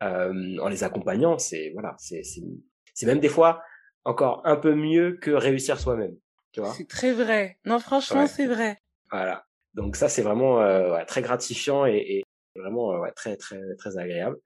euh, 0.03 0.57
en 0.59 0.67
les 0.67 0.83
accompagnant. 0.83 1.37
C'est 1.37 1.69
voilà, 1.73 1.95
c'est 1.99 2.23
c'est 2.23 2.41
c'est 2.93 3.05
même 3.05 3.19
des 3.19 3.29
fois 3.29 3.61
encore 4.03 4.41
un 4.45 4.55
peu 4.55 4.73
mieux 4.73 5.17
que 5.21 5.31
réussir 5.31 5.79
soi-même. 5.79 6.15
Tu 6.51 6.59
vois 6.59 6.73
C'est 6.73 6.87
très 6.87 7.13
vrai. 7.13 7.57
Non, 7.65 7.79
franchement, 7.79 8.21
Ouais. 8.21 8.27
c'est 8.27 8.47
vrai. 8.47 8.77
Voilà. 9.11 9.45
Donc 9.73 9.95
ça, 9.95 10.09
c'est 10.09 10.21
vraiment 10.21 10.61
euh, 10.61 10.93
ouais, 10.93 11.05
très 11.05 11.21
gratifiant 11.21 11.85
et, 11.85 11.95
et 11.95 12.23
vraiment 12.59 12.93
euh, 12.93 12.99
ouais, 12.99 13.11
très 13.13 13.37
très 13.37 13.59
très 13.77 13.97
agréable. 13.97 14.37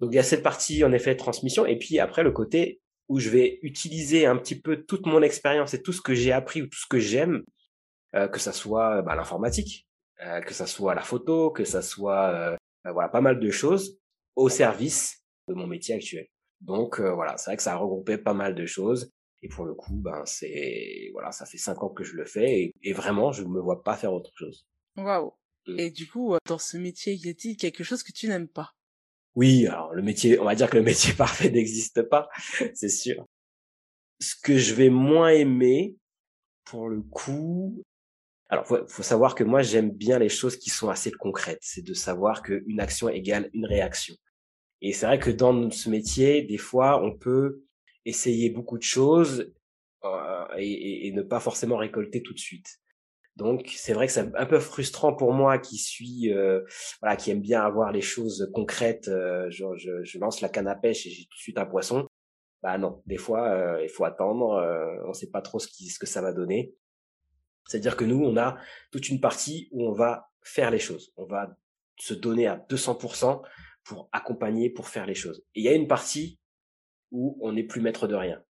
Donc 0.00 0.10
il 0.12 0.16
y 0.16 0.18
a 0.18 0.22
cette 0.22 0.42
partie 0.42 0.84
en 0.84 0.92
effet 0.92 1.16
transmission 1.16 1.66
et 1.66 1.76
puis 1.78 1.98
après 1.98 2.22
le 2.22 2.32
côté 2.32 2.80
où 3.08 3.20
je 3.20 3.28
vais 3.28 3.58
utiliser 3.62 4.24
un 4.26 4.36
petit 4.36 4.58
peu 4.58 4.82
toute 4.84 5.04
mon 5.06 5.20
expérience 5.22 5.74
et 5.74 5.82
tout 5.82 5.92
ce 5.92 6.00
que 6.00 6.14
j'ai 6.14 6.32
appris 6.32 6.62
ou 6.62 6.66
tout 6.66 6.78
ce 6.78 6.86
que 6.88 6.98
j'aime, 6.98 7.42
euh, 8.14 8.28
que 8.28 8.38
ça 8.38 8.52
soit 8.52 9.02
bah, 9.02 9.14
l'informatique, 9.14 9.86
euh, 10.22 10.40
que 10.40 10.54
ça 10.54 10.66
soit 10.66 10.94
la 10.94 11.02
photo, 11.02 11.50
que 11.50 11.64
ça 11.64 11.82
soit 11.82 12.30
euh, 12.30 12.56
voilà 12.92 13.08
pas 13.08 13.20
mal 13.20 13.40
de 13.40 13.50
choses 13.50 13.98
au 14.36 14.48
service 14.48 15.22
de 15.48 15.54
mon 15.54 15.66
métier 15.66 15.94
actuel. 15.94 16.28
Donc 16.60 17.00
euh, 17.00 17.12
voilà, 17.12 17.36
c'est 17.36 17.50
vrai 17.50 17.56
que 17.56 17.62
ça 17.62 17.74
a 17.74 17.76
regroupé 17.76 18.16
pas 18.18 18.34
mal 18.34 18.54
de 18.54 18.66
choses 18.66 19.12
et 19.42 19.48
pour 19.48 19.64
le 19.64 19.74
coup, 19.74 19.96
ben 19.96 20.22
c'est 20.24 21.10
voilà, 21.12 21.32
ça 21.32 21.46
fait 21.46 21.58
cinq 21.58 21.82
ans 21.82 21.90
que 21.90 22.04
je 22.04 22.14
le 22.14 22.24
fais 22.24 22.60
et, 22.60 22.72
et 22.82 22.92
vraiment 22.92 23.32
je 23.32 23.42
ne 23.42 23.48
me 23.48 23.60
vois 23.60 23.82
pas 23.82 23.96
faire 23.96 24.12
autre 24.12 24.30
chose. 24.36 24.66
Waouh. 24.96 25.32
Mm. 25.66 25.78
Et 25.80 25.90
du 25.90 26.06
coup, 26.08 26.36
dans 26.46 26.58
ce 26.58 26.76
métier, 26.76 27.14
y 27.14 27.28
a-t-il 27.28 27.56
quelque 27.56 27.84
chose 27.84 28.02
que 28.02 28.12
tu 28.12 28.28
n'aimes 28.28 28.48
pas? 28.48 28.74
Oui, 29.34 29.66
alors 29.66 29.92
le 29.92 30.02
métier, 30.02 30.38
on 30.38 30.44
va 30.44 30.54
dire 30.54 30.70
que 30.70 30.76
le 30.76 30.82
métier 30.84 31.12
parfait 31.12 31.50
n'existe 31.50 32.02
pas, 32.02 32.28
c'est 32.74 32.88
sûr. 32.88 33.26
Ce 34.20 34.36
que 34.40 34.56
je 34.56 34.74
vais 34.74 34.90
moins 34.90 35.30
aimer, 35.30 35.96
pour 36.64 36.88
le 36.88 37.02
coup, 37.02 37.82
alors 38.54 38.66
faut, 38.66 38.78
faut 38.88 39.02
savoir 39.02 39.34
que 39.34 39.44
moi 39.44 39.62
j'aime 39.62 39.90
bien 39.90 40.18
les 40.18 40.28
choses 40.28 40.56
qui 40.56 40.70
sont 40.70 40.88
assez 40.90 41.10
concrètes. 41.12 41.58
C'est 41.62 41.82
de 41.84 41.94
savoir 41.94 42.42
qu'une 42.42 42.80
action 42.80 43.08
égale 43.08 43.50
une 43.54 43.66
réaction. 43.66 44.14
Et 44.82 44.92
c'est 44.92 45.06
vrai 45.06 45.18
que 45.18 45.30
dans 45.30 45.70
ce 45.70 45.90
métier, 45.90 46.42
des 46.42 46.58
fois, 46.58 47.02
on 47.02 47.16
peut 47.16 47.62
essayer 48.04 48.50
beaucoup 48.50 48.78
de 48.78 48.82
choses 48.84 49.52
euh, 50.04 50.44
et, 50.58 51.08
et- 51.08 51.12
ne 51.12 51.22
pas 51.22 51.40
forcément 51.40 51.76
récolter 51.78 52.22
tout 52.22 52.34
de 52.34 52.38
suite. 52.38 52.78
Donc 53.36 53.72
c'est 53.76 53.94
vrai 53.94 54.06
que 54.06 54.12
c'est 54.12 54.30
un 54.36 54.46
peu 54.46 54.60
frustrant 54.60 55.14
pour 55.14 55.32
moi 55.32 55.58
qui 55.58 55.76
suis 55.78 56.32
euh, 56.32 56.62
voilà 57.02 57.16
qui 57.16 57.30
aime 57.32 57.40
bien 57.40 57.62
avoir 57.62 57.92
les 57.92 58.00
choses 58.02 58.50
concrètes. 58.54 59.08
euh, 59.08 59.50
genre 59.50 59.76
je, 59.76 60.04
je 60.04 60.18
lance 60.18 60.40
la 60.40 60.48
canne 60.48 60.68
à 60.68 60.76
pêche 60.76 61.06
et 61.06 61.10
j'ai 61.10 61.24
tout 61.24 61.36
de 61.36 61.40
suite 61.42 61.58
un 61.58 61.66
poisson. 61.66 62.08
Bah 62.62 62.78
non, 62.78 63.02
des 63.06 63.18
fois 63.18 63.48
euh, 63.50 63.82
il 63.84 63.88
faut 63.90 64.04
attendre. 64.04 64.54
Euh, 64.54 64.96
on 65.08 65.12
sait 65.14 65.30
pas 65.30 65.42
trop 65.42 65.58
ce 65.60 65.68
qui 65.68 65.88
ce 65.90 65.98
que 65.98 66.06
ça 66.06 66.22
va 66.22 66.32
donner. 66.32 66.74
C'est-à-dire 67.66 67.96
que 67.96 68.04
nous 68.04 68.22
on 68.22 68.36
a 68.36 68.58
toute 68.90 69.08
une 69.08 69.20
partie 69.20 69.68
où 69.72 69.86
on 69.86 69.92
va 69.92 70.30
faire 70.42 70.70
les 70.70 70.78
choses. 70.78 71.12
On 71.16 71.26
va 71.26 71.56
se 71.98 72.14
donner 72.14 72.46
à 72.46 72.56
200% 72.56 73.42
pour 73.84 74.08
accompagner, 74.12 74.70
pour 74.70 74.88
faire 74.88 75.06
les 75.06 75.14
choses. 75.14 75.44
Et 75.54 75.60
il 75.60 75.64
y 75.64 75.68
a 75.68 75.74
une 75.74 75.88
partie 75.88 76.40
où 77.10 77.38
on 77.40 77.52
n'est 77.52 77.64
plus 77.64 77.80
maître 77.80 78.08
de 78.08 78.14
rien. 78.14 78.42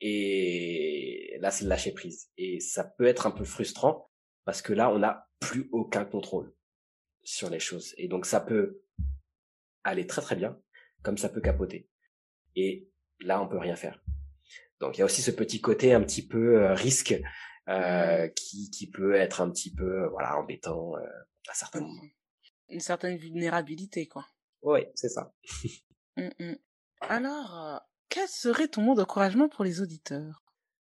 Et 0.00 1.36
là, 1.40 1.50
c'est 1.50 1.64
le 1.64 1.68
lâcher 1.68 1.92
prise. 1.92 2.30
Et 2.38 2.60
ça 2.60 2.84
peut 2.84 3.06
être 3.06 3.26
un 3.26 3.30
peu 3.30 3.44
frustrant 3.44 4.10
parce 4.44 4.62
que 4.62 4.72
là, 4.72 4.90
on 4.90 4.98
n'a 4.98 5.28
plus 5.40 5.68
aucun 5.72 6.04
contrôle 6.04 6.54
sur 7.22 7.50
les 7.50 7.60
choses. 7.60 7.94
Et 7.98 8.08
donc, 8.08 8.24
ça 8.24 8.40
peut 8.40 8.82
aller 9.84 10.06
très 10.06 10.22
très 10.22 10.36
bien, 10.36 10.58
comme 11.02 11.18
ça 11.18 11.28
peut 11.28 11.40
capoter. 11.40 11.88
Et 12.56 12.88
là, 13.20 13.42
on 13.42 13.48
peut 13.48 13.58
rien 13.58 13.76
faire. 13.76 14.02
Donc, 14.80 14.96
il 14.96 15.00
y 15.00 15.02
a 15.02 15.04
aussi 15.04 15.22
ce 15.22 15.30
petit 15.30 15.60
côté 15.60 15.92
un 15.92 16.02
petit 16.02 16.26
peu 16.26 16.62
euh, 16.62 16.74
risque 16.74 17.14
euh, 17.70 18.28
qui, 18.28 18.70
qui 18.70 18.90
peut 18.90 19.14
être 19.14 19.40
un 19.40 19.50
petit 19.50 19.72
peu, 19.72 20.02
euh, 20.02 20.08
voilà, 20.08 20.36
embêtant 20.36 20.96
euh, 20.96 21.06
à 21.48 21.54
certains 21.54 21.80
moments. 21.80 22.02
Une 22.68 22.80
certaine 22.80 23.16
vulnérabilité, 23.16 24.06
quoi. 24.06 24.26
Oui, 24.62 24.80
c'est 24.94 25.08
ça. 25.08 25.32
Mm, 26.16 26.30
mm. 26.40 26.56
Alors, 27.02 27.56
euh, 27.56 27.78
quel 28.08 28.28
serait 28.28 28.66
ton 28.66 28.82
mot 28.82 28.94
d'encouragement 28.96 29.48
pour 29.48 29.64
les 29.64 29.80
auditeurs? 29.80 30.42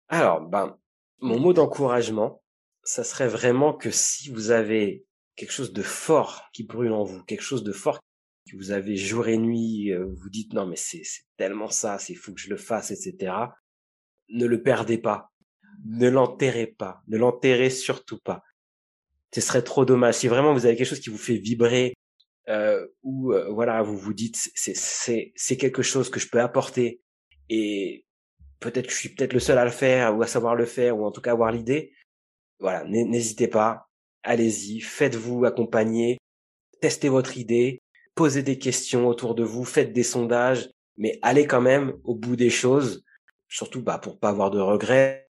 Alors, 0.08 0.40
ben, 0.40 0.76
mon 1.20 1.38
mot 1.38 1.52
d'encouragement, 1.52 2.42
ça 2.82 3.04
serait 3.04 3.28
vraiment 3.28 3.72
que 3.72 3.92
si 3.92 4.30
vous 4.30 4.50
avez 4.50 5.06
quelque 5.36 5.52
chose 5.52 5.72
de 5.72 5.82
fort 5.82 6.50
qui 6.52 6.64
brûle 6.64 6.92
en 6.92 7.04
vous, 7.04 7.22
quelque 7.22 7.42
chose 7.42 7.62
de 7.62 7.72
fort 7.72 8.00
que 8.50 8.56
vous 8.56 8.72
avez 8.72 8.96
jour 8.96 9.28
et 9.28 9.38
nuit, 9.38 9.94
vous 9.94 10.28
dites 10.28 10.52
non 10.52 10.66
mais 10.66 10.76
c'est 10.76 11.04
c'est 11.04 11.22
tellement 11.36 11.70
ça, 11.70 11.98
c'est 11.98 12.16
fou 12.16 12.34
que 12.34 12.40
je 12.40 12.50
le 12.50 12.56
fasse, 12.56 12.90
etc. 12.90 13.32
Ne 14.28 14.46
le 14.46 14.62
perdez 14.62 14.98
pas, 14.98 15.31
ne 15.84 16.08
l'enterrez 16.08 16.66
pas, 16.66 17.02
ne 17.08 17.18
l'enterrez 17.18 17.70
surtout 17.70 18.18
pas. 18.18 18.42
Ce 19.34 19.40
serait 19.40 19.62
trop 19.62 19.84
dommage. 19.84 20.14
Si 20.16 20.28
vraiment 20.28 20.52
vous 20.52 20.66
avez 20.66 20.76
quelque 20.76 20.88
chose 20.88 21.00
qui 21.00 21.10
vous 21.10 21.18
fait 21.18 21.36
vibrer, 21.36 21.94
euh, 22.48 22.86
ou 23.02 23.32
euh, 23.32 23.50
voilà, 23.50 23.82
vous 23.82 23.96
vous 23.96 24.14
dites 24.14 24.36
c'est 24.54 24.76
c'est 24.76 25.32
c'est 25.36 25.56
quelque 25.56 25.82
chose 25.82 26.10
que 26.10 26.18
je 26.20 26.28
peux 26.28 26.40
apporter 26.40 27.00
et 27.48 28.04
peut-être 28.60 28.86
que 28.86 28.92
je 28.92 28.98
suis 28.98 29.08
peut-être 29.10 29.32
le 29.32 29.40
seul 29.40 29.58
à 29.58 29.64
le 29.64 29.70
faire 29.70 30.16
ou 30.16 30.22
à 30.22 30.26
savoir 30.26 30.54
le 30.56 30.66
faire 30.66 30.98
ou 30.98 31.04
en 31.04 31.12
tout 31.12 31.20
cas 31.20 31.32
avoir 31.32 31.52
l'idée. 31.52 31.92
Voilà, 32.58 32.84
n'hé- 32.84 33.04
n'hésitez 33.04 33.48
pas, 33.48 33.88
allez-y, 34.22 34.80
faites-vous 34.80 35.44
accompagner, 35.44 36.18
testez 36.80 37.08
votre 37.08 37.38
idée, 37.38 37.80
posez 38.14 38.42
des 38.42 38.58
questions 38.58 39.06
autour 39.08 39.34
de 39.34 39.44
vous, 39.44 39.64
faites 39.64 39.92
des 39.92 40.02
sondages, 40.04 40.70
mais 40.96 41.18
allez 41.22 41.46
quand 41.46 41.60
même 41.60 41.94
au 42.04 42.14
bout 42.14 42.36
des 42.36 42.50
choses, 42.50 43.04
surtout 43.48 43.82
bah 43.82 43.98
pour 43.98 44.18
pas 44.18 44.30
avoir 44.30 44.50
de 44.50 44.60
regrets. 44.60 45.21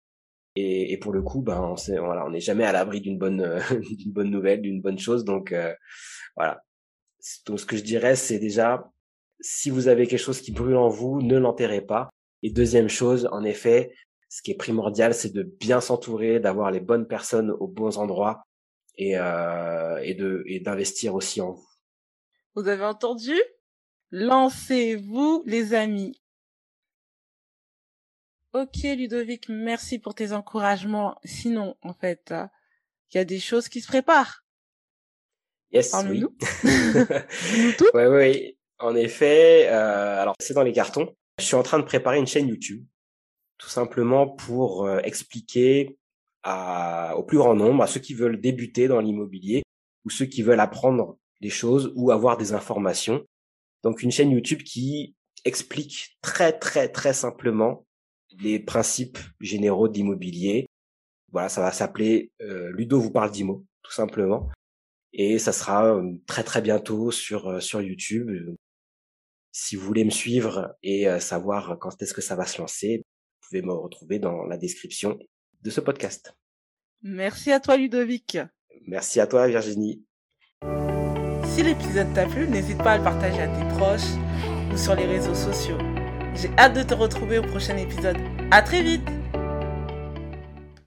Et, 0.56 0.92
et 0.94 0.98
pour 0.98 1.14
le 1.14 1.22
coup, 1.22 1.42
ben 1.42 1.62
on 1.62 1.78
sait, 1.78 1.98
voilà, 1.98 2.28
n'est 2.30 2.40
jamais 2.40 2.66
à 2.66 2.72
l'abri 2.72 3.02
d'une 3.02 3.18
bonne 3.18 3.60
d'une 3.98 4.12
bonne 4.12 4.30
nouvelle, 4.30 4.62
d'une 4.62 4.82
bonne 4.82 5.00
chose. 5.00 5.24
Donc 5.24 5.52
euh, 5.52 5.74
voilà. 6.36 6.64
Donc 7.46 7.60
ce 7.60 7.66
que 7.66 7.78
je 7.78 7.84
dirais, 7.84 8.16
c'est 8.16 8.40
déjà 8.40 8.92
si 9.40 9.70
vous 9.70 9.88
avez 9.88 10.08
quelque 10.08 10.20
chose 10.20 10.42
qui 10.42 10.52
brûle 10.52 10.76
en 10.76 10.90
vous, 10.90 11.22
ne 11.22 11.38
l'enterrez 11.38 11.82
pas. 11.82 12.10
Et 12.44 12.52
deuxième 12.52 12.90
chose, 12.90 13.28
en 13.32 13.44
effet, 13.44 13.94
ce 14.30 14.42
qui 14.42 14.52
est 14.52 14.56
primordial, 14.56 15.14
c'est 15.14 15.34
de 15.34 15.44
bien 15.44 15.82
s'entourer, 15.82 16.40
d'avoir 16.40 16.72
les 16.72 16.80
bonnes 16.80 17.08
personnes 17.08 17.52
aux 17.52 17.68
bons 17.68 17.98
endroits 17.98 18.44
et, 18.98 19.18
euh, 19.18 19.98
et 20.04 20.16
de 20.16 20.44
et 20.48 20.60
d'investir 20.60 21.16
aussi 21.16 21.42
en 21.42 21.52
vous. 21.52 21.68
Vous 22.56 22.68
avez 22.68 22.86
entendu? 22.86 23.36
Lancez-vous, 24.12 25.44
les 25.46 25.74
amis. 25.74 26.22
Ok, 28.54 28.84
Ludovic, 28.84 29.48
merci 29.48 29.98
pour 29.98 30.14
tes 30.14 30.34
encouragements. 30.34 31.18
Sinon, 31.24 31.78
en 31.82 31.94
fait, 31.94 32.32
euh, 32.32 32.46
il 33.12 33.18
y 33.18 33.20
a 33.22 33.24
des 33.24 33.40
choses 33.40 33.70
qui 33.70 33.80
se 33.80 33.88
préparent. 33.88 34.44
Yes, 35.72 35.96
oui. 36.10 36.20
Tout. 37.78 37.86
Ouais, 37.94 38.08
ouais, 38.08 38.10
ouais. 38.10 38.58
En 38.80 38.94
effet, 38.94 39.70
euh, 39.70 40.22
alors 40.22 40.36
c'est 40.40 40.54
dans 40.54 40.64
les 40.64 40.74
cartons. 40.74 41.16
Je 41.40 41.46
suis 41.46 41.56
en 41.56 41.64
train 41.64 41.80
de 41.80 41.86
préparer 41.86 42.18
une 42.18 42.28
chaîne 42.28 42.50
YouTube, 42.50 42.86
tout 43.58 43.70
simplement 43.70 44.28
pour 44.28 44.86
euh, 44.86 45.00
expliquer 45.00 45.98
à, 46.44 47.16
au 47.16 47.24
plus 47.24 47.38
grand 47.38 47.56
nombre, 47.56 47.84
à 47.84 47.88
ceux 47.88 48.02
qui 48.02 48.14
veulent 48.14 48.42
débuter 48.42 48.90
dans 48.90 49.00
l'immobilier 49.00 49.64
ou 50.04 50.10
ceux 50.10 50.26
qui 50.26 50.42
veulent 50.42 50.60
apprendre 50.60 51.18
des 51.40 51.50
choses 51.50 51.94
ou 51.96 52.12
avoir 52.12 52.36
des 52.36 52.52
informations. 52.52 53.24
Donc 53.84 54.04
une 54.04 54.12
chaîne 54.12 54.32
YouTube 54.32 54.64
qui 54.64 55.16
explique 55.46 56.18
très 56.22 56.52
très 56.52 56.90
très 56.90 57.14
simplement 57.14 57.86
les 58.40 58.60
principes 58.60 59.20
généraux 59.40 59.88
d'immobilier. 59.88 60.68
Voilà, 61.32 61.50
ça 61.50 61.62
va 61.62 61.72
s'appeler 61.72 62.32
euh, 62.42 62.72
Ludo 62.72 63.00
vous 63.00 63.12
parle 63.12 63.32
d'IMO, 63.32 63.66
tout 63.84 63.92
simplement. 63.92 64.50
Et 65.14 65.40
ça 65.40 65.52
sera 65.52 65.96
euh, 65.96 66.14
très 66.28 66.44
très 66.44 66.62
bientôt 66.62 67.12
sur 67.12 67.50
euh, 67.50 67.60
sur 67.60 67.82
YouTube. 67.82 68.56
Si 69.52 69.76
vous 69.76 69.86
voulez 69.86 70.06
me 70.06 70.10
suivre 70.10 70.76
et 70.82 71.08
savoir 71.20 71.78
quand 71.78 72.02
est-ce 72.02 72.14
que 72.14 72.22
ça 72.22 72.38
va 72.38 72.46
se 72.46 72.62
lancer, 72.62 73.00
vous 73.00 73.48
pouvez 73.50 73.62
me 73.62 73.74
retrouver 73.74 74.18
dans 74.18 74.46
la 74.46 74.58
description 74.58 75.20
de 75.62 75.70
ce 75.70 75.82
podcast. 75.82 76.34
Merci 77.02 77.52
à 77.52 77.60
toi 77.60 77.76
Ludovic. 77.76 78.38
Merci 78.88 79.20
à 79.20 79.28
toi 79.28 79.50
Virginie. 79.50 80.06
Si 81.44 81.64
l'épisode 81.64 82.14
t'a 82.14 82.28
plu, 82.28 82.48
n'hésite 82.48 82.78
pas 82.78 82.94
à 82.94 82.98
le 82.98 83.04
partager 83.04 83.42
à 83.42 83.48
tes 83.48 83.68
proches 83.76 84.16
ou 84.72 84.78
sur 84.78 84.96
les 84.96 85.06
réseaux 85.06 85.36
sociaux. 85.36 85.78
J'ai 86.36 86.50
hâte 86.58 86.74
de 86.74 86.84
te 86.84 86.94
retrouver 86.94 87.40
au 87.40 87.44
prochain 87.44 87.78
épisode. 87.78 88.18
À 88.52 88.62
très 88.62 88.82
vite 88.82 89.08